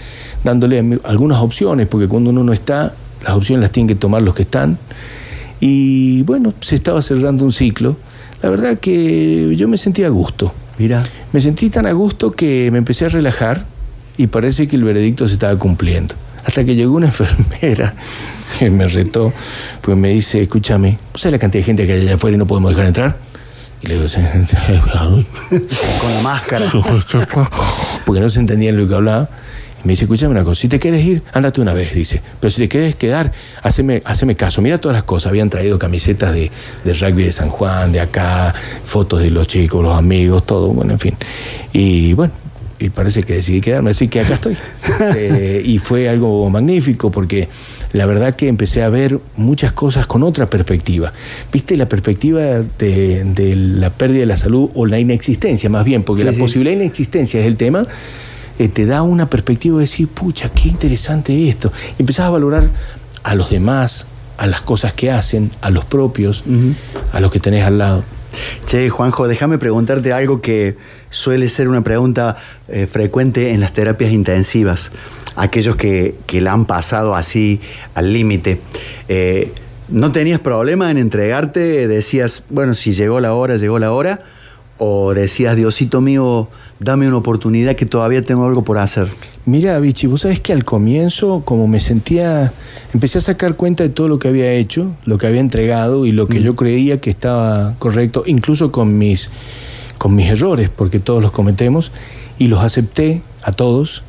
dándole 0.42 0.98
algunas 1.04 1.38
opciones, 1.38 1.86
porque 1.86 2.08
cuando 2.08 2.30
uno 2.30 2.42
no 2.42 2.52
está, 2.52 2.92
las 3.22 3.34
opciones 3.34 3.62
las 3.62 3.70
tienen 3.70 3.86
que 3.86 3.94
tomar 3.94 4.22
los 4.22 4.34
que 4.34 4.42
están. 4.42 4.78
Y 5.60 6.22
bueno, 6.24 6.54
se 6.60 6.74
estaba 6.74 7.02
cerrando 7.02 7.44
un 7.44 7.52
ciclo. 7.52 7.96
La 8.42 8.50
verdad 8.50 8.80
que 8.80 9.54
yo 9.54 9.68
me 9.68 9.78
sentía 9.78 10.06
a 10.06 10.10
gusto. 10.10 10.52
Mira. 10.76 11.04
Me 11.32 11.40
sentí 11.40 11.70
tan 11.70 11.86
a 11.86 11.92
gusto 11.92 12.32
que 12.32 12.68
me 12.72 12.78
empecé 12.78 13.04
a 13.04 13.08
relajar 13.10 13.72
y 14.16 14.26
parece 14.28 14.68
que 14.68 14.76
el 14.76 14.84
veredicto 14.84 15.26
se 15.28 15.34
estaba 15.34 15.58
cumpliendo. 15.58 16.14
Hasta 16.44 16.64
que 16.64 16.74
llegó 16.74 16.94
una 16.94 17.06
enfermera 17.14 17.94
que 18.58 18.70
me 18.70 18.86
retó, 18.86 19.32
pues 19.80 19.96
me 19.96 20.10
dice, 20.10 20.42
escúchame, 20.42 20.98
¿sabes 21.14 21.32
la 21.32 21.38
cantidad 21.38 21.62
de 21.62 21.66
gente 21.66 21.86
que 21.86 21.94
hay 21.94 22.00
allá 22.02 22.14
afuera 22.14 22.36
y 22.36 22.38
no 22.38 22.46
podemos 22.46 22.70
dejar 22.70 22.86
entrar? 22.86 23.16
Y 23.82 23.86
le 23.86 23.94
digo, 23.94 24.06
con 26.00 26.14
la 26.14 26.22
máscara. 26.22 26.72
Porque 28.06 28.20
no 28.20 28.30
se 28.30 28.40
entendía 28.40 28.72
lo 28.72 28.88
que 28.88 28.94
hablaba. 28.94 29.28
Y 29.82 29.86
me 29.86 29.92
dice, 29.92 30.04
escúchame 30.04 30.30
una 30.30 30.44
cosa, 30.44 30.62
si 30.62 30.68
te 30.68 30.78
quieres 30.78 31.04
ir, 31.04 31.22
ándate 31.34 31.60
una 31.60 31.74
vez, 31.74 31.92
dice. 31.94 32.22
Pero 32.40 32.50
si 32.50 32.62
te 32.62 32.68
quieres 32.68 32.94
quedar, 32.94 33.32
haceme, 33.62 34.00
haceme 34.06 34.36
caso. 34.36 34.62
Mira 34.62 34.78
todas 34.78 34.94
las 34.94 35.04
cosas. 35.04 35.30
Habían 35.30 35.50
traído 35.50 35.78
camisetas 35.78 36.32
de, 36.32 36.50
de 36.84 36.92
rugby 36.94 37.24
de 37.24 37.32
San 37.32 37.50
Juan, 37.50 37.92
de 37.92 38.00
acá, 38.00 38.54
fotos 38.86 39.20
de 39.20 39.30
los 39.30 39.46
chicos, 39.46 39.82
los 39.82 39.98
amigos, 39.98 40.46
todo, 40.46 40.68
bueno, 40.68 40.92
en 40.92 40.98
fin. 40.98 41.16
Y 41.74 42.14
bueno, 42.14 42.32
y 42.84 42.90
parece 42.90 43.22
que 43.22 43.34
decidí 43.34 43.60
quedarme, 43.60 43.90
así 43.90 44.08
que 44.08 44.20
acá 44.20 44.34
estoy. 44.34 44.56
Eh, 45.16 45.62
y 45.64 45.78
fue 45.78 46.08
algo 46.08 46.48
magnífico 46.50 47.10
porque 47.10 47.48
la 47.92 48.06
verdad 48.06 48.36
que 48.36 48.48
empecé 48.48 48.82
a 48.82 48.88
ver 48.88 49.18
muchas 49.36 49.72
cosas 49.72 50.06
con 50.06 50.22
otra 50.22 50.48
perspectiva. 50.48 51.12
¿Viste 51.52 51.76
la 51.76 51.88
perspectiva 51.88 52.42
de, 52.78 53.54
la 53.56 53.90
pérdida 53.90 54.20
de 54.20 54.26
la 54.26 54.36
salud 54.36 54.70
o 54.74 54.86
la 54.86 54.98
inexistencia 54.98 55.68
más 55.68 55.84
bien? 55.84 56.04
Porque 56.04 56.22
la 56.22 56.32
posibilidad 56.32 56.76
de 56.76 56.84
inexistencia 56.84 57.40
es 57.40 57.46
el 57.46 57.56
tema. 57.56 57.86
Eh, 58.58 58.68
te 58.68 58.86
da 58.86 59.02
una 59.02 59.28
perspectiva 59.28 59.78
de 59.78 59.82
decir, 59.82 60.06
pucha, 60.08 60.48
qué 60.50 60.68
interesante 60.68 61.48
esto. 61.48 61.72
Y 61.98 62.02
empezás 62.02 62.26
a 62.26 62.30
valorar 62.30 62.68
a 63.24 63.34
los 63.34 63.50
demás, 63.50 64.06
a 64.38 64.46
las 64.46 64.62
cosas 64.62 64.92
que 64.92 65.10
hacen, 65.10 65.50
a 65.60 65.70
los 65.70 65.84
propios, 65.84 66.44
a 67.12 67.20
los 67.20 67.32
que 67.32 67.40
tenés 67.40 67.64
al 67.64 67.78
lado. 67.78 68.04
Che, 68.66 68.88
Juanjo, 68.88 69.28
déjame 69.28 69.58
preguntarte 69.58 70.12
algo 70.12 70.40
que 70.40 70.76
suele 71.10 71.48
ser 71.48 71.68
una 71.68 71.82
pregunta 71.82 72.36
eh, 72.68 72.86
frecuente 72.86 73.52
en 73.52 73.60
las 73.60 73.72
terapias 73.72 74.12
intensivas. 74.12 74.90
Aquellos 75.36 75.76
que, 75.76 76.14
la 76.32 76.52
han 76.52 76.64
pasado 76.64 77.14
así 77.14 77.60
al 77.94 78.12
límite. 78.12 78.60
Eh, 79.08 79.52
¿No 79.88 80.12
tenías 80.12 80.40
problema 80.40 80.90
en 80.90 80.98
entregarte? 80.98 81.86
Decías, 81.88 82.44
bueno, 82.48 82.74
si 82.74 82.92
llegó 82.92 83.20
la 83.20 83.34
hora, 83.34 83.56
llegó 83.56 83.78
la 83.78 83.92
hora. 83.92 84.22
O 84.78 85.14
decías, 85.14 85.54
Diosito 85.54 86.00
mío, 86.00 86.48
dame 86.80 87.06
una 87.06 87.18
oportunidad 87.18 87.76
que 87.76 87.86
todavía 87.86 88.22
tengo 88.22 88.44
algo 88.46 88.64
por 88.64 88.78
hacer. 88.78 89.08
Mira, 89.46 89.78
Vichy, 89.78 90.06
vos 90.06 90.22
sabés 90.22 90.40
que 90.40 90.52
al 90.52 90.64
comienzo, 90.64 91.42
como 91.44 91.68
me 91.68 91.80
sentía, 91.80 92.52
empecé 92.92 93.18
a 93.18 93.20
sacar 93.20 93.54
cuenta 93.54 93.84
de 93.84 93.90
todo 93.90 94.08
lo 94.08 94.18
que 94.18 94.28
había 94.28 94.52
hecho, 94.52 94.92
lo 95.04 95.18
que 95.18 95.26
había 95.26 95.40
entregado 95.40 96.06
y 96.06 96.12
lo 96.12 96.26
que 96.26 96.40
mm. 96.40 96.42
yo 96.42 96.56
creía 96.56 96.98
que 96.98 97.10
estaba 97.10 97.74
correcto, 97.78 98.24
incluso 98.26 98.72
con 98.72 98.98
mis 98.98 99.30
con 99.98 100.14
mis 100.14 100.28
errores, 100.28 100.68
porque 100.68 100.98
todos 100.98 101.22
los 101.22 101.30
cometemos, 101.30 101.92
y 102.38 102.48
los 102.48 102.60
acepté 102.60 103.22
a 103.42 103.52
todos 103.52 104.02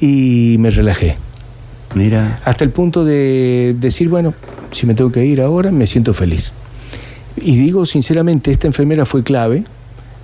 y 0.00 0.56
me 0.58 0.70
relajé. 0.70 1.16
Mira. 1.94 2.40
Hasta 2.44 2.64
el 2.64 2.70
punto 2.70 3.04
de 3.04 3.74
decir, 3.78 4.08
bueno, 4.08 4.34
si 4.70 4.86
me 4.86 4.94
tengo 4.94 5.10
que 5.10 5.24
ir 5.24 5.40
ahora, 5.40 5.70
me 5.70 5.86
siento 5.86 6.14
feliz. 6.14 6.52
Y 7.36 7.56
digo 7.56 7.86
sinceramente, 7.86 8.50
esta 8.50 8.66
enfermera 8.66 9.04
fue 9.04 9.22
clave. 9.22 9.64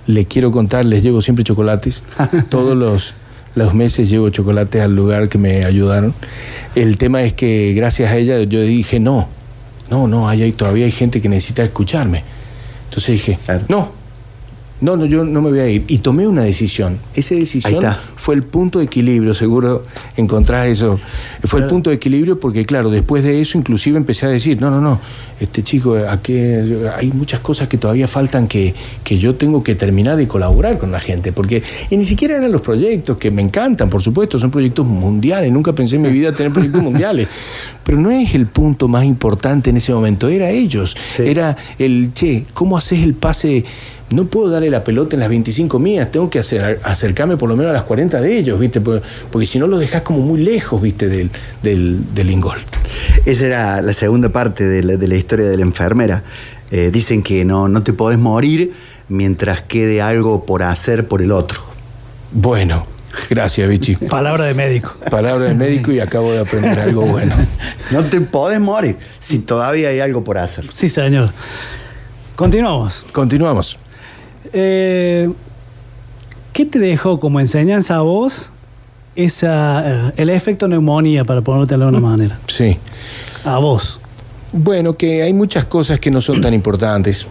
Le 0.07 0.25
quiero 0.25 0.51
contar, 0.51 0.85
les 0.85 1.01
llevo 1.03 1.21
siempre 1.21 1.43
chocolates. 1.43 2.03
Todos 2.49 2.77
los, 2.77 3.13
los 3.55 3.73
meses 3.73 4.09
llevo 4.09 4.29
chocolates 4.29 4.81
al 4.81 4.95
lugar 4.95 5.29
que 5.29 5.37
me 5.37 5.65
ayudaron. 5.65 6.13
El 6.75 6.97
tema 6.97 7.21
es 7.23 7.33
que 7.33 7.73
gracias 7.75 8.11
a 8.11 8.17
ella 8.17 8.41
yo 8.43 8.61
dije, 8.61 8.99
no, 8.99 9.27
no, 9.89 10.07
no, 10.07 10.29
hay, 10.29 10.43
hay- 10.43 10.51
todavía 10.51 10.85
hay 10.85 10.91
gente 10.91 11.21
que 11.21 11.29
necesita 11.29 11.63
escucharme. 11.63 12.23
Entonces 12.85 13.13
dije, 13.13 13.39
Claro. 13.45 13.61
no, 13.67 13.91
no, 14.81 14.97
no, 14.97 15.05
yo 15.05 15.23
no 15.23 15.41
me 15.41 15.51
voy 15.51 15.59
a 15.59 15.69
ir. 15.69 15.85
Y 15.87 15.99
tomé 15.99 16.27
una 16.27 16.41
decisión. 16.41 16.99
Esa 17.15 17.35
decisión 17.35 17.81
fue 18.17 18.35
el 18.35 18.43
punto 18.43 18.79
de 18.79 18.85
equilibrio, 18.85 19.33
seguro 19.33 19.85
encontrás 20.17 20.67
eso. 20.67 20.99
Fue 21.45 21.61
el 21.61 21.67
punto 21.67 21.89
de 21.89 21.95
equilibrio 21.95 22.39
porque, 22.39 22.65
claro, 22.65 22.89
después 22.89 23.23
de 23.23 23.41
eso 23.41 23.57
inclusive 23.57 23.97
empecé 23.97 24.25
a 24.25 24.29
decir, 24.29 24.59
no, 24.59 24.69
no, 24.69 24.81
no, 24.81 24.99
este 25.39 25.63
chico, 25.63 25.95
hay 25.95 27.11
muchas 27.13 27.39
cosas 27.39 27.69
que 27.69 27.77
todavía 27.77 28.07
faltan 28.09 28.47
que, 28.47 28.73
que 29.03 29.17
yo 29.17 29.35
tengo 29.35 29.63
que 29.63 29.75
terminar 29.75 30.17
de 30.17 30.27
colaborar 30.27 30.77
con 30.77 30.91
la 30.91 30.99
gente. 30.99 31.31
Porque, 31.31 31.63
y 31.89 31.95
ni 31.95 32.05
siquiera 32.05 32.35
eran 32.35 32.51
los 32.51 32.61
proyectos 32.61 33.17
que 33.17 33.31
me 33.31 33.41
encantan, 33.41 33.89
por 33.89 34.01
supuesto, 34.01 34.39
son 34.39 34.51
proyectos 34.51 34.85
mundiales. 34.85 35.51
Nunca 35.53 35.73
pensé 35.73 35.95
en 35.95 36.01
mi 36.01 36.09
vida 36.09 36.33
tener 36.33 36.51
proyectos 36.51 36.83
mundiales. 36.83 37.29
Pero 37.83 37.97
no 37.97 38.11
es 38.11 38.35
el 38.35 38.47
punto 38.47 38.87
más 38.87 39.05
importante 39.05 39.69
en 39.69 39.77
ese 39.77 39.93
momento, 39.93 40.27
era 40.27 40.49
ellos. 40.49 40.97
Sí. 41.15 41.23
Era 41.23 41.55
el, 41.77 42.11
che, 42.13 42.45
¿cómo 42.53 42.77
haces 42.77 43.03
el 43.03 43.13
pase? 43.13 43.63
No 44.15 44.25
puedo 44.25 44.49
darle 44.49 44.69
la 44.69 44.83
pelota 44.83 45.15
en 45.15 45.19
las 45.19 45.29
25 45.29 45.77
mías, 45.79 46.11
tengo 46.11 46.29
que 46.29 46.39
hacer- 46.39 46.79
acercarme 46.83 47.37
por 47.37 47.49
lo 47.49 47.55
menos 47.55 47.71
a 47.71 47.73
las 47.73 47.83
40 47.83 48.21
de 48.21 48.37
ellos, 48.37 48.59
¿viste? 48.59 48.79
Porque, 48.81 49.05
porque 49.31 49.45
si 49.45 49.59
no 49.59 49.67
lo 49.67 49.77
dejas 49.77 50.01
como 50.03 50.19
muy 50.19 50.41
lejos, 50.41 50.81
¿viste? 50.81 51.07
Del, 51.09 51.29
del, 51.61 51.99
del 52.15 52.31
ingol. 52.31 52.57
Esa 53.25 53.45
era 53.45 53.81
la 53.81 53.93
segunda 53.93 54.29
parte 54.29 54.63
de 54.65 54.83
la, 54.83 54.95
de 54.95 55.07
la 55.07 55.15
historia 55.15 55.45
de 55.47 55.57
la 55.57 55.63
enfermera. 55.63 56.23
Eh, 56.71 56.89
dicen 56.91 57.21
que 57.23 57.45
no, 57.45 57.67
no 57.67 57.83
te 57.83 57.93
podés 57.93 58.17
morir 58.17 58.73
mientras 59.09 59.61
quede 59.61 60.01
algo 60.01 60.45
por 60.45 60.63
hacer 60.63 61.07
por 61.07 61.21
el 61.21 61.31
otro. 61.31 61.59
Bueno, 62.31 62.87
gracias, 63.29 63.69
Vichy. 63.69 63.95
Palabra 63.95 64.45
de 64.45 64.53
médico. 64.53 64.93
Palabra 65.11 65.45
de 65.45 65.53
médico 65.53 65.91
y 65.91 65.99
acabo 65.99 66.31
de 66.31 66.39
aprender 66.39 66.79
algo 66.79 67.01
bueno. 67.05 67.35
No 67.91 68.03
te 68.05 68.19
podés 68.19 68.59
morir 68.59 68.97
si 69.19 69.39
todavía 69.39 69.89
hay 69.89 69.99
algo 69.99 70.23
por 70.23 70.37
hacer. 70.39 70.65
Sí, 70.73 70.89
señor. 70.89 71.29
Continuamos. 72.35 73.05
Continuamos. 73.13 73.77
Eh, 74.53 75.29
¿Qué 76.53 76.65
te 76.65 76.79
dejó 76.79 77.19
como 77.19 77.39
enseñanza 77.39 77.97
a 77.97 78.01
vos 78.01 78.49
esa, 79.15 79.83
eh, 79.85 80.11
el 80.17 80.29
efecto 80.29 80.67
neumonía, 80.67 81.25
para 81.25 81.41
ponértelo 81.41 81.85
de 81.85 81.89
alguna 81.89 82.09
manera? 82.09 82.39
Sí. 82.47 82.77
A 83.43 83.57
vos. 83.57 83.99
Bueno, 84.53 84.95
que 84.95 85.21
hay 85.23 85.33
muchas 85.33 85.65
cosas 85.65 85.99
que 85.99 86.11
no 86.11 86.21
son 86.21 86.39
tan 86.41 86.53
importantes. 86.53 87.27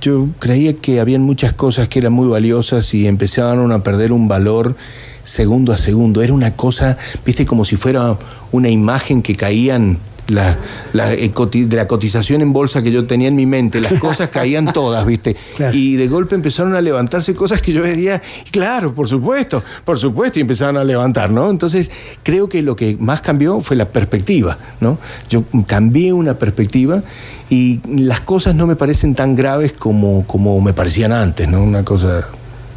Yo 0.00 0.28
creía 0.38 0.74
que 0.74 1.00
habían 1.00 1.22
muchas 1.22 1.52
cosas 1.52 1.88
que 1.88 1.98
eran 1.98 2.12
muy 2.12 2.28
valiosas 2.28 2.92
y 2.94 3.06
empezaban 3.06 3.72
a 3.72 3.82
perder 3.82 4.12
un 4.12 4.28
valor 4.28 4.76
segundo 5.24 5.72
a 5.72 5.76
segundo. 5.76 6.22
Era 6.22 6.32
una 6.32 6.56
cosa, 6.56 6.96
viste, 7.24 7.46
como 7.46 7.64
si 7.64 7.76
fuera 7.76 8.18
una 8.52 8.68
imagen 8.68 9.22
que 9.22 9.36
caían 9.36 9.98
la, 10.30 10.56
la, 10.92 11.12
eh, 11.12 11.30
coti- 11.32 11.64
de 11.66 11.76
la 11.76 11.86
cotización 11.86 12.40
en 12.40 12.52
bolsa 12.52 12.82
que 12.82 12.90
yo 12.92 13.06
tenía 13.06 13.28
en 13.28 13.36
mi 13.36 13.46
mente. 13.46 13.80
Las 13.80 13.94
cosas 13.94 14.28
caían 14.32 14.72
todas, 14.72 15.04
viste. 15.04 15.36
Claro. 15.56 15.76
Y 15.76 15.96
de 15.96 16.08
golpe 16.08 16.34
empezaron 16.34 16.74
a 16.74 16.80
levantarse 16.80 17.34
cosas 17.34 17.60
que 17.60 17.72
yo 17.72 17.82
decía, 17.82 18.22
claro, 18.50 18.94
por 18.94 19.08
supuesto, 19.08 19.62
por 19.84 19.98
supuesto, 19.98 20.38
y 20.38 20.42
empezaron 20.42 20.76
a 20.76 20.84
levantar, 20.84 21.30
¿no? 21.30 21.50
Entonces, 21.50 21.90
creo 22.22 22.48
que 22.48 22.62
lo 22.62 22.76
que 22.76 22.96
más 23.00 23.20
cambió 23.20 23.60
fue 23.60 23.76
la 23.76 23.86
perspectiva, 23.86 24.58
¿no? 24.80 24.98
Yo 25.28 25.44
cambié 25.66 26.12
una 26.12 26.34
perspectiva 26.34 27.02
y 27.48 27.80
las 27.88 28.20
cosas 28.20 28.54
no 28.54 28.66
me 28.66 28.76
parecen 28.76 29.14
tan 29.14 29.34
graves 29.34 29.72
como, 29.72 30.24
como 30.26 30.60
me 30.60 30.72
parecían 30.72 31.12
antes, 31.12 31.48
¿no? 31.48 31.62
Una 31.62 31.84
cosa, 31.84 32.26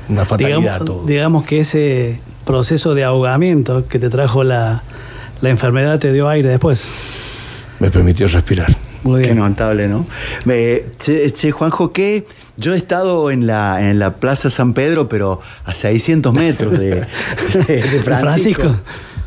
una 0.09 0.25
fatalidad 0.25 0.57
Digamos, 0.59 0.85
todo. 0.85 1.05
digamos 1.05 1.43
que 1.45 1.59
ese 1.59 2.19
proceso 2.45 2.93
de 2.95 3.03
ahogamiento 3.03 3.87
que 3.87 3.99
te 3.99 4.09
trajo 4.09 4.43
la, 4.43 4.81
la 5.41 5.49
enfermedad 5.49 5.99
te 5.99 6.11
dio 6.11 6.27
aire 6.27 6.49
después. 6.49 6.83
Me 7.79 7.89
permitió 7.91 8.27
respirar. 8.27 8.73
Muy 9.03 9.21
Qué 9.21 9.27
bien. 9.33 9.39
notable, 9.39 9.87
¿no? 9.89 10.05
Me- 10.45 10.83
che, 10.99 11.31
che, 11.33 11.51
Juanjo, 11.51 11.91
¿qué? 11.91 12.25
Yo 12.55 12.73
he 12.73 12.77
estado 12.77 13.31
en 13.31 13.45
la, 13.47 13.89
en 13.89 13.99
la 13.99 14.13
Plaza 14.13 14.49
San 14.49 14.73
Pedro, 14.73 15.09
pero 15.09 15.41
a 15.65 15.73
600 15.73 16.33
metros 16.33 16.79
de, 16.79 17.05
de- 17.67 17.81
de 17.81 18.01
Francisco. 18.01 18.61
Francisco. 18.61 18.75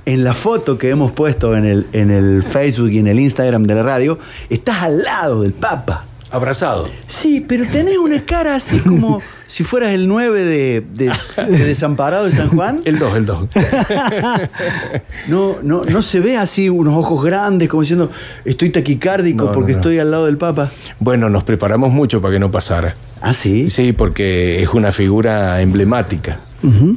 En 0.07 0.25
la 0.25 0.33
foto 0.35 0.79
que 0.79 0.89
hemos 0.89 1.13
puesto 1.13 1.55
en 1.57 1.67
el, 1.67 1.87
en 1.93 2.11
el 2.11 2.43
Facebook 2.45 2.91
y 2.93 3.01
en 3.01 3.09
el 3.09 3.19
Instagram 3.21 3.65
de 3.65 3.75
la 3.75 3.83
radio, 3.83 4.19
estás 4.49 4.83
al 4.85 5.03
lado 5.03 5.43
del 5.43 5.53
Papa. 5.53 6.06
Abrazado. 6.31 6.89
Sí, 7.07 7.45
pero 7.47 7.65
tenés 7.69 7.99
una 7.99 8.21
cara 8.25 8.55
así 8.57 8.79
como 8.81 9.23
si 9.47 9.63
fueras 9.65 9.93
el 9.93 10.09
9 10.09 10.45
de, 10.45 10.85
de- 10.95 11.13
de 11.49 11.65
Desamparado 11.65 12.25
de 12.25 12.33
San 12.33 12.49
Juan. 12.49 12.81
El 12.85 12.99
2, 12.99 13.17
el 13.17 13.27
2. 13.27 13.49
No, 15.29 15.57
no, 15.63 15.83
no 15.83 16.03
se 16.03 16.21
ve 16.21 16.37
así 16.37 16.69
unos 16.69 16.95
ojos 16.97 17.25
grandes 17.25 17.69
como 17.69 17.83
diciendo 17.83 18.11
estoy 18.45 18.71
taquicárdico 18.71 19.47
No, 19.47 19.53
porque 19.53 19.73
no. 19.73 19.79
estoy 19.79 19.99
al 19.99 20.11
lado 20.11 20.27
del 20.27 20.37
Papa. 20.37 20.71
bueno, 21.01 21.29
nos 21.29 21.45
preparamos 21.45 21.91
mucho 21.93 22.21
para 22.21 22.35
que 22.35 22.39
no 22.41 22.51
pasara. 22.51 22.95
Ah, 23.21 23.35
sí. 23.35 23.71
Sí, 23.71 23.93
porque 23.93 24.63
es 24.63 24.69
una 24.71 24.93
figura 24.93 25.61
emblemática. 25.63 26.41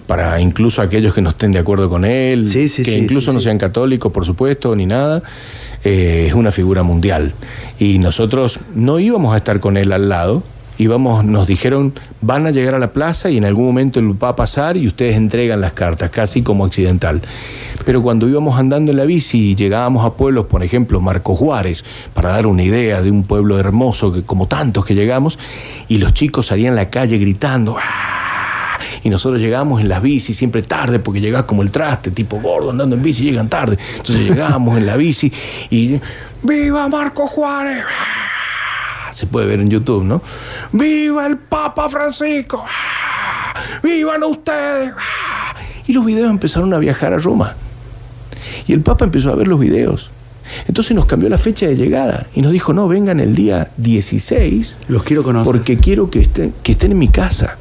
Para 0.08 0.42
incluso 0.42 0.82
aquellos 0.82 1.14
que 1.14 1.22
no 1.22 1.30
estén 1.30 1.52
de 1.52 1.60
acuerdo 1.60 1.90
con 1.92 2.04
él, 2.04 2.50
Sí, 2.52 2.70
sí, 2.70 2.82
que 2.82 2.92
sí, 2.92 2.98
incluso 2.98 3.32
no 3.32 3.40
sean 3.40 3.60
católicos, 3.60 4.12
por 4.12 4.26
supuesto, 4.26 4.76
ni 4.76 4.88
nada, 4.88 5.22
eh, 5.84 6.26
es 6.28 6.34
una 6.34 6.52
figura 6.52 6.84
mundial. 6.84 7.34
Y 7.78 8.00
nosotros 8.00 8.60
no 8.76 9.00
íbamos 9.00 9.34
a 9.34 9.38
estar 9.38 9.60
con 9.60 9.78
él 9.78 9.92
al 9.92 10.10
lado, 10.10 10.44
íbamos, 10.80 11.26
nos 11.26 11.46
dijeron, 11.46 11.94
van 12.22 12.48
a 12.48 12.52
llegar 12.52 12.74
a 12.74 12.80
la 12.80 12.94
plaza 12.94 13.30
y 13.30 13.38
en 13.38 13.46
algún 13.46 13.66
momento 13.66 14.02
va 14.18 14.30
a 14.30 14.36
pasar 14.36 14.78
y 14.78 14.88
ustedes 14.88 15.18
entregan 15.18 15.62
las 15.62 15.74
cartas, 15.74 16.10
casi 16.10 16.42
como 16.42 16.66
accidental. 16.66 17.22
Pero 17.86 18.02
cuando 18.02 18.28
íbamos 18.28 18.58
andando 18.58 18.92
en 18.92 18.98
la 18.98 19.06
bici 19.06 19.52
y 19.52 19.56
llegábamos 19.56 20.06
a 20.06 20.14
pueblos, 20.14 20.46
por 20.46 20.64
ejemplo, 20.64 21.02
Marco 21.02 21.36
Juárez, 21.36 21.84
para 22.14 22.30
dar 22.30 22.48
una 22.48 22.64
idea 22.64 23.02
de 23.02 23.12
un 23.12 23.24
pueblo 23.24 23.60
hermoso, 23.60 24.12
que, 24.14 24.24
como 24.24 24.48
tantos 24.48 24.86
que 24.86 24.96
llegamos, 24.96 25.38
y 25.88 25.98
los 25.98 26.14
chicos 26.14 26.48
salían 26.48 26.74
a 26.74 26.78
la 26.78 26.90
calle 26.90 27.18
gritando, 27.18 27.78
¡ah! 27.78 28.19
Y 29.04 29.10
nosotros 29.10 29.40
llegamos 29.40 29.82
en 29.82 29.90
las 29.90 30.02
bicis 30.02 30.38
siempre 30.38 30.62
tarde 30.62 31.00
porque 31.00 31.22
llegás 31.22 31.44
como 31.44 31.62
el 31.62 31.72
traste, 31.72 32.12
tipo 32.12 32.40
gordo 32.40 32.72
andando 32.72 32.96
en 32.96 33.02
bici, 33.02 33.24
llegan 33.24 33.50
tarde. 33.50 33.78
Entonces 33.98 34.26
llegábamos 34.26 34.78
en 34.78 34.86
la 34.86 34.96
bici 34.96 35.32
y 35.70 36.00
¡Viva 36.42 36.88
Marco 36.88 37.28
Juárez! 37.28 37.84
¡Ah! 37.86 39.12
Se 39.14 39.26
puede 39.26 39.48
ver 39.48 39.60
en 39.60 39.70
YouTube, 39.70 40.04
¿no? 40.04 40.22
¡Viva 40.72 41.26
el 41.28 41.38
Papa 41.38 41.90
Francisco! 41.90 42.64
¡Ah! 42.66 43.54
¡Vivan 43.84 44.24
ustedes! 44.24 44.94
¡Ah! 44.98 45.56
Y 45.88 45.94
los 45.94 46.06
videos 46.06 46.30
empezaron 46.30 46.74
a 46.74 46.78
viajar 46.78 47.14
a 47.14 47.18
Roma. 47.18 47.56
Y 48.68 48.74
el 48.74 48.82
Papa 48.82 49.06
empezó 49.06 49.32
a 49.32 49.36
ver 49.36 49.48
los 49.48 49.60
videos. 49.60 50.12
Entonces 50.68 50.96
nos 50.96 51.06
cambió 51.06 51.30
la 51.30 51.38
fecha 51.38 51.68
de 51.68 51.76
llegada 51.76 52.28
y 52.34 52.42
nos 52.42 52.52
dijo, 52.52 52.74
no, 52.74 52.88
vengan 52.88 53.20
el 53.20 53.36
día 53.36 53.70
16 53.78 54.78
Los 54.88 55.04
quiero 55.04 55.24
conocer. 55.24 55.46
porque 55.46 55.78
quiero 55.78 56.10
que 56.10 56.22
estén, 56.22 56.54
que 56.64 56.72
estén 56.72 56.92
en 56.92 57.00
mi 57.00 57.08
casa. 57.10 57.58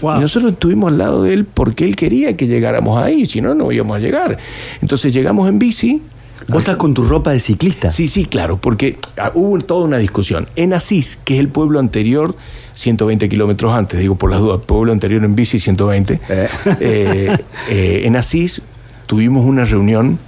Wow. 0.00 0.18
Y 0.18 0.20
nosotros 0.20 0.52
estuvimos 0.52 0.92
al 0.92 0.98
lado 0.98 1.22
de 1.22 1.32
él 1.32 1.44
porque 1.44 1.84
él 1.84 1.96
quería 1.96 2.36
que 2.36 2.46
llegáramos 2.46 3.02
ahí, 3.02 3.26
si 3.26 3.40
no, 3.40 3.54
no 3.54 3.72
íbamos 3.72 3.96
a 3.96 4.00
llegar. 4.00 4.36
Entonces 4.80 5.12
llegamos 5.12 5.48
en 5.48 5.58
bici. 5.58 6.02
¿Vos 6.48 6.60
estás 6.60 6.76
con 6.76 6.94
tu 6.94 7.02
ropa 7.02 7.32
de 7.32 7.40
ciclista? 7.40 7.90
Sí, 7.90 8.08
sí, 8.08 8.26
claro, 8.26 8.58
porque 8.58 8.98
ah, 9.16 9.32
hubo 9.34 9.58
toda 9.58 9.84
una 9.84 9.98
discusión. 9.98 10.46
En 10.54 10.74
Asís, 10.74 11.18
que 11.24 11.34
es 11.34 11.40
el 11.40 11.48
pueblo 11.48 11.80
anterior, 11.80 12.36
120 12.74 13.28
kilómetros 13.28 13.74
antes, 13.74 13.98
digo 13.98 14.16
por 14.16 14.30
las 14.30 14.40
dudas, 14.40 14.60
pueblo 14.64 14.92
anterior 14.92 15.24
en 15.24 15.34
bici, 15.34 15.58
120. 15.58 16.20
Eh. 16.28 16.48
Eh, 16.80 17.36
eh, 17.68 18.02
en 18.04 18.16
Asís 18.16 18.62
tuvimos 19.06 19.44
una 19.44 19.64
reunión 19.64 20.18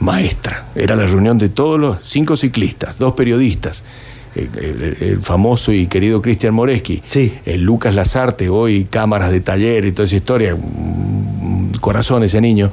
maestra. 0.00 0.66
Era 0.74 0.96
la 0.96 1.06
reunión 1.06 1.38
de 1.38 1.48
todos 1.48 1.78
los 1.80 1.98
cinco 2.02 2.36
ciclistas, 2.36 2.98
dos 2.98 3.14
periodistas. 3.14 3.84
El, 4.34 4.96
el 5.00 5.20
famoso 5.22 5.72
y 5.72 5.86
querido 5.86 6.20
Cristian 6.20 6.54
Moreski, 6.54 7.02
Sí. 7.06 7.32
el 7.46 7.62
Lucas 7.62 7.94
Lazarte, 7.94 8.48
hoy 8.48 8.84
cámaras 8.90 9.30
de 9.30 9.40
taller 9.40 9.84
y 9.84 9.92
toda 9.92 10.06
esa 10.06 10.16
historia, 10.16 10.54
un 10.54 11.70
corazón 11.80 12.22
ese 12.24 12.40
niño, 12.40 12.70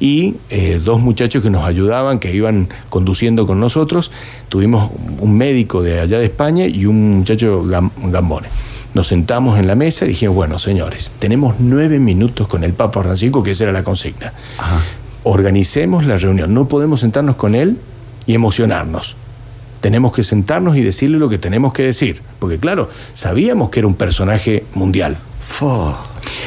y 0.00 0.34
eh, 0.50 0.80
dos 0.84 1.00
muchachos 1.00 1.42
que 1.42 1.50
nos 1.50 1.64
ayudaban, 1.64 2.18
que 2.18 2.34
iban 2.34 2.68
conduciendo 2.88 3.46
con 3.46 3.60
nosotros, 3.60 4.10
tuvimos 4.48 4.90
un 5.20 5.36
médico 5.36 5.82
de 5.82 6.00
allá 6.00 6.18
de 6.18 6.24
España 6.24 6.66
y 6.66 6.86
un 6.86 7.18
muchacho 7.18 7.64
gam- 7.64 7.90
gambone. 8.10 8.48
Nos 8.94 9.06
sentamos 9.08 9.58
en 9.58 9.66
la 9.66 9.74
mesa 9.74 10.06
y 10.06 10.08
dijimos, 10.08 10.34
bueno, 10.34 10.58
señores, 10.58 11.12
tenemos 11.18 11.56
nueve 11.60 11.98
minutos 11.98 12.48
con 12.48 12.64
el 12.64 12.72
Papa 12.72 13.02
Francisco, 13.02 13.42
que 13.42 13.52
esa 13.52 13.64
era 13.64 13.72
la 13.72 13.84
consigna. 13.84 14.32
Ajá. 14.58 14.82
Organicemos 15.22 16.04
la 16.06 16.16
reunión, 16.18 16.54
no 16.54 16.66
podemos 16.66 17.00
sentarnos 17.00 17.36
con 17.36 17.54
él 17.54 17.76
y 18.26 18.34
emocionarnos. 18.34 19.16
Tenemos 19.80 20.12
que 20.12 20.24
sentarnos 20.24 20.76
y 20.76 20.82
decirle 20.82 21.18
lo 21.18 21.28
que 21.28 21.38
tenemos 21.38 21.72
que 21.72 21.82
decir, 21.82 22.22
porque 22.38 22.58
claro, 22.58 22.88
sabíamos 23.14 23.70
que 23.70 23.80
era 23.80 23.86
un 23.88 23.94
personaje 23.94 24.64
mundial. 24.74 25.16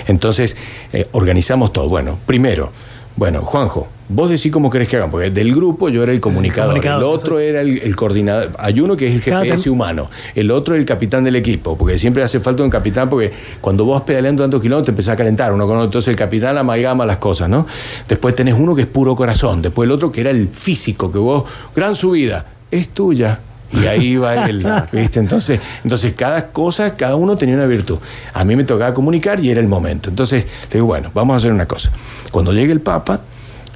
Entonces, 0.07 0.55
eh, 0.93 1.07
organizamos 1.13 1.71
todo. 1.71 1.87
Bueno, 1.87 2.17
primero, 2.25 2.71
bueno, 3.15 3.41
Juanjo, 3.41 3.87
Vos 4.11 4.27
decís 4.31 4.51
cómo 4.51 4.71
querés 4.71 4.87
que 4.87 4.95
hagan, 4.95 5.11
porque 5.11 5.29
del 5.29 5.53
grupo 5.53 5.87
yo 5.87 6.01
era 6.01 6.11
el 6.11 6.19
comunicador, 6.19 6.75
el, 6.75 6.81
comunicador, 6.81 7.15
otro 7.15 7.37
era 7.39 7.61
el, 7.61 7.77
el 7.77 7.95
coordinador. 7.95 8.53
Hay 8.57 8.79
uno 8.79 8.97
que 8.97 9.05
es 9.05 9.13
el 9.13 9.21
Claro, 9.21 9.43
GPS 9.45 9.69
tem- 9.69 9.71
humano, 9.73 10.09
el 10.33 10.49
otro 10.49 10.73
el 10.73 10.83
capitán 10.83 11.23
del 11.23 11.35
equipo, 11.35 11.77
porque 11.77 11.99
siempre 11.99 12.23
hace 12.23 12.39
falta 12.39 12.63
un 12.63 12.71
capitán, 12.71 13.07
porque 13.07 13.31
cuando 13.61 13.85
vos 13.85 14.01
pedaleando 14.01 14.41
tantos 14.41 14.63
kilómetros 14.63 14.85
te 14.85 14.91
empezás 14.93 15.13
a 15.13 15.15
calentar 15.15 15.53
uno 15.53 15.67
con 15.67 15.75
otro, 15.75 15.85
entonces 15.85 16.07
el 16.07 16.15
capitán 16.15 16.57
amalgama 16.57 17.05
las 17.05 17.17
cosas, 17.17 17.49
¿no? 17.49 17.67
Después 18.07 18.33
tenés 18.33 18.55
uno 18.55 18.73
que 18.73 18.81
es 18.81 18.87
puro 18.87 19.15
corazón, 19.15 19.61
después 19.61 19.85
el 19.85 19.91
otro 19.91 20.11
que 20.11 20.21
era 20.21 20.31
el 20.31 20.47
físico, 20.47 21.11
que 21.11 21.19
vos, 21.19 21.43
gran 21.75 21.95
subida, 21.95 22.47
es 22.71 22.89
tuya. 22.89 23.39
Y 23.71 23.85
ahí 23.85 24.17
va 24.17 24.47
él, 24.49 24.65
¿viste? 24.91 25.19
Entonces, 25.19 25.59
entonces 25.83 26.13
cada 26.13 26.47
cosa, 26.47 26.95
cada 26.95 27.15
uno 27.15 27.37
tenía 27.37 27.55
una 27.55 27.67
virtud. 27.67 27.99
A 28.33 28.43
mí 28.43 28.55
me 28.55 28.63
tocaba 28.63 28.93
comunicar 28.93 29.39
y 29.39 29.51
era 29.51 29.61
el 29.61 29.67
momento. 29.67 30.09
Entonces, 30.09 30.45
le 30.69 30.75
digo, 30.75 30.87
bueno, 30.87 31.11
vamos 31.13 31.35
a 31.35 31.37
hacer 31.37 31.51
una 31.51 31.67
cosa. 31.67 31.91
Cuando 32.31 32.51
llegue 32.51 32.71
el 32.71 32.81
Papa, 32.81 33.21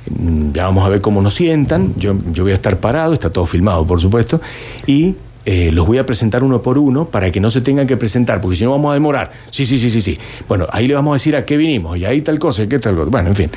mm, 0.10 0.52
ya 0.54 0.66
vamos 0.66 0.84
a 0.86 0.90
ver 0.90 1.00
cómo 1.00 1.22
nos 1.22 1.36
sientan. 1.36 1.94
Yo, 1.96 2.16
yo 2.32 2.44
voy 2.44 2.54
a 2.54 2.56
estar 2.56 2.78
parado, 2.78 3.14
está 3.14 3.30
todo 3.30 3.46
filmado, 3.46 3.86
por 3.86 4.02
supuesto, 4.02 4.42
y 4.88 5.16
eh, 5.46 5.72
los 5.74 5.86
voy 5.86 5.98
a 5.98 6.06
presentar 6.06 6.44
uno 6.44 6.62
por 6.62 6.78
uno 6.78 7.06
para 7.06 7.32
que 7.32 7.40
no 7.40 7.52
se 7.52 7.62
tengan 7.62 7.86
que 7.88 7.98
presentar, 7.98 8.40
porque 8.42 8.58
si 8.58 8.64
no 8.64 8.72
vamos 8.72 8.92
a 8.92 8.94
demorar. 8.94 9.32
Sí, 9.50 9.66
sí, 9.66 9.78
sí, 9.78 9.90
sí, 9.90 10.02
sí. 10.02 10.18
Bueno, 10.48 10.68
ahí 10.72 10.88
le 10.88 10.94
vamos 10.94 11.12
a 11.12 11.16
decir 11.16 11.36
a 11.36 11.46
qué 11.46 11.58
vinimos, 11.58 11.98
y 11.98 12.06
ahí 12.06 12.22
tal 12.22 12.40
cosa, 12.40 12.64
y 12.64 12.68
qué 12.68 12.80
tal 12.80 12.96
cosa. 12.96 13.10
Bueno, 13.10 13.30
en 13.30 13.36
fin. 13.36 13.52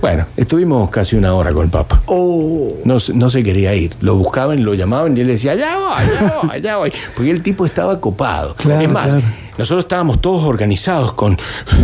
Bueno, 0.00 0.26
estuvimos 0.36 0.90
casi 0.90 1.16
una 1.16 1.34
hora 1.34 1.52
con 1.52 1.64
el 1.64 1.70
Papa. 1.70 2.02
Oh, 2.06 2.72
No, 2.84 2.98
se- 3.00 3.12
no 3.14 3.30
se 3.30 3.42
quería 3.42 3.74
ir. 3.74 3.94
Lo 4.00 4.16
buscaban, 4.16 4.64
lo 4.64 4.74
llamaban 4.74 5.16
y 5.16 5.20
él 5.20 5.26
decía, 5.28 5.52
allá 5.52 5.76
voy, 5.78 5.92
allá 5.96 6.34
voy, 6.42 6.50
allá 6.52 6.76
voy. 6.78 6.92
Porque 7.14 7.30
el 7.30 7.42
tipo 7.42 7.64
estaba 7.66 8.00
copado. 8.00 8.54
Claro, 8.56 8.80
es 8.82 8.90
más, 8.90 9.06
claro. 9.14 9.26
Nosotros 9.58 9.84
estábamos 9.84 10.20
todos 10.20 10.44
organizados 10.44 11.12
con 11.12 11.36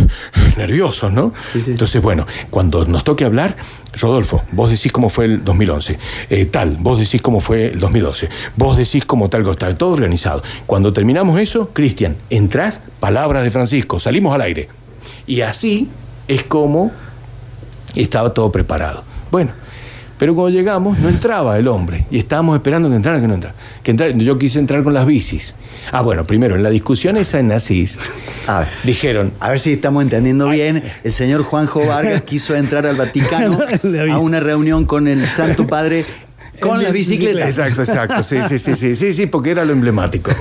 nerviosos, 0.57 1.11
¿no? 1.11 1.33
Entonces, 1.53 2.01
bueno, 2.01 2.25
cuando 2.49 2.85
nos 2.85 3.03
toque 3.03 3.25
hablar, 3.25 3.55
Rodolfo, 3.93 4.43
vos 4.51 4.71
decís 4.71 4.91
cómo 4.91 5.09
fue 5.09 5.25
el 5.25 5.43
2011. 5.43 5.99
Eh, 6.29 6.45
tal, 6.45 6.77
vos 6.79 6.99
decís 6.99 7.21
cómo 7.21 7.41
fue 7.41 7.67
el 7.67 7.79
2012. 7.79 8.29
Vos 8.55 8.77
decís 8.77 9.05
cómo 9.05 9.29
tal 9.29 9.43
cosa. 9.43 9.77
Todo 9.77 9.93
organizado. 9.93 10.41
Cuando 10.65 10.93
terminamos 10.93 11.39
eso, 11.39 11.69
Cristian, 11.73 12.15
entrás, 12.29 12.81
palabras 12.99 13.43
de 13.43 13.51
Francisco, 13.51 13.99
salimos 13.99 14.33
al 14.33 14.41
aire. 14.41 14.69
Y 15.27 15.41
así 15.41 15.89
es 16.27 16.43
como 16.43 16.91
estaba 17.95 18.33
todo 18.33 18.51
preparado. 18.51 19.03
Bueno, 19.31 19.51
pero 20.17 20.33
cuando 20.33 20.57
llegamos 20.57 20.97
no 20.99 21.09
entraba 21.09 21.57
el 21.57 21.67
hombre 21.67 22.05
y 22.09 22.17
estábamos 22.17 22.55
esperando 22.55 22.89
que 22.89 22.95
entrara, 22.95 23.19
que 23.19 23.27
no 23.27 23.33
entrara. 23.33 23.55
Que 23.83 23.91
entrara. 23.91 24.13
Yo 24.13 24.37
quise 24.37 24.59
entrar 24.59 24.83
con 24.83 24.93
las 24.93 25.05
bicis. 25.05 25.55
Ah, 25.91 26.01
bueno, 26.01 26.25
primero, 26.25 26.55
en 26.55 26.63
la 26.63 26.69
discusión 26.69 27.17
esa 27.17 27.39
en 27.39 27.51
Asís, 27.51 27.99
A 28.47 28.59
ver. 28.59 28.67
dijeron, 28.83 29.33
A 29.39 29.49
ver 29.49 29.59
si 29.59 29.73
estamos 29.73 30.03
entendiendo 30.03 30.49
bien. 30.49 30.83
El 31.03 31.13
señor 31.13 31.43
Juanjo 31.43 31.85
Vargas 31.85 32.21
quiso 32.25 32.55
entrar 32.55 32.85
al 32.85 32.95
Vaticano 32.95 33.59
a 34.11 34.19
una 34.19 34.39
reunión 34.39 34.85
con 34.85 35.07
el 35.07 35.27
Santo 35.27 35.67
Padre 35.67 36.05
con 36.59 36.81
las 36.81 36.93
bicicletas. 36.93 37.49
Exacto, 37.49 37.81
exacto. 37.81 38.23
Sí, 38.23 38.37
sí, 38.47 38.59
sí, 38.59 38.75
sí, 38.75 38.95
sí, 38.95 39.13
sí, 39.13 39.25
porque 39.25 39.51
era 39.51 39.65
lo 39.65 39.73
emblemático. 39.73 40.31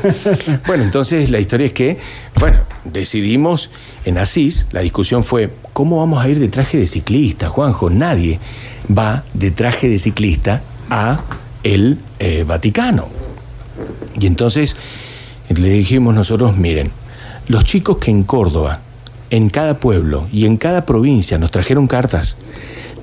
Bueno, 0.66 0.85
entonces 0.85 1.31
la 1.31 1.41
historia 1.41 1.66
es 1.66 1.72
que, 1.72 1.99
bueno, 2.39 2.59
decidimos 2.85 3.70
en 4.05 4.18
Asís, 4.18 4.66
la 4.70 4.81
discusión 4.81 5.25
fue, 5.25 5.51
¿cómo 5.72 5.99
vamos 5.99 6.25
a 6.25 6.29
ir 6.29 6.39
de 6.39 6.49
traje 6.49 6.79
de 6.79 6.87
ciclista, 6.87 7.49
Juanjo? 7.49 7.91
Nadie 7.91 8.39
va 8.91 9.24
de 9.35 9.51
traje 9.51 9.89
de 9.89 9.99
ciclista 9.99 10.62
a 10.91 11.20
el 11.62 11.99
eh, 12.18 12.45
Vaticano. 12.45 13.09
Y 14.18 14.26
entonces 14.26 14.76
le 15.49 15.68
dijimos 15.68 16.14
nosotros, 16.14 16.57
miren, 16.57 16.91
los 17.49 17.64
chicos 17.64 17.99
que 17.99 18.11
en 18.11 18.22
Córdoba, 18.22 18.80
en 19.30 19.49
cada 19.49 19.80
pueblo 19.80 20.28
y 20.32 20.47
en 20.47 20.57
cada 20.57 20.87
provincia 20.87 21.39
nos 21.39 21.51
trajeron 21.51 21.87
cartas, 21.87 22.37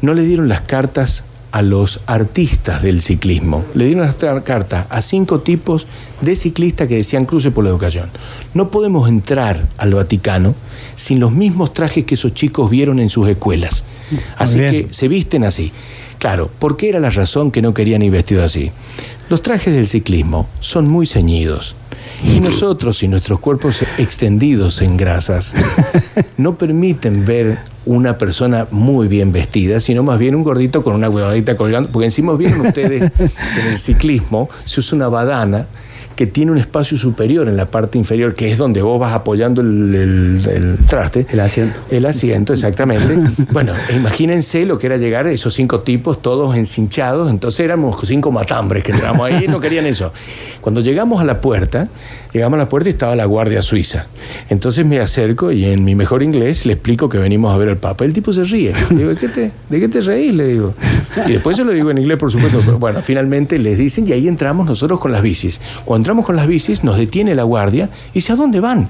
no 0.01 0.13
le 0.13 0.23
dieron 0.23 0.47
las 0.47 0.61
cartas 0.61 1.23
a 1.51 1.61
los 1.61 1.99
artistas 2.05 2.81
del 2.81 3.01
ciclismo, 3.01 3.65
le 3.73 3.85
dieron 3.85 4.05
las 4.05 4.15
cartas 4.43 4.87
a 4.89 5.01
cinco 5.01 5.41
tipos 5.41 5.85
de 6.21 6.35
ciclistas 6.35 6.87
que 6.87 6.95
decían 6.95 7.25
cruce 7.25 7.51
por 7.51 7.63
la 7.63 7.69
educación. 7.69 8.09
No 8.53 8.71
podemos 8.71 9.09
entrar 9.09 9.67
al 9.77 9.93
Vaticano 9.93 10.55
sin 10.95 11.19
los 11.19 11.31
mismos 11.31 11.73
trajes 11.73 12.05
que 12.05 12.15
esos 12.15 12.33
chicos 12.33 12.69
vieron 12.69 12.99
en 12.99 13.09
sus 13.09 13.27
escuelas. 13.27 13.83
Así 14.37 14.59
que 14.59 14.87
se 14.91 15.07
visten 15.07 15.43
así. 15.43 15.71
Claro, 16.17 16.51
¿por 16.59 16.77
qué 16.77 16.89
era 16.89 16.99
la 16.99 17.09
razón 17.09 17.49
que 17.49 17.61
no 17.61 17.73
querían 17.73 18.03
ir 18.03 18.11
vestidos 18.11 18.45
así? 18.45 18.71
Los 19.29 19.41
trajes 19.41 19.73
del 19.73 19.87
ciclismo 19.87 20.47
son 20.59 20.87
muy 20.87 21.07
ceñidos. 21.07 21.75
Y 22.23 22.39
nosotros 22.39 23.01
y 23.01 23.07
nuestros 23.07 23.39
cuerpos 23.39 23.83
extendidos 23.97 24.81
en 24.81 24.95
grasas 24.97 25.55
no 26.37 26.55
permiten 26.55 27.25
ver 27.25 27.57
una 27.85 28.19
persona 28.19 28.67
muy 28.69 29.07
bien 29.07 29.31
vestida, 29.31 29.79
sino 29.79 30.03
más 30.03 30.19
bien 30.19 30.35
un 30.35 30.43
gordito 30.43 30.83
con 30.83 30.93
una 30.93 31.09
huevadita 31.09 31.57
colgando. 31.57 31.89
Porque 31.91 32.05
encima 32.05 32.35
vieron 32.35 32.67
ustedes 32.67 33.11
que 33.55 33.59
en 33.59 33.67
el 33.67 33.79
ciclismo 33.79 34.49
se 34.65 34.81
usa 34.81 34.95
una 34.97 35.07
badana 35.07 35.65
que 36.21 36.27
tiene 36.27 36.51
un 36.51 36.59
espacio 36.59 36.99
superior 36.99 37.47
en 37.49 37.57
la 37.57 37.65
parte 37.65 37.97
inferior, 37.97 38.35
que 38.35 38.51
es 38.51 38.55
donde 38.59 38.83
vos 38.83 38.99
vas 38.99 39.11
apoyando 39.15 39.61
el, 39.61 39.95
el- 39.95 40.47
el 40.51 40.77
traste. 40.85 41.25
El 41.31 41.39
asiento. 41.39 41.79
El 41.89 42.05
asiento, 42.05 42.53
exactamente. 42.53 43.17
bueno, 43.51 43.73
imagínense 43.91 44.67
lo 44.67 44.77
que 44.77 44.85
era 44.85 44.97
llegar 44.97 45.25
esos 45.25 45.55
cinco 45.55 45.79
tipos 45.79 46.21
todos 46.21 46.55
encinchados. 46.55 47.31
Entonces 47.31 47.61
éramos 47.61 47.97
cinco 48.05 48.31
matambres 48.31 48.83
que 48.83 48.91
entramos 48.91 49.25
ahí 49.25 49.45
y 49.45 49.47
no 49.47 49.59
querían 49.59 49.87
eso. 49.87 50.13
Cuando 50.61 50.81
llegamos 50.81 51.19
a 51.21 51.23
la 51.25 51.41
puerta, 51.41 51.87
llegamos 52.33 52.57
a 52.57 52.63
la 52.63 52.69
puerta 52.69 52.89
y 52.89 52.93
estaba 52.93 53.15
la 53.15 53.25
guardia 53.25 53.61
suiza. 53.61 54.07
Entonces 54.49 54.85
me 54.85 54.99
acerco 54.99 55.51
y 55.51 55.65
en 55.65 55.83
mi 55.83 55.95
mejor 55.95 56.23
inglés 56.23 56.65
le 56.65 56.73
explico 56.73 57.09
que 57.09 57.17
venimos 57.17 57.53
a 57.53 57.57
ver 57.57 57.69
al 57.69 57.77
Papa. 57.77 58.05
El 58.05 58.13
tipo 58.13 58.33
se 58.33 58.43
ríe. 58.43 58.73
Digo, 58.89 59.09
¿de 59.09 59.15
qué 59.15 59.27
te, 59.27 59.51
de 59.69 60.01
reís? 60.01 60.33
Le 60.33 60.47
digo. 60.47 60.73
Y 61.27 61.33
después 61.33 61.57
se 61.57 61.63
lo 61.63 61.71
digo 61.71 61.91
en 61.91 61.97
inglés, 61.97 62.17
por 62.17 62.31
supuesto. 62.31 62.61
Pero 62.65 62.79
bueno, 62.79 63.01
finalmente 63.01 63.59
les 63.59 63.77
dicen 63.77 64.07
y 64.07 64.13
ahí 64.13 64.27
entramos 64.27 64.65
nosotros 64.65 64.99
con 64.99 65.11
las 65.11 65.21
bicis. 65.21 65.61
Cuando 65.85 66.01
entramos 66.01 66.25
con 66.25 66.35
las 66.35 66.47
bicis, 66.47 66.83
nos 66.83 66.97
detiene 66.97 67.35
la 67.35 67.43
guardia 67.43 67.89
y 68.11 68.15
dice, 68.15 68.33
¿a 68.33 68.35
dónde 68.35 68.59
van? 68.59 68.87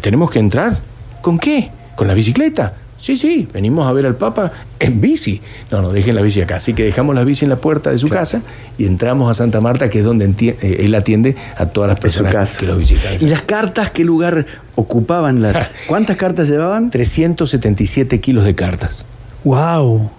¿Tenemos 0.00 0.30
que 0.30 0.38
entrar? 0.38 0.78
¿Con 1.20 1.38
qué? 1.38 1.70
¿Con 1.96 2.06
la 2.06 2.14
bicicleta? 2.14 2.74
Sí, 3.00 3.16
sí, 3.16 3.48
venimos 3.50 3.88
a 3.88 3.92
ver 3.94 4.04
al 4.04 4.14
Papa 4.14 4.52
en 4.78 5.00
bici. 5.00 5.40
No, 5.70 5.80
no, 5.80 5.90
dejen 5.90 6.14
la 6.14 6.20
bici 6.20 6.42
acá. 6.42 6.56
Así 6.56 6.74
que 6.74 6.84
dejamos 6.84 7.14
la 7.14 7.24
bici 7.24 7.46
en 7.46 7.48
la 7.48 7.56
puerta 7.56 7.90
de 7.90 7.98
su 7.98 8.08
casa 8.08 8.42
y 8.76 8.84
entramos 8.84 9.30
a 9.30 9.34
Santa 9.34 9.62
Marta, 9.62 9.88
que 9.88 10.00
es 10.00 10.04
donde 10.04 10.26
eh, 10.26 10.76
él 10.80 10.94
atiende 10.94 11.34
a 11.56 11.66
todas 11.66 11.88
las 11.88 11.98
personas 11.98 12.58
que 12.58 12.66
lo 12.66 12.76
visitan. 12.76 13.14
¿Y 13.18 13.26
las 13.26 13.40
cartas 13.42 13.90
qué 13.90 14.04
lugar 14.04 14.44
ocupaban? 14.74 15.40
Las, 15.40 15.68
¿Cuántas 15.86 16.18
cartas 16.18 16.50
llevaban? 16.50 16.90
377 16.90 18.20
kilos 18.20 18.44
de 18.44 18.54
cartas. 18.54 19.06
¡Wow! 19.44 20.10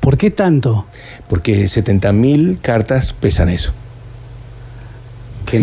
¿Por 0.00 0.16
qué 0.16 0.30
tanto? 0.30 0.86
Porque 1.28 1.64
70.000 1.64 2.58
cartas 2.62 3.12
pesan 3.12 3.50
eso. 3.50 3.72
Qué. 5.44 5.58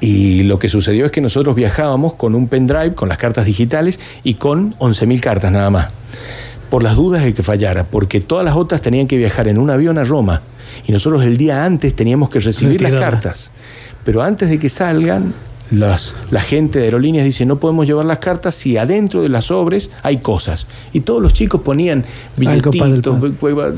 Y 0.00 0.44
lo 0.44 0.58
que 0.58 0.68
sucedió 0.68 1.04
es 1.04 1.12
que 1.12 1.20
nosotros 1.20 1.54
viajábamos 1.54 2.14
con 2.14 2.34
un 2.34 2.48
pendrive, 2.48 2.94
con 2.94 3.08
las 3.08 3.18
cartas 3.18 3.44
digitales 3.44 4.00
y 4.24 4.34
con 4.34 4.74
11.000 4.78 5.20
cartas 5.20 5.52
nada 5.52 5.70
más. 5.70 5.92
Por 6.70 6.82
las 6.82 6.96
dudas 6.96 7.22
de 7.22 7.34
que 7.34 7.42
fallara, 7.42 7.84
porque 7.84 8.20
todas 8.20 8.44
las 8.44 8.56
otras 8.56 8.80
tenían 8.80 9.06
que 9.06 9.18
viajar 9.18 9.48
en 9.48 9.58
un 9.58 9.70
avión 9.70 9.98
a 9.98 10.04
Roma. 10.04 10.40
Y 10.86 10.92
nosotros 10.92 11.24
el 11.24 11.36
día 11.36 11.64
antes 11.64 11.94
teníamos 11.94 12.30
que 12.30 12.38
recibir 12.38 12.80
las 12.80 12.92
cartas. 12.92 13.50
Pero 14.04 14.22
antes 14.22 14.48
de 14.48 14.58
que 14.58 14.68
salgan, 14.68 15.34
las, 15.70 16.14
la 16.30 16.40
gente 16.40 16.78
de 16.78 16.86
aerolíneas 16.86 17.24
dice, 17.24 17.46
no 17.46 17.58
podemos 17.58 17.86
llevar 17.86 18.04
las 18.04 18.18
cartas 18.18 18.54
si 18.54 18.76
adentro 18.76 19.22
de 19.22 19.28
las 19.28 19.46
sobres 19.46 19.90
hay 20.02 20.18
cosas. 20.18 20.66
Y 20.92 21.00
todos 21.00 21.22
los 21.22 21.32
chicos 21.32 21.60
ponían 21.62 22.04
billetitos, 22.36 23.18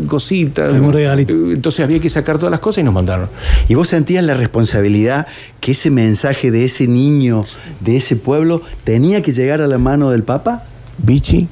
cositas. 0.06 0.72
Regalito. 0.92 1.32
Entonces 1.32 1.84
había 1.84 2.00
que 2.00 2.10
sacar 2.10 2.38
todas 2.38 2.50
las 2.50 2.60
cosas 2.60 2.82
y 2.82 2.84
nos 2.84 2.94
mandaron. 2.94 3.28
¿Y 3.68 3.74
vos 3.74 3.88
sentías 3.88 4.24
la 4.24 4.34
responsabilidad 4.34 5.26
que 5.60 5.72
ese 5.72 5.90
mensaje 5.90 6.50
de 6.50 6.64
ese 6.64 6.86
niño, 6.88 7.44
de 7.80 7.96
ese 7.96 8.16
pueblo, 8.16 8.62
tenía 8.84 9.22
que 9.22 9.32
llegar 9.32 9.60
a 9.60 9.66
la 9.66 9.78
mano 9.78 10.10
del 10.10 10.22
Papa? 10.22 10.64
Vichy, 10.98 11.48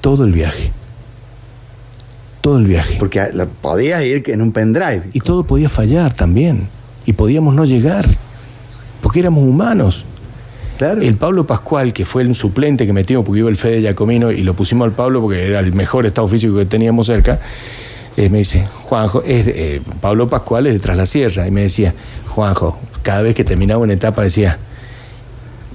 todo 0.00 0.24
el 0.24 0.32
viaje. 0.32 0.72
Todo 2.40 2.56
el 2.56 2.66
viaje. 2.66 2.96
Porque 2.98 3.20
podías 3.60 4.02
ir 4.02 4.22
en 4.28 4.40
un 4.40 4.52
pendrive. 4.52 5.10
Y 5.12 5.20
todo 5.20 5.44
podía 5.44 5.68
fallar 5.68 6.14
también. 6.14 6.68
Y 7.04 7.12
podíamos 7.12 7.54
no 7.54 7.66
llegar. 7.66 8.06
Porque 9.02 9.20
éramos 9.20 9.44
humanos. 9.44 10.04
Claro. 10.78 11.00
El 11.02 11.16
Pablo 11.16 11.46
Pascual, 11.46 11.92
que 11.92 12.04
fue 12.06 12.22
el 12.22 12.34
suplente 12.34 12.86
que 12.86 12.92
metimos 12.94 13.24
porque 13.24 13.40
iba 13.40 13.50
el 13.50 13.56
Fede 13.56 13.80
Giacomino 13.80 14.30
y 14.30 14.42
lo 14.42 14.54
pusimos 14.54 14.86
al 14.86 14.92
Pablo 14.92 15.20
porque 15.20 15.46
era 15.46 15.60
el 15.60 15.74
mejor 15.74 16.06
estado 16.06 16.26
físico 16.26 16.56
que 16.56 16.64
teníamos 16.64 17.06
cerca, 17.06 17.38
eh, 18.16 18.30
me 18.30 18.38
dice, 18.38 18.66
Juanjo, 18.84 19.22
es 19.26 19.44
de- 19.46 19.76
eh, 19.76 19.82
Pablo 20.00 20.28
Pascual 20.30 20.66
es 20.66 20.72
de 20.72 20.78
Tras 20.80 20.96
la 20.96 21.04
Sierra. 21.06 21.46
Y 21.46 21.50
me 21.50 21.62
decía, 21.62 21.92
Juanjo, 22.28 22.78
cada 23.02 23.20
vez 23.22 23.34
que 23.34 23.44
terminaba 23.44 23.82
una 23.82 23.92
etapa 23.92 24.22
decía, 24.22 24.56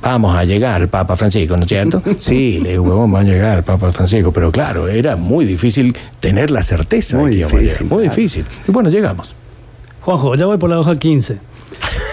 vamos 0.01 0.35
a 0.35 0.43
llegar 0.43 0.81
al 0.81 0.87
Papa 0.87 1.15
Francisco, 1.15 1.55
¿no 1.55 1.63
es 1.63 1.69
cierto? 1.69 2.01
Sí, 2.19 2.59
le 2.61 2.71
digo, 2.71 2.97
vamos 2.97 3.19
a 3.19 3.23
llegar 3.23 3.57
al 3.57 3.63
Papa 3.63 3.91
Francisco, 3.91 4.31
pero 4.31 4.51
claro, 4.51 4.87
era 4.87 5.15
muy 5.15 5.45
difícil 5.45 5.95
tener 6.19 6.49
la 6.51 6.63
certeza 6.63 7.17
Muy 7.17 7.29
de 7.29 7.35
que 7.35 7.39
íbamos 7.41 7.53
a 7.59 7.61
llegar. 7.61 7.73
difícil, 7.77 7.89
Muy 7.95 8.03
claro. 8.05 8.15
difícil. 8.15 8.45
Y 8.67 8.71
bueno, 8.71 8.89
llegamos. 8.89 9.35
Juanjo, 10.01 10.35
ya 10.35 10.45
voy 10.47 10.57
por 10.57 10.69
la 10.69 10.79
hoja 10.79 10.97
15. 10.97 11.37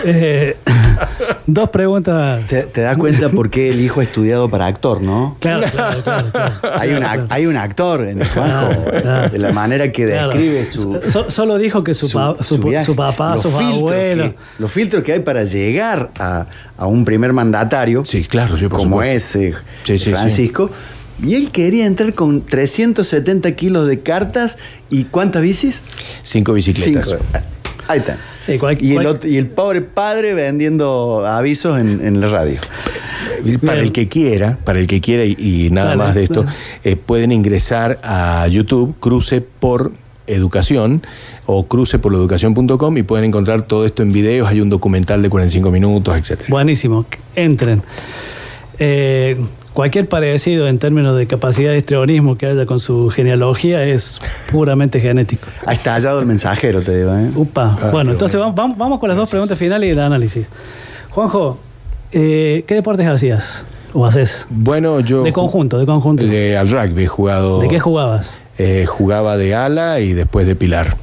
Eh, 0.05 0.57
dos 1.47 1.69
preguntas. 1.71 2.47
Te, 2.47 2.65
te 2.65 2.81
das 2.83 2.97
cuenta 2.97 3.29
por 3.29 3.51
qué 3.51 3.71
el 3.71 3.81
hijo 3.81 4.01
ha 4.01 4.03
estudiado 4.05 4.49
para 4.49 4.67
actor, 4.67 5.03
¿no? 5.03 5.37
Claro, 5.41 5.65
claro, 5.71 6.03
claro. 6.03 6.31
claro. 6.31 6.55
Hay, 6.81 6.91
un 6.93 7.03
ac- 7.03 7.27
hay 7.31 7.47
un 7.47 7.57
actor 7.57 8.07
en 8.07 8.23
el 8.23 8.29
Juanjo, 8.29 8.69
Claro, 8.85 9.03
claro. 9.03 9.31
de 9.31 9.39
la 9.39 9.53
manera 9.53 9.91
que 9.93 10.07
Claro. 10.07 10.29
describe 10.29 10.65
su, 10.65 11.01
So- 11.07 11.31
solo 11.31 11.59
dijo 11.59 11.83
que 11.85 11.95
su, 11.95 12.11
pa- 12.11 12.37
su- 12.41 12.59
viaje. 12.59 12.85
su 12.87 12.97
papá, 12.97 13.33
Los 13.33 13.43
sus 13.43 13.55
filtros 13.57 13.79
abuelos. 13.79 14.31
que- 14.31 14.37
los 14.59 14.73
filtros 14.73 15.03
que 15.03 15.13
hay 15.13 15.21
para 15.21 15.45
llegar 15.45 16.11
a, 16.19 16.47
a 16.77 16.87
un 16.87 17.05
primer 17.05 17.33
mandatario, 17.33 18.05
Sí, 18.05 18.25
claro, 18.25 18.57
sí, 18.57 18.63
por 18.69 18.79
como 18.81 18.97
supuesto. 18.97 19.39
es 19.39 19.53
eh, 19.53 19.55
Sí, 19.85 19.99
sí, 19.99 20.05
sí. 20.07 20.11
Francisco, 20.11 20.71
y 21.23 21.35
él 21.35 21.51
quería 21.51 21.87
entrar 21.87 22.15
con 22.15 22.45
370 22.45 23.53
kilos 23.53 23.87
de 23.87 24.01
cartas 24.01 24.59
y 24.91 25.05
¿cuántas 25.05 25.43
bicis? 25.43 25.81
Cinco 26.23 26.53
bicicletas. 26.55 27.09
Cinco. 27.11 27.23
Ahí 27.89 27.99
está. 28.01 28.17
Sí, 28.47 28.59
cual- 28.59 28.77
y, 28.81 28.89
el 28.91 28.95
cual- 28.95 29.07
otro- 29.07 29.29
y 29.29 29.37
el 29.37 29.47
pobre 29.47 29.83
padre 29.83 30.35
vendiendo 30.35 31.27
avisos 31.27 31.79
en, 31.81 32.05
en 32.05 32.21
la 32.21 32.29
radio. 32.29 32.59
Para 33.61 33.75
Bien. 33.75 33.85
el 33.87 33.93
que 33.93 34.09
quiera, 34.09 34.59
para 34.65 34.79
el 34.79 34.87
que 34.87 35.01
quiera 35.01 35.25
y, 35.25 35.35
y 35.39 35.71
nada 35.71 35.91
Dale, 35.91 35.99
más 35.99 36.15
de 36.15 36.23
esto, 36.25 36.45
eh, 36.85 36.95
pueden 36.97 37.33
ingresar 37.33 37.99
a 38.05 38.47
YouTube, 38.49 38.95
cruce 39.01 39.41
por 39.41 39.93
educación 40.29 41.03
o 41.47 41.67
cruce 41.67 41.99
por 41.99 42.15
educación.com 42.15 42.97
y 42.99 43.03
pueden 43.03 43.25
encontrar 43.25 43.63
todo 43.63 43.85
esto 43.85 44.03
en 44.05 44.13
videos, 44.13 44.49
hay 44.49 44.61
un 44.61 44.71
documental 44.71 45.23
de 45.23 45.29
45 45.29 45.71
minutos, 45.73 46.17
etcétera. 46.17 46.49
Buenísimo, 46.51 47.05
entren. 47.35 47.83
Eh, 48.79 49.37
cualquier 49.73 50.09
parecido 50.09 50.69
en 50.69 50.79
términos 50.79 51.17
de 51.17 51.27
capacidad 51.27 51.71
de 51.73 51.79
histrionismo 51.79 52.37
que 52.37 52.47
haya 52.47 52.67
con 52.67 52.81
su 52.81 53.09
genealogía 53.11 53.83
es 53.85 54.21
puramente 54.51 55.01
genético. 55.01 55.47
Ha 55.67 55.73
estallado 55.73 56.21
el 56.21 56.27
mensajero, 56.27 56.83
te 56.83 56.97
digo. 56.99 57.15
¿eh? 57.17 57.31
Upa. 57.35 57.79
Ah, 57.81 57.91
bueno, 57.91 58.13
entonces 58.13 58.39
bueno. 58.39 58.53
vamos, 58.55 58.77
vamos 58.79 58.99
con 59.01 59.09
las 59.09 59.17
dos 59.17 59.31
preguntas 59.31 59.59
finales 59.59 59.89
y 59.89 59.93
el 59.93 59.99
análisis. 60.01 60.47
Juanjo, 61.11 61.59
eh, 62.13 62.65
¿qué 62.67 62.75
deportes 62.75 63.07
hacías? 63.07 63.65
¿O 63.95 64.07
haces? 64.07 64.47
Bueno, 64.49 65.01
yo... 65.01 65.23
De 65.23 65.33
conjunto, 65.33 65.79
de 65.79 65.87
conjunto. 65.87 66.23
de- 66.25 66.57
al 66.57 66.71
rugby 66.71 67.05
he 67.05 67.07
jugado... 67.07 67.61
¿De 67.61 67.69
qué 67.69 67.79
jugabas? 67.81 68.39
Eh, 68.59 68.87
jugaba 68.87 69.37
de 69.37 69.55
ala 69.55 70.01
y 70.01 70.13
después 70.13 70.47
de 70.47 70.55
pilar. 70.57 70.97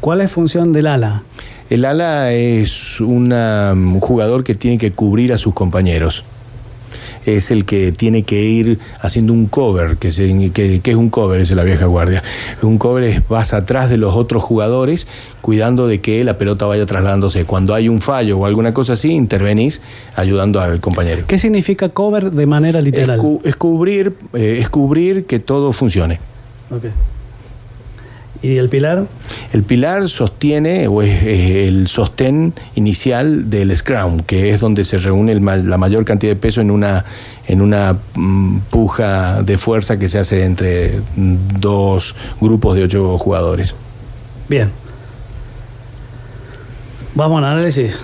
¿Cuál 0.00 0.20
es 0.20 0.32
función 0.32 0.72
del 0.72 0.86
ala? 0.86 1.22
El 1.70 1.84
ala 1.84 2.32
es 2.32 3.00
una, 3.00 3.72
un 3.74 4.00
jugador 4.00 4.44
que 4.44 4.54
tiene 4.54 4.78
que 4.78 4.92
cubrir 4.92 5.32
a 5.32 5.38
sus 5.38 5.54
compañeros. 5.54 6.24
Es 7.26 7.50
el 7.50 7.64
que 7.64 7.92
tiene 7.92 8.24
que 8.24 8.42
ir 8.42 8.78
haciendo 9.00 9.32
un 9.32 9.46
cover, 9.46 9.96
que, 9.96 10.10
se- 10.12 10.50
que- 10.52 10.80
que 10.80 10.90
es 10.90 10.96
un 10.96 11.08
cover, 11.10 11.40
es 11.40 11.50
la 11.52 11.62
vieja 11.64 11.86
guardia. 11.86 12.22
Un 12.62 12.78
cover 12.78 13.04
es 13.04 13.28
vas 13.28 13.54
atrás 13.54 13.88
de 13.90 13.96
los 13.96 14.14
otros 14.16 14.42
jugadores 14.42 15.06
cuidando 15.40 15.86
de 15.86 16.00
que 16.00 16.22
la 16.24 16.36
pelota 16.38 16.66
vaya 16.66 16.84
trasladándose. 16.86 17.44
Cuando 17.44 17.74
hay 17.74 17.88
un 17.88 18.00
fallo 18.00 18.38
o 18.38 18.46
alguna 18.46 18.74
cosa 18.74 18.94
así, 18.94 19.12
intervenís 19.12 19.80
ayudando 20.16 20.60
al 20.60 20.80
compañero. 20.80 21.24
¿Qué 21.26 21.38
significa 21.38 21.88
cover 21.88 22.30
de 22.32 22.46
manera 22.46 22.78
Es, 22.80 22.84
literal? 22.84 23.18
cu- 23.18 23.40
es 23.44 23.56
cubrir, 23.56 24.14
eh, 24.34 24.58
es 24.60 24.68
cubrir 24.68 25.24
que 25.26 25.38
todo 25.38 25.72
funcione. 25.72 26.18
¿Y 28.42 28.56
el 28.56 28.68
pilar? 28.68 29.06
El 29.52 29.62
pilar 29.62 30.08
sostiene 30.08 30.88
o 30.88 31.00
es, 31.00 31.22
el 31.22 31.86
sostén 31.86 32.52
inicial 32.74 33.48
del 33.50 33.76
scrum, 33.76 34.18
que 34.18 34.50
es 34.50 34.60
donde 34.60 34.84
se 34.84 34.98
reúne 34.98 35.30
el 35.30 35.44
la 35.44 35.78
mayor 35.78 36.04
cantidad 36.04 36.32
de 36.32 36.36
peso 36.36 36.60
en 36.60 36.72
una, 36.72 37.04
en 37.46 37.62
una 37.62 37.96
mm, 38.14 38.58
puja 38.70 39.44
de 39.44 39.58
fuerza 39.58 39.96
que 39.98 40.08
se 40.08 40.18
hace 40.18 40.44
entre 40.44 41.00
mm, 41.14 41.60
dos 41.60 42.16
grupos 42.40 42.74
de 42.76 42.82
ocho 42.82 43.16
jugadores. 43.18 43.76
Bien. 44.48 44.70
Vamos 47.14 47.38
al 47.38 47.44
análisis. 47.44 47.96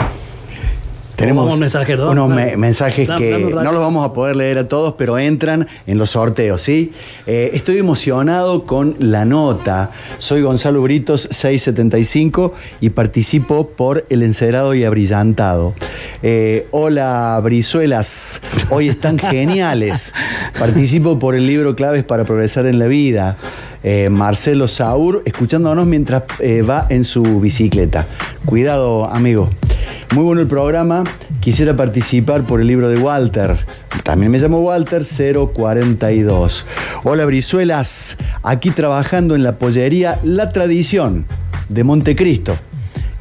Tenemos 1.19 1.59
mensajero, 1.59 2.05
¿no? 2.15 2.25
unos 2.25 2.37
me- 2.37 2.57
mensajes 2.57 3.09
Dame- 3.09 3.19
que 3.19 3.31
dame 3.33 3.45
un 3.47 3.55
no 3.65 3.73
los 3.73 3.81
vamos 3.81 4.09
a 4.09 4.13
poder 4.13 4.37
leer 4.37 4.57
a 4.59 4.69
todos, 4.69 4.95
pero 4.97 5.19
entran 5.19 5.67
en 5.89 5.99
los 5.99 6.11
sorteos, 6.11 6.63
¿sí? 6.63 6.93
Eh, 7.27 7.51
estoy 7.55 7.79
emocionado 7.79 8.63
con 8.65 8.95
la 9.01 9.25
nota. 9.25 9.91
Soy 10.19 10.43
Gonzalo 10.43 10.81
Britos, 10.81 11.23
675, 11.33 12.55
y 12.81 12.91
participo 12.91 13.69
por 13.69 14.05
El 14.11 14.23
Encerado 14.23 14.75
y 14.75 14.85
Abrillantado. 14.85 15.75
Eh, 16.23 16.69
hola, 16.71 17.41
Brizuelas. 17.43 18.41
Hoy 18.71 18.89
están 18.89 19.19
geniales. 19.19 20.15
Participo 20.57 21.19
por 21.19 21.35
el 21.35 21.47
libro 21.49 21.75
Claves 21.75 22.05
para 22.05 22.23
Progresar 22.25 22.67
en 22.67 22.79
la 22.79 22.87
Vida. 22.87 23.37
Eh, 23.83 24.09
Marcelo 24.11 24.69
Saur, 24.69 25.23
escuchándonos 25.25 25.85
mientras 25.87 26.23
va 26.69 26.87
en 26.91 27.05
su 27.05 27.41
bicicleta. 27.41 28.07
Cuidado, 28.45 29.05
amigo. 29.07 29.51
Muy 30.15 30.25
bueno 30.25 30.41
el 30.41 30.49
programa. 30.49 31.05
Quisiera 31.41 31.77
participar 31.77 32.45
por 32.45 32.61
el 32.61 32.67
libro 32.67 32.89
de 32.89 32.97
Walter. 32.97 33.59
También 34.05 34.33
me 34.33 34.39
llamo 34.39 34.61
Walter 34.61 35.05
042. 35.05 36.65
Hola 37.05 37.27
Brizuelas, 37.27 38.17
aquí 38.43 38.71
trabajando 38.71 39.35
en 39.35 39.43
la 39.43 39.57
pollería 39.57 40.19
La 40.25 40.51
Tradición 40.51 41.27
de 41.69 41.85
Montecristo. 41.85 42.57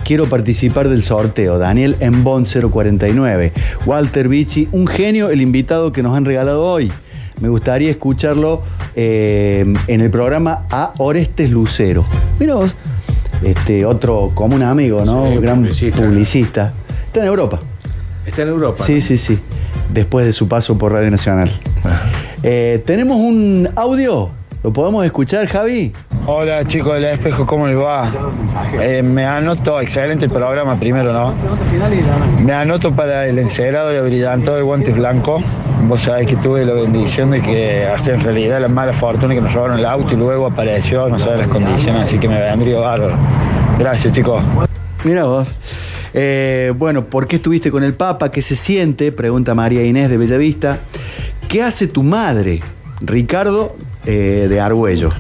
Quiero 0.06 0.28
participar 0.28 0.88
del 0.88 1.04
sorteo. 1.04 1.60
Daniel 1.60 1.98
Embón 2.00 2.46
049. 2.46 3.52
Walter 3.86 4.30
Vichy, 4.30 4.70
un 4.72 4.88
genio 4.88 5.30
el 5.30 5.42
invitado 5.42 5.92
que 5.92 6.02
nos 6.02 6.16
han 6.16 6.24
regalado 6.24 6.64
hoy. 6.66 6.90
Me 7.42 7.50
gustaría 7.50 7.92
escucharlo 7.92 8.64
eh, 8.96 9.66
en 9.88 10.02
el 10.02 10.10
programa 10.10 10.64
A 10.72 10.94
Orestes 11.00 11.52
Lucero. 11.52 12.06
Mira 12.40 12.56
vos, 12.56 12.74
este, 13.44 13.86
otro 13.86 14.32
como 14.34 14.56
un 14.56 14.64
amigo, 14.64 15.04
¿no? 15.06 15.28
Sí, 15.28 15.38
Gran 15.38 15.58
publicista. 15.58 15.98
publicista. 16.04 16.74
Está 17.08 17.20
en 17.22 17.26
Europa. 17.28 17.60
Está 18.26 18.42
en 18.44 18.50
Europa. 18.50 18.84
Sí, 18.84 19.02
sí, 19.02 19.18
sí. 19.18 19.40
Después 19.94 20.26
de 20.26 20.34
su 20.34 20.48
paso 20.48 20.78
por 20.78 20.92
Radio 20.92 21.10
Nacional. 21.12 21.52
Eh, 22.44 22.82
Tenemos 22.86 23.18
un 23.18 23.70
audio. 23.76 24.30
¿Lo 24.64 24.74
podemos 24.74 25.06
escuchar, 25.06 25.48
Javi? 25.48 25.94
Hola 26.26 26.66
chicos 26.66 26.96
del 26.96 27.06
espejo, 27.06 27.46
¿cómo 27.46 27.68
les 27.68 27.78
va? 27.78 28.12
Eh, 28.82 29.02
me 29.02 29.26
anoto, 29.26 29.80
excelente 29.80 30.26
el 30.26 30.32
programa 30.32 30.78
primero, 30.78 31.14
¿no? 31.14 31.34
Me 32.44 32.52
anoto 32.52 32.92
para 32.92 33.28
el 33.28 33.40
encerado 33.40 33.94
y 33.94 33.98
abrillantado 33.98 34.58
de 34.58 34.64
guantes 34.64 34.94
blancos. 34.94 35.42
Vos 35.84 36.02
sabés 36.02 36.28
que 36.28 36.36
tuve 36.36 36.66
la 36.66 36.74
bendición 36.74 37.32
de 37.32 37.42
que 37.42 37.86
hacer 37.86 38.16
en 38.16 38.22
realidad 38.22 38.60
la 38.60 38.68
mala 38.68 38.92
fortuna 38.94 39.34
que 39.34 39.42
nos 39.42 39.54
robaron 39.54 39.80
el 39.80 39.86
auto 39.86 40.14
y 40.14 40.18
luego 40.18 40.48
apareció, 40.48 41.08
no 41.08 41.18
sabes 41.18 41.40
las 41.40 41.48
condiciones, 41.48 42.04
así 42.04 42.18
que 42.18 42.28
me 42.28 42.40
vendría 42.40 42.80
bárbaro. 42.80 43.16
Gracias 43.80 44.14
chicos. 44.14 44.42
Mira 45.04 45.26
vos. 45.26 45.56
Eh, 46.14 46.74
bueno, 46.76 47.06
¿por 47.06 47.28
qué 47.28 47.36
estuviste 47.38 47.72
con 47.72 47.84
el 47.84 47.94
Papa? 47.94 48.32
¿Qué 48.32 48.42
se 48.42 48.56
siente? 48.56 49.12
Pregunta 49.12 49.54
María 49.54 49.84
Inés 49.84 50.10
de 50.10 50.18
Bellavista. 50.18 50.80
¿Qué 51.48 51.62
hace 51.62 51.88
tu 51.88 52.04
madre? 52.04 52.62
Ricardo 53.00 53.76
eh, 54.06 54.48
de 54.50 54.60
Argüello. 54.60 55.12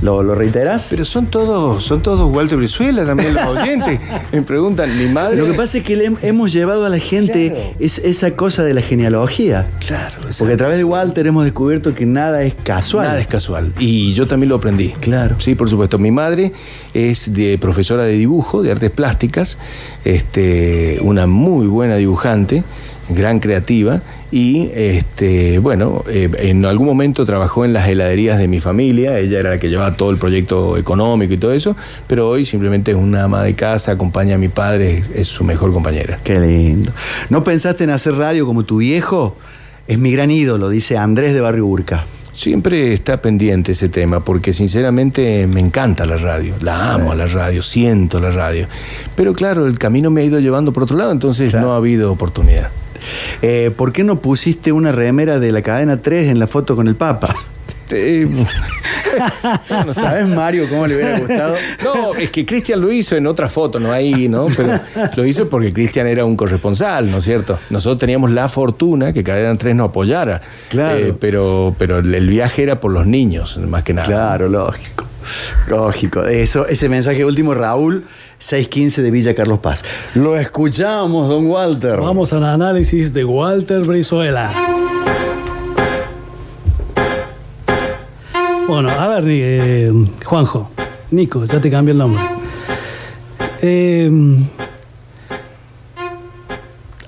¿Lo, 0.00 0.22
lo 0.22 0.34
reiterás? 0.36 0.86
Pero 0.90 1.04
son 1.04 1.26
todos, 1.26 1.82
son 1.84 2.02
todos 2.02 2.30
Walter 2.32 2.56
Brizuela 2.56 3.04
también 3.04 3.34
los 3.34 3.46
oyentes. 3.48 3.98
Me 4.32 4.42
preguntan, 4.42 4.96
mi 4.96 5.06
madre. 5.08 5.36
Lo 5.38 5.46
que 5.46 5.54
pasa 5.54 5.78
es 5.78 5.84
que 5.84 5.96
le 5.96 6.10
hem- 6.10 6.18
hemos 6.22 6.52
llevado 6.52 6.86
a 6.86 6.88
la 6.88 6.98
gente 7.00 7.50
Claro. 7.50 7.70
es, 7.80 7.98
esa 7.98 8.30
cosa 8.36 8.62
de 8.62 8.74
la 8.74 8.80
genealogía. 8.82 9.66
Claro, 9.84 10.16
Porque 10.38 10.54
a 10.54 10.56
través 10.56 10.78
de 10.78 10.84
Walter 10.84 11.26
hemos 11.26 11.42
descubierto 11.44 11.94
que 11.96 12.06
nada 12.06 12.44
es 12.44 12.54
casual. 12.54 13.06
Nada 13.08 13.20
es 13.20 13.26
casual. 13.26 13.72
Y 13.80 14.12
yo 14.14 14.28
también 14.28 14.50
lo 14.50 14.54
aprendí. 14.56 14.90
Claro. 15.00 15.34
Sí, 15.40 15.56
por 15.56 15.68
supuesto. 15.68 15.98
Mi 15.98 16.12
madre 16.12 16.52
es 16.94 17.32
de 17.32 17.58
profesora 17.58 18.04
de 18.04 18.12
dibujo, 18.12 18.62
de 18.62 18.70
artes 18.70 18.90
plásticas, 18.92 19.58
este, 20.04 20.98
una 21.02 21.26
muy 21.26 21.66
buena 21.66 21.96
dibujante, 21.96 22.62
gran 23.08 23.40
creativa. 23.40 24.00
Y 24.30 24.68
este, 24.74 25.58
bueno, 25.58 26.04
eh, 26.08 26.28
en 26.38 26.64
algún 26.66 26.86
momento 26.86 27.24
trabajó 27.24 27.64
en 27.64 27.72
las 27.72 27.88
heladerías 27.88 28.38
de 28.38 28.46
mi 28.46 28.60
familia. 28.60 29.18
Ella 29.18 29.38
era 29.40 29.50
la 29.50 29.58
que 29.58 29.70
llevaba 29.70 29.96
todo 29.96 30.10
el 30.10 30.18
proyecto 30.18 30.76
económico 30.76 31.32
y 31.32 31.38
todo 31.38 31.52
eso. 31.52 31.76
Pero 32.06 32.28
hoy 32.28 32.44
simplemente 32.44 32.90
es 32.90 32.96
una 32.96 33.24
ama 33.24 33.42
de 33.42 33.54
casa, 33.54 33.92
acompaña 33.92 34.34
a 34.34 34.38
mi 34.38 34.48
padre, 34.48 34.98
es, 34.98 35.10
es 35.14 35.28
su 35.28 35.44
mejor 35.44 35.72
compañera. 35.72 36.18
Qué 36.24 36.38
lindo. 36.38 36.92
¿No 37.30 37.42
pensaste 37.42 37.84
en 37.84 37.90
hacer 37.90 38.14
radio 38.16 38.44
como 38.44 38.64
tu 38.64 38.78
viejo? 38.78 39.36
Es 39.86 39.98
mi 39.98 40.12
gran 40.12 40.30
ídolo, 40.30 40.68
dice 40.68 40.98
Andrés 40.98 41.32
de 41.32 41.40
Barrio 41.40 41.64
Urca. 41.64 42.04
Siempre 42.34 42.92
está 42.92 43.20
pendiente 43.22 43.72
ese 43.72 43.88
tema 43.88 44.20
porque 44.24 44.52
sinceramente 44.52 45.46
me 45.48 45.58
encanta 45.58 46.06
la 46.06 46.18
radio, 46.18 46.54
la 46.60 46.92
amo 46.92 47.10
a 47.10 47.16
la 47.16 47.26
radio, 47.26 47.62
siento 47.64 48.20
la 48.20 48.30
radio. 48.30 48.68
Pero 49.16 49.32
claro, 49.32 49.66
el 49.66 49.76
camino 49.78 50.10
me 50.10 50.20
ha 50.20 50.24
ido 50.24 50.38
llevando 50.38 50.72
por 50.72 50.84
otro 50.84 50.96
lado, 50.96 51.10
entonces 51.10 51.50
Claro. 51.50 51.66
no 51.66 51.72
ha 51.72 51.78
habido 51.78 52.12
oportunidad. 52.12 52.68
Eh, 53.42 53.70
¿Por 53.76 53.92
qué 53.92 54.04
no 54.04 54.20
pusiste 54.20 54.72
una 54.72 54.92
remera 54.92 55.38
de 55.38 55.52
la 55.52 55.62
cadena 55.62 56.00
3 56.00 56.28
en 56.28 56.38
la 56.38 56.46
foto 56.46 56.76
con 56.76 56.88
el 56.88 56.94
Papa? 56.94 57.34
Eh, 57.90 58.28
¿No 59.86 59.94
sabes, 59.94 60.26
Mario, 60.26 60.68
cómo 60.68 60.86
le 60.86 60.96
hubiera 60.96 61.18
gustado? 61.18 61.56
no, 61.82 62.14
es 62.14 62.30
que 62.30 62.44
Cristian 62.44 62.80
lo 62.82 62.92
hizo 62.92 63.16
en 63.16 63.26
otra 63.26 63.48
foto, 63.48 63.80
no 63.80 63.92
ahí, 63.92 64.28
¿no? 64.28 64.48
Pero 64.54 64.78
lo 65.16 65.24
hizo 65.24 65.48
porque 65.48 65.72
Cristian 65.72 66.06
era 66.06 66.24
un 66.26 66.36
corresponsal, 66.36 67.10
¿no 67.10 67.16
es 67.16 67.24
cierto? 67.24 67.58
Nosotros 67.70 67.98
teníamos 67.98 68.30
la 68.30 68.48
fortuna 68.50 69.12
que 69.14 69.24
Cadena 69.24 69.56
3 69.56 69.74
nos 69.74 69.88
apoyara. 69.88 70.42
Claro. 70.68 70.98
Eh, 70.98 71.14
pero, 71.18 71.74
pero 71.78 72.00
el 72.00 72.28
viaje 72.28 72.62
era 72.62 72.78
por 72.78 72.92
los 72.92 73.06
niños, 73.06 73.58
más 73.58 73.82
que 73.84 73.94
nada. 73.94 74.06
Claro, 74.06 74.48
lógico. 74.48 75.06
Lógico. 75.68 76.24
Eso, 76.24 76.66
ese 76.66 76.88
mensaje 76.88 77.24
último, 77.24 77.54
Raúl, 77.54 78.04
615 78.38 79.02
de 79.02 79.10
Villa 79.10 79.34
Carlos 79.34 79.58
Paz. 79.58 79.84
Lo 80.14 80.36
escuchamos, 80.36 81.28
don 81.28 81.46
Walter. 81.46 82.00
Vamos 82.00 82.32
al 82.32 82.44
análisis 82.44 83.12
de 83.12 83.24
Walter 83.24 83.80
Brizuela. 83.80 84.52
Bueno, 88.68 88.90
a 88.90 89.08
ver, 89.08 89.24
eh, 89.26 89.92
Juanjo, 90.24 90.70
Nico, 91.10 91.46
ya 91.46 91.60
te 91.60 91.70
cambié 91.70 91.92
el 91.92 91.98
nombre. 91.98 92.22
Eh, 93.62 94.10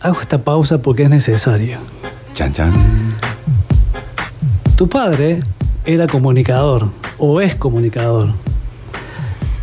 hago 0.01 0.21
esta 0.21 0.39
pausa 0.39 0.81
porque 0.81 1.05
es 1.05 1.11
necesario. 1.11 1.79
Chan, 2.33 2.53
chan. 2.53 2.73
Tu 4.77 4.89
padre 4.89 5.43
era 5.85 6.07
comunicador 6.07 6.89
o 7.19 7.41
es 7.41 7.55
comunicador, 7.55 8.31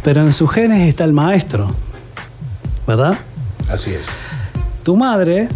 pero 0.07 0.21
en 0.21 0.31
sus 0.31 0.49
genes 0.49 0.87
está 0.87 1.03
el 1.03 1.11
maestro, 1.11 1.75
¿verdad? 2.87 3.17
Así 3.69 3.91
es. 3.91 4.07
Tu 4.83 4.95
madre 4.95 5.49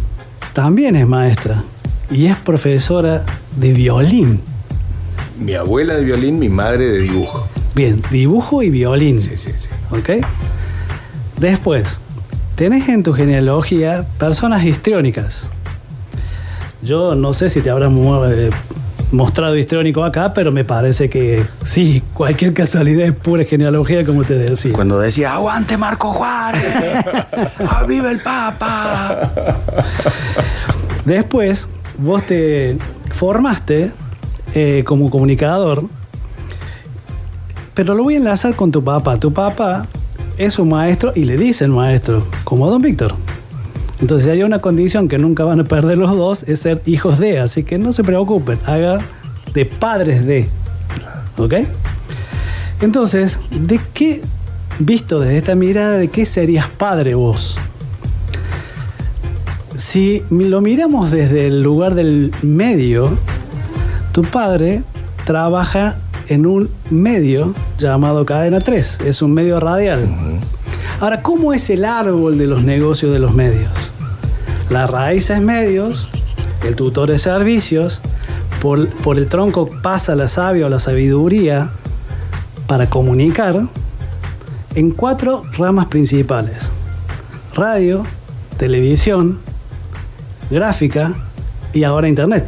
también 0.51 0.97
es 0.97 1.07
maestra 1.07 1.63
y 2.09 2.25
es 2.25 2.35
profesora 2.35 3.23
de 3.55 3.71
violín. 3.71 4.41
Mi 5.39 5.53
abuela 5.53 5.93
de 5.93 6.03
violín, 6.03 6.37
mi 6.37 6.49
madre 6.49 6.85
de 6.87 6.99
dibujo. 6.99 7.47
Bien, 7.75 8.03
dibujo 8.11 8.61
y 8.61 8.69
violín. 8.69 9.21
Sí, 9.21 9.37
sí, 9.37 9.51
sí. 9.57 9.69
¿Ok? 9.89 10.27
Después, 11.37 12.01
tenés 12.57 12.89
en 12.89 13.03
tu 13.03 13.13
genealogía 13.13 14.05
personas 14.17 14.65
histriónicas. 14.65 15.45
Yo 16.83 17.15
no 17.15 17.33
sé 17.33 17.49
si 17.49 17.61
te 17.61 17.69
habrás 17.69 17.89
eh, 17.89 18.49
mostrado 19.11 19.57
histriónico 19.57 20.03
acá, 20.03 20.33
pero 20.33 20.51
me 20.51 20.63
parece 20.63 21.09
que 21.09 21.43
sí, 21.63 22.01
cualquier 22.13 22.53
casualidad 22.53 23.07
es 23.07 23.13
pura 23.13 23.43
genealogía, 23.43 24.05
como 24.05 24.23
te 24.23 24.35
decía. 24.35 24.73
Cuando 24.73 24.99
decía, 24.99 25.33
aguante 25.33 25.77
Marco 25.77 26.11
Juárez, 26.11 26.73
¡Ah, 27.59 27.85
viva 27.87 28.11
el 28.11 28.19
Papa. 28.19 29.31
Después, 31.05 31.67
vos 31.97 32.23
te 32.23 32.77
formaste 33.13 33.91
eh, 34.53 34.83
como 34.85 35.09
comunicador, 35.09 35.83
pero 37.73 37.93
lo 37.93 38.03
voy 38.03 38.15
a 38.15 38.17
enlazar 38.17 38.55
con 38.55 38.71
tu 38.71 38.83
papá. 38.83 39.17
Tu 39.17 39.33
papá 39.33 39.85
es 40.37 40.59
un 40.59 40.69
maestro 40.69 41.11
y 41.15 41.25
le 41.25 41.37
dicen 41.37 41.71
maestro, 41.71 42.25
como 42.43 42.69
don 42.69 42.81
Víctor. 42.81 43.15
Entonces 44.01 44.27
hay 44.29 44.41
una 44.41 44.59
condición 44.59 45.07
que 45.07 45.19
nunca 45.19 45.43
van 45.43 45.59
a 45.59 45.63
perder 45.63 45.97
los 45.99 46.11
dos, 46.17 46.43
es 46.43 46.61
ser 46.61 46.81
hijos 46.87 47.19
de, 47.19 47.39
así 47.39 47.63
que 47.63 47.77
no 47.77 47.93
se 47.93 48.03
preocupen, 48.03 48.59
haga 48.65 48.99
de 49.53 49.65
padres 49.65 50.25
de. 50.25 50.49
¿Ok? 51.37 51.53
Entonces, 52.81 53.37
¿de 53.51 53.79
qué, 53.93 54.21
visto 54.79 55.19
desde 55.19 55.37
esta 55.37 55.55
mirada, 55.55 55.97
de 55.97 56.07
qué 56.07 56.25
serías 56.25 56.67
padre 56.67 57.13
vos? 57.13 57.57
Si 59.75 60.23
lo 60.31 60.61
miramos 60.61 61.11
desde 61.11 61.47
el 61.47 61.61
lugar 61.61 61.93
del 61.93 62.33
medio, 62.41 63.17
tu 64.13 64.23
padre 64.23 64.81
trabaja 65.25 65.95
en 66.27 66.47
un 66.47 66.69
medio 66.89 67.53
llamado 67.77 68.25
Cadena 68.25 68.59
3, 68.59 69.01
es 69.05 69.21
un 69.21 69.33
medio 69.33 69.59
radial. 69.59 70.07
Ahora, 70.99 71.21
¿cómo 71.21 71.53
es 71.53 71.69
el 71.69 71.85
árbol 71.85 72.37
de 72.37 72.47
los 72.47 72.63
negocios 72.63 73.13
de 73.13 73.19
los 73.19 73.33
medios? 73.33 73.90
La 74.71 74.87
raíz 74.87 75.29
es 75.29 75.41
medios, 75.41 76.07
el 76.65 76.77
tutor 76.77 77.11
es 77.11 77.23
servicios, 77.23 77.99
por, 78.61 78.87
por 78.87 79.17
el 79.17 79.27
tronco 79.27 79.69
pasa 79.81 80.15
la 80.15 80.29
savia 80.29 80.67
o 80.67 80.69
la 80.69 80.79
sabiduría 80.79 81.71
para 82.67 82.89
comunicar 82.89 83.63
en 84.73 84.91
cuatro 84.91 85.43
ramas 85.57 85.87
principales. 85.87 86.69
Radio, 87.53 88.05
televisión, 88.55 89.39
gráfica 90.49 91.15
y 91.73 91.83
ahora 91.83 92.07
internet. 92.07 92.47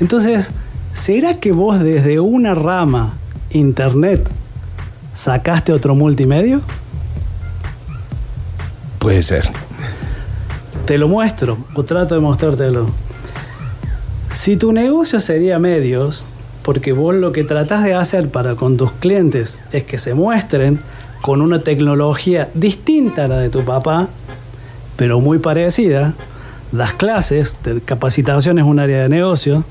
Entonces, 0.00 0.50
¿será 0.94 1.38
que 1.38 1.52
vos 1.52 1.78
desde 1.78 2.18
una 2.18 2.56
rama, 2.56 3.14
internet, 3.50 4.28
sacaste 5.14 5.72
otro 5.72 5.94
multimedio? 5.94 6.60
Puede 8.98 9.22
ser. 9.22 9.61
Te 10.86 10.98
lo 10.98 11.08
muestro 11.08 11.58
o 11.74 11.84
trato 11.84 12.14
de 12.14 12.20
mostrártelo. 12.20 12.88
Si 14.32 14.56
tu 14.56 14.72
negocio 14.72 15.20
sería 15.20 15.58
medios, 15.58 16.24
porque 16.62 16.92
vos 16.92 17.14
lo 17.14 17.32
que 17.32 17.44
tratás 17.44 17.84
de 17.84 17.94
hacer 17.94 18.28
para 18.28 18.54
con 18.56 18.76
tus 18.76 18.92
clientes 18.92 19.58
es 19.72 19.84
que 19.84 19.98
se 19.98 20.14
muestren 20.14 20.80
con 21.20 21.40
una 21.40 21.60
tecnología 21.60 22.48
distinta 22.54 23.24
a 23.24 23.28
la 23.28 23.38
de 23.38 23.48
tu 23.48 23.64
papá, 23.64 24.08
pero 24.96 25.20
muy 25.20 25.38
parecida, 25.38 26.14
das 26.72 26.94
clases, 26.94 27.56
capacitación 27.84 28.58
es 28.58 28.64
un 28.64 28.80
área 28.80 29.02
de 29.02 29.08
negocio, 29.08 29.64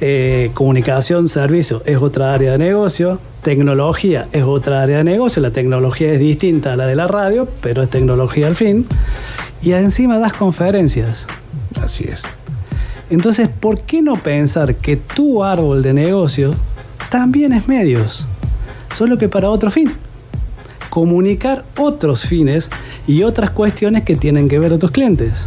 eh, 0.00 0.50
comunicación, 0.54 1.28
servicio 1.28 1.82
es 1.86 1.98
otra 1.98 2.34
área 2.34 2.52
de 2.52 2.58
negocio, 2.58 3.18
tecnología 3.42 4.26
es 4.32 4.42
otra 4.42 4.82
área 4.82 4.98
de 4.98 5.04
negocio, 5.04 5.40
la 5.40 5.52
tecnología 5.52 6.12
es 6.12 6.18
distinta 6.18 6.72
a 6.72 6.76
la 6.76 6.86
de 6.86 6.96
la 6.96 7.06
radio, 7.06 7.48
pero 7.62 7.82
es 7.82 7.90
tecnología 7.90 8.46
al 8.48 8.56
fin, 8.56 8.86
y 9.64 9.72
encima 9.72 10.18
das 10.18 10.34
conferencias. 10.34 11.26
Así 11.82 12.04
es. 12.04 12.22
Entonces, 13.10 13.48
¿por 13.48 13.80
qué 13.80 14.02
no 14.02 14.16
pensar 14.16 14.74
que 14.76 14.96
tu 14.96 15.42
árbol 15.42 15.82
de 15.82 15.92
negocio 15.94 16.54
también 17.10 17.52
es 17.52 17.66
medios? 17.66 18.26
Solo 18.94 19.18
que 19.18 19.28
para 19.28 19.50
otro 19.50 19.70
fin. 19.70 19.90
Comunicar 20.90 21.64
otros 21.76 22.26
fines 22.26 22.70
y 23.06 23.22
otras 23.22 23.50
cuestiones 23.50 24.04
que 24.04 24.16
tienen 24.16 24.48
que 24.48 24.58
ver 24.58 24.74
a 24.74 24.78
tus 24.78 24.90
clientes. 24.90 25.46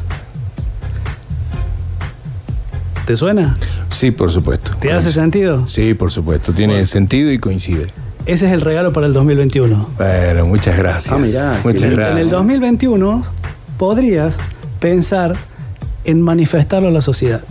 ¿Te 3.05 3.15
suena? 3.15 3.57
Sí, 3.91 4.11
por 4.11 4.31
supuesto. 4.31 4.73
¿Te 4.81 4.91
hace 4.91 5.11
sentido? 5.11 5.65
Sí, 5.67 5.93
por 5.93 6.11
supuesto. 6.11 6.53
Tiene 6.53 6.85
sentido 6.85 7.31
y 7.31 7.37
coincide. 7.37 7.87
Ese 8.25 8.47
es 8.47 8.51
el 8.51 8.59
regalo 8.59 8.91
para 8.91 9.07
el 9.07 9.13
2021. 9.13 9.89
Bueno, 9.95 10.45
muchas 10.47 10.77
gracias. 10.77 11.13
Ah, 11.13 11.17
mirá, 11.17 11.61
muchas 11.63 11.83
lindo. 11.83 11.85
En 11.85 11.91
el 11.91 11.95
gracias. 11.95 12.29
2021 12.31 13.23
podrías 13.77 14.37
pensar 14.79 15.35
en 16.03 16.21
manifestarlo 16.21 16.87
a 16.87 16.91
la 16.91 17.01
sociedad. 17.01 17.41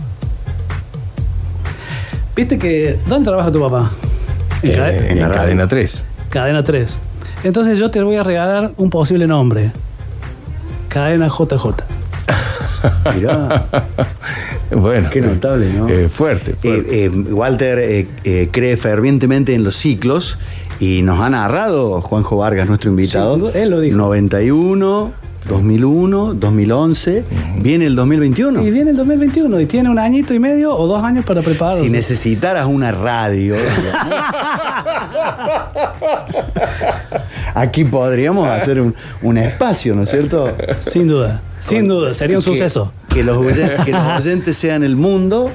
¿Viste 2.35 2.59
que... 2.59 2.99
¿Dónde 3.07 3.27
trabaja 3.29 3.51
tu 3.51 3.59
papá? 3.61 3.91
En 4.61 4.71
Eh, 4.71 4.75
Cade- 4.75 5.11
en 5.11 5.19
la 5.19 5.27
radio. 5.27 5.41
cadena 5.41 5.67
3. 5.67 6.05
Cadena 6.29 6.63
3. 6.63 6.97
Entonces 7.43 7.79
yo 7.79 7.89
te 7.91 8.01
voy 8.01 8.15
a 8.15 8.23
regalar 8.23 8.71
un 8.77 8.89
posible 8.89 9.27
nombre. 9.27 9.71
Cadena 10.89 11.27
JJ. 11.27 11.65
Mirá. 13.15 13.65
Bueno. 14.71 15.09
Qué 15.09 15.21
notable, 15.21 15.73
¿no? 15.73 15.87
eh, 15.87 16.09
fuerte, 16.09 16.53
fuerte. 16.53 17.05
Eh, 17.05 17.05
eh, 17.05 17.09
Walter 17.09 17.79
eh, 17.79 18.07
eh, 18.23 18.49
cree 18.51 18.77
fervientemente 18.77 19.53
en 19.55 19.63
los 19.63 19.75
ciclos 19.75 20.37
y 20.79 21.01
nos 21.01 21.19
ha 21.21 21.29
narrado 21.29 22.01
Juanjo 22.01 22.37
Vargas, 22.37 22.67
nuestro 22.67 22.89
invitado. 22.91 23.51
Sí, 23.51 23.57
él 23.57 23.69
lo 23.71 23.79
dijo. 23.79 23.97
91, 23.97 25.11
2001, 25.47 26.33
2011, 26.35 27.23
viene 27.61 27.85
el 27.85 27.95
2021. 27.95 28.61
Y 28.63 28.71
viene 28.71 28.91
el 28.91 28.97
2021 28.97 29.59
y 29.61 29.65
tiene 29.65 29.89
un 29.89 29.97
añito 29.99 30.33
y 30.33 30.39
medio 30.39 30.75
o 30.75 30.87
dos 30.87 31.03
años 31.03 31.25
para 31.25 31.41
prepararse. 31.41 31.83
Si 31.83 31.89
necesitaras 31.89 32.65
una 32.65 32.91
radio, 32.91 33.55
aquí 37.55 37.83
podríamos 37.85 38.47
hacer 38.47 38.81
un, 38.81 38.95
un 39.21 39.37
espacio, 39.37 39.95
¿no 39.95 40.03
es 40.03 40.09
cierto? 40.09 40.53
Sin 40.81 41.07
duda, 41.07 41.41
sin 41.59 41.87
duda, 41.87 42.13
sería 42.13 42.37
un 42.37 42.43
Que- 42.43 42.51
suceso. 42.51 42.91
Que 43.09 43.23
los, 43.23 43.37
que 43.85 43.91
los 43.91 44.07
oyentes 44.19 44.57
sean 44.57 44.83
el 44.83 44.95
mundo 44.95 45.49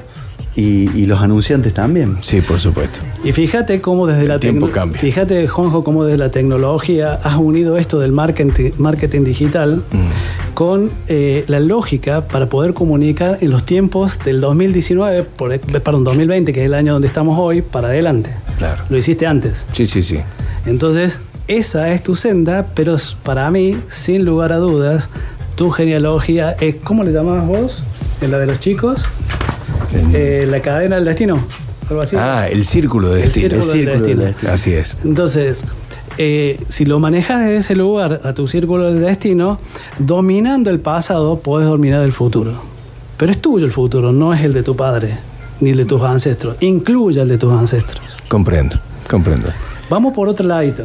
y, 0.55 0.91
y 0.97 1.07
los 1.07 1.21
anunciantes 1.23 1.73
también. 1.73 2.19
Sí, 2.21 2.41
por 2.43 2.61
supuesto. 2.61 3.01
Y 3.25 3.33
fíjate 3.33 3.81
cómo 3.81 4.07
desde 4.07 4.29
la 4.29 4.39
tiempo 4.39 4.67
tecno- 4.69 4.73
cambia. 4.73 5.01
Fíjate, 5.01 5.49
Juanjo, 5.49 5.83
cómo 5.85 6.05
desde 6.05 6.19
la 6.19 6.31
tecnología 6.31 7.15
has 7.23 7.37
unido 7.37 7.79
esto 7.79 7.99
del 8.01 8.13
marketing, 8.13 8.73
marketing 8.79 9.25
digital 9.25 9.83
Mm. 9.93 10.55
con 10.55 10.91
eh, 11.09 11.45
la 11.49 11.59
lógica 11.61 12.23
para 12.29 12.47
poder 12.47 12.75
comunicar 12.75 13.39
en 13.41 13.51
los 13.51 13.65
tiempos 13.65 14.19
del 14.25 14.41
2019, 14.43 15.23
por, 15.23 15.59
perdón, 15.59 16.05
2020, 16.05 16.53
que 16.53 16.61
es 16.61 16.67
el 16.67 16.75
año 16.75 16.93
donde 16.93 17.09
estamos 17.09 17.39
hoy, 17.39 17.63
para 17.63 17.89
adelante. 17.89 18.31
Claro. 18.59 18.83
Lo 18.91 18.99
hiciste 18.99 19.27
antes. 19.27 19.65
Sí, 19.73 19.87
sí, 19.87 20.03
sí. 20.03 20.21
Entonces, 20.67 21.19
esa 21.49 21.91
es 21.93 22.03
tu 22.03 22.15
senda, 22.15 22.67
pero 22.75 22.97
para 23.25 23.51
mí, 23.51 23.77
sin 23.91 24.25
lugar 24.27 24.53
a 24.53 24.59
dudas, 24.59 25.09
tu 25.57 25.71
genealogía 25.71 26.53
es, 26.61 26.77
¿cómo 26.85 27.03
le 27.05 27.13
llamabas 27.13 27.47
vos? 27.47 27.83
¿En 28.21 28.31
la 28.31 28.39
de 28.39 28.47
los 28.47 28.61
chicos? 28.61 29.03
Eh, 30.15 30.47
la 30.49 30.61
cadena 30.61 30.97
del 30.97 31.05
destino. 31.05 31.39
Algo 31.91 32.03
así. 32.03 32.17
Ah, 32.19 32.49
el 32.51 32.65
círculo 32.65 33.11
de 33.11 33.21
El 33.23 33.27
destino. 33.27 33.49
círculo 33.63 33.67
del 33.67 33.79
círculo 33.79 33.93
del 33.93 34.03
destino. 34.03 34.25
destino. 34.25 34.53
Así 34.53 34.73
es. 34.73 34.99
Entonces, 35.05 35.63
eh, 36.19 36.61
si 36.69 36.85
lo 36.85 37.01
manejas 37.01 37.41
desde 37.41 37.57
ese 37.59 37.75
lugar 37.75 38.21
a 38.25 38.33
tu 38.33 38.49
círculo 38.49 38.93
de 38.93 39.01
destino, 39.01 39.59
dominando 39.99 40.71
el 40.71 40.81
pasado, 40.81 41.39
puedes 41.41 41.69
dominar 41.69 42.03
el 42.03 42.13
futuro. 42.13 42.55
Pero 43.17 43.33
es 43.33 43.41
tuyo 43.41 43.67
el 43.67 43.73
futuro, 43.73 44.13
no 44.13 44.33
es 44.35 44.43
el 44.43 44.53
de 44.53 44.63
tu 44.63 44.75
padre, 44.75 45.17
ni 45.61 45.71
el 45.71 45.77
de 45.79 45.85
tus 45.85 46.03
ancestros. 46.03 46.57
Incluye 46.61 47.21
el 47.21 47.29
de 47.29 47.39
tus 47.39 47.53
ancestros. 47.53 48.01
Comprendo, 48.29 48.77
comprendo. 49.09 49.49
Vamos 49.91 50.15
por 50.15 50.29
otro 50.29 50.47
ladito. 50.47 50.85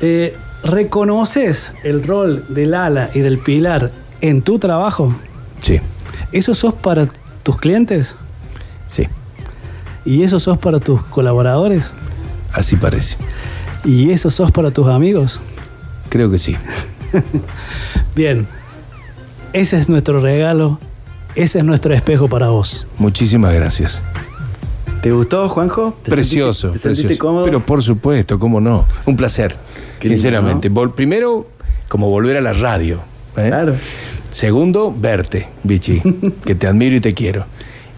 Eh, 0.00 0.36
¿reconoces 0.62 1.72
el 1.84 2.02
rol 2.04 2.44
del 2.48 2.74
ala 2.74 3.10
y 3.14 3.20
del 3.20 3.38
pilar 3.38 3.90
en 4.20 4.42
tu 4.42 4.58
trabajo? 4.58 5.14
Sí, 5.62 5.80
¿Eso 6.32 6.54
sos 6.54 6.74
para 6.74 7.08
tus 7.46 7.58
clientes? 7.58 8.16
sí, 8.88 9.06
¿Y 10.04 10.22
eso 10.24 10.40
sos 10.40 10.58
para 10.58 10.80
tus 10.80 11.00
colaboradores? 11.02 11.84
así 12.52 12.74
parece. 12.76 13.16
¿Y 13.84 14.10
eso 14.10 14.30
sos 14.32 14.50
para 14.50 14.72
tus 14.72 14.88
amigos? 14.88 15.40
Creo 16.08 16.28
que 16.28 16.38
sí. 16.40 16.56
Bien, 18.16 18.46
ese 19.52 19.78
es 19.78 19.88
nuestro 19.88 20.20
regalo, 20.20 20.80
ese 21.36 21.58
es 21.58 21.64
nuestro 21.64 21.94
espejo 21.94 22.28
para 22.28 22.48
vos. 22.48 22.84
Muchísimas 22.98 23.52
gracias. 23.52 24.02
¿Te 25.02 25.12
gustó, 25.12 25.48
Juanjo? 25.48 25.96
¿Te 26.02 26.10
Precioso, 26.10 26.68
sentiste- 26.68 26.72
¿Te 26.72 26.78
sentiste 26.82 27.06
precioso. 27.08 27.26
cómodo? 27.28 27.44
Pero 27.44 27.64
por 27.64 27.82
supuesto, 27.82 28.38
cómo 28.40 28.60
no. 28.60 28.84
Un 29.04 29.16
placer, 29.16 29.52
Qué 30.00 30.08
lindo, 30.08 30.16
sinceramente. 30.20 30.70
Primero, 30.96 31.46
como 31.88 32.10
volver 32.10 32.36
a 32.36 32.40
la 32.40 32.52
radio. 32.54 33.02
¿eh? 33.36 33.48
Claro. 33.48 33.76
Segundo, 34.36 34.94
verte, 34.94 35.48
Vichy, 35.64 36.02
que 36.44 36.54
te 36.54 36.66
admiro 36.66 36.94
y 36.94 37.00
te 37.00 37.14
quiero. 37.14 37.46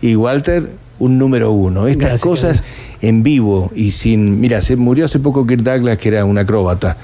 Y 0.01 0.14
Walter, 0.14 0.70
un 1.01 1.18
número 1.18 1.51
uno. 1.51 1.89
Estas 1.89 2.11
Gracias, 2.11 2.20
cosas 2.22 2.64
en 3.03 3.24
vivo 3.24 3.72
y 3.74 3.91
sin. 3.91 4.39
Mira, 4.41 4.62
se 4.62 4.76
murió 4.76 5.07
hace 5.07 5.18
poco 5.18 5.45
Kirk 5.49 5.62
Douglas, 5.64 5.99
que 5.99 6.11
era 6.11 6.24
un 6.24 6.39
acróbata, 6.39 6.97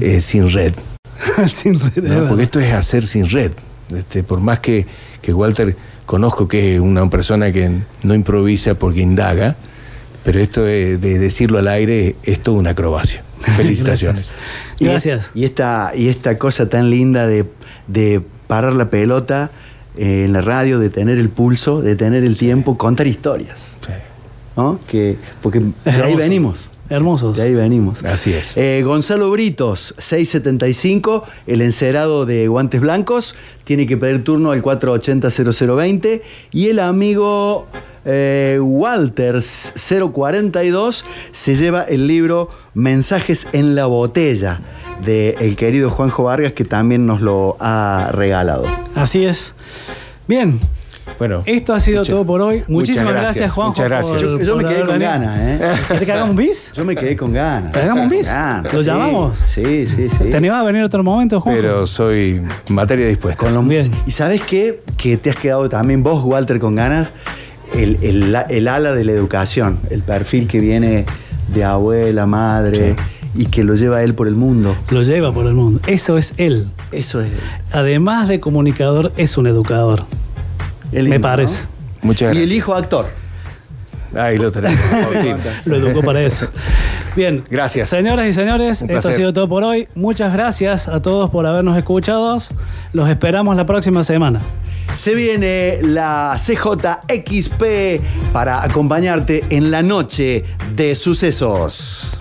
eh, 0.00 0.20
sin 0.20 0.48
red. 0.52 0.72
Sin 1.48 1.80
red, 1.80 2.00
¿no? 2.04 2.28
Porque 2.28 2.44
esto 2.44 2.60
es 2.60 2.72
hacer 2.72 3.04
sin 3.04 3.28
red. 3.28 3.50
Este, 3.92 4.22
por 4.22 4.38
más 4.38 4.60
que, 4.60 4.86
que 5.20 5.34
Walter 5.34 5.74
conozco 6.04 6.46
que 6.46 6.76
es 6.76 6.80
una 6.80 7.10
persona 7.10 7.50
que 7.50 7.72
no 8.04 8.14
improvisa 8.14 8.76
porque 8.76 9.00
indaga, 9.00 9.56
pero 10.24 10.38
esto 10.38 10.62
de, 10.62 10.96
de 10.96 11.18
decirlo 11.18 11.58
al 11.58 11.66
aire 11.66 12.14
es 12.22 12.40
toda 12.40 12.58
una 12.58 12.70
acrobacia. 12.70 13.24
Felicitaciones. 13.56 14.30
Y- 14.78 14.84
Gracias. 14.84 15.26
Y, 15.34 15.44
esta, 15.44 15.90
y 15.96 16.06
esta 16.06 16.38
cosa 16.38 16.68
tan 16.68 16.88
linda 16.90 17.26
de, 17.26 17.46
de 17.88 18.22
parar 18.46 18.74
la 18.74 18.90
pelota 18.90 19.50
eh, 19.96 20.24
en 20.24 20.32
la 20.32 20.40
radio, 20.40 20.78
de 20.78 20.90
tener 20.90 21.18
el 21.18 21.28
pulso, 21.28 21.82
de 21.82 21.96
tener 21.96 22.24
el 22.24 22.36
tiempo, 22.36 22.76
contar 22.76 23.06
historias. 23.06 23.66
Sí. 23.80 23.92
¿no? 24.56 24.80
Que, 24.86 25.16
porque 25.42 25.60
de 25.60 26.02
ahí 26.02 26.16
venimos. 26.16 26.70
Hermosos. 26.88 27.36
De 27.36 27.42
ahí 27.42 27.54
venimos. 27.54 28.04
Así 28.04 28.32
es. 28.32 28.56
Eh, 28.56 28.82
Gonzalo 28.84 29.30
Britos, 29.30 29.94
675, 29.98 31.24
el 31.46 31.62
encerado 31.62 32.26
de 32.26 32.46
guantes 32.46 32.80
blancos. 32.80 33.34
Tiene 33.64 33.86
que 33.86 33.96
pedir 33.96 34.22
turno 34.22 34.52
al 34.52 34.62
480-0020. 34.62 36.22
Y 36.52 36.68
el 36.68 36.78
amigo 36.78 37.66
eh, 38.04 38.58
Walters, 38.62 39.72
042, 40.12 41.04
se 41.32 41.56
lleva 41.56 41.82
el 41.82 42.06
libro 42.06 42.50
Mensajes 42.74 43.48
en 43.52 43.74
la 43.74 43.86
botella 43.86 44.60
del 45.04 45.56
querido 45.56 45.90
Juanjo 45.90 46.24
Vargas, 46.24 46.52
que 46.52 46.64
también 46.64 47.06
nos 47.06 47.20
lo 47.20 47.56
ha 47.60 48.10
regalado. 48.12 48.64
Así 48.94 49.24
es. 49.24 49.52
Bien, 50.28 50.58
Bueno, 51.20 51.42
esto 51.46 51.72
ha 51.72 51.78
sido 51.80 52.00
muchas- 52.00 52.12
todo 52.12 52.26
por 52.26 52.40
hoy. 52.42 52.64
Muchísimas 52.66 53.12
gracias, 53.14 53.52
Juanjo. 53.52 53.70
Muchas 53.72 53.84
gracias. 53.88 54.22
por- 54.22 54.40
Yo, 54.40 54.44
yo 54.44 54.56
me 54.56 54.64
quedé 54.64 54.84
con 54.84 54.98
ganas, 54.98 55.38
¿eh? 55.40 55.58
¿Querés 55.88 56.02
que 56.04 56.12
hagamos 56.12 56.30
un 56.30 56.36
bis? 56.36 56.72
Yo 56.74 56.84
me 56.84 56.96
quedé 56.96 57.16
con 57.16 57.32
ganas. 57.32 57.72
¿Te 57.72 57.78
hagamos 57.80 58.04
un 58.04 58.10
bis? 58.10 58.26
Ganas, 58.26 58.72
¿Lo 58.74 58.80
sí. 58.80 58.86
llamamos? 58.86 59.38
Sí, 59.54 59.86
sí, 59.86 60.08
sí. 60.10 60.24
¿Te 60.30 60.36
animás 60.36 60.62
a 60.62 60.64
venir 60.66 60.82
otro 60.82 61.02
momento, 61.04 61.40
Juanjo? 61.40 61.60
Pero 61.62 61.86
soy 61.86 62.42
materia 62.68 63.06
dispuesta. 63.06 63.38
Con 63.38 63.54
los 63.54 63.66
Bien. 63.66 63.90
¿Y 64.04 64.10
sabes 64.10 64.42
qué? 64.42 64.80
Que 64.98 65.16
te 65.16 65.30
has 65.30 65.36
quedado 65.36 65.68
también 65.68 66.02
vos, 66.02 66.22
Walter, 66.24 66.58
con 66.58 66.74
ganas. 66.74 67.08
El, 67.72 67.98
el- 68.02 68.36
el 68.50 68.68
ala 68.68 68.92
de 68.92 69.04
la 69.04 69.12
educación, 69.12 69.78
el 69.90 70.02
perfil 70.02 70.48
que 70.48 70.58
viene 70.60 71.06
de 71.54 71.64
abuela, 71.64 72.26
madre, 72.26 72.94
y 73.36 73.46
que 73.46 73.64
lo 73.64 73.74
lleva 73.74 74.02
él 74.02 74.14
por 74.14 74.28
el 74.28 74.34
mundo. 74.34 74.74
Lo 74.90 75.02
lleva 75.02 75.32
por 75.32 75.46
el 75.46 75.54
mundo. 75.54 75.80
Eso 75.86 76.18
es 76.18 76.34
él. 76.36 76.68
Eso 76.92 77.20
es. 77.20 77.30
Además 77.72 78.28
de 78.28 78.40
comunicador, 78.40 79.12
es 79.16 79.36
un 79.38 79.46
educador. 79.46 80.04
lindo, 80.92 81.10
Me 81.10 81.20
parece. 81.20 81.62
¿no? 82.02 82.08
Muchas 82.08 82.22
Y 82.22 82.24
gracias. 82.38 82.44
el 82.44 82.52
hijo 82.52 82.74
actor. 82.74 83.06
Ahí 84.16 84.38
lo 84.38 84.50
tenemos. 84.50 84.80
Lo 85.66 85.76
educó 85.76 86.00
para 86.02 86.22
eso. 86.22 86.46
Bien. 87.14 87.42
Gracias. 87.50 87.88
Señoras 87.88 88.26
y 88.26 88.32
señores, 88.32 88.82
esto 88.82 89.08
ha 89.08 89.12
sido 89.12 89.32
todo 89.32 89.48
por 89.48 89.62
hoy. 89.64 89.88
Muchas 89.94 90.32
gracias 90.32 90.88
a 90.88 91.02
todos 91.02 91.28
por 91.28 91.46
habernos 91.46 91.76
escuchado. 91.76 92.38
Los 92.92 93.08
esperamos 93.10 93.56
la 93.56 93.66
próxima 93.66 94.04
semana. 94.04 94.40
Se 94.94 95.14
viene 95.14 95.78
la 95.82 96.36
CJXP 96.38 97.62
para 98.32 98.62
acompañarte 98.62 99.44
en 99.50 99.70
la 99.70 99.82
noche 99.82 100.44
de 100.74 100.94
sucesos. 100.94 102.12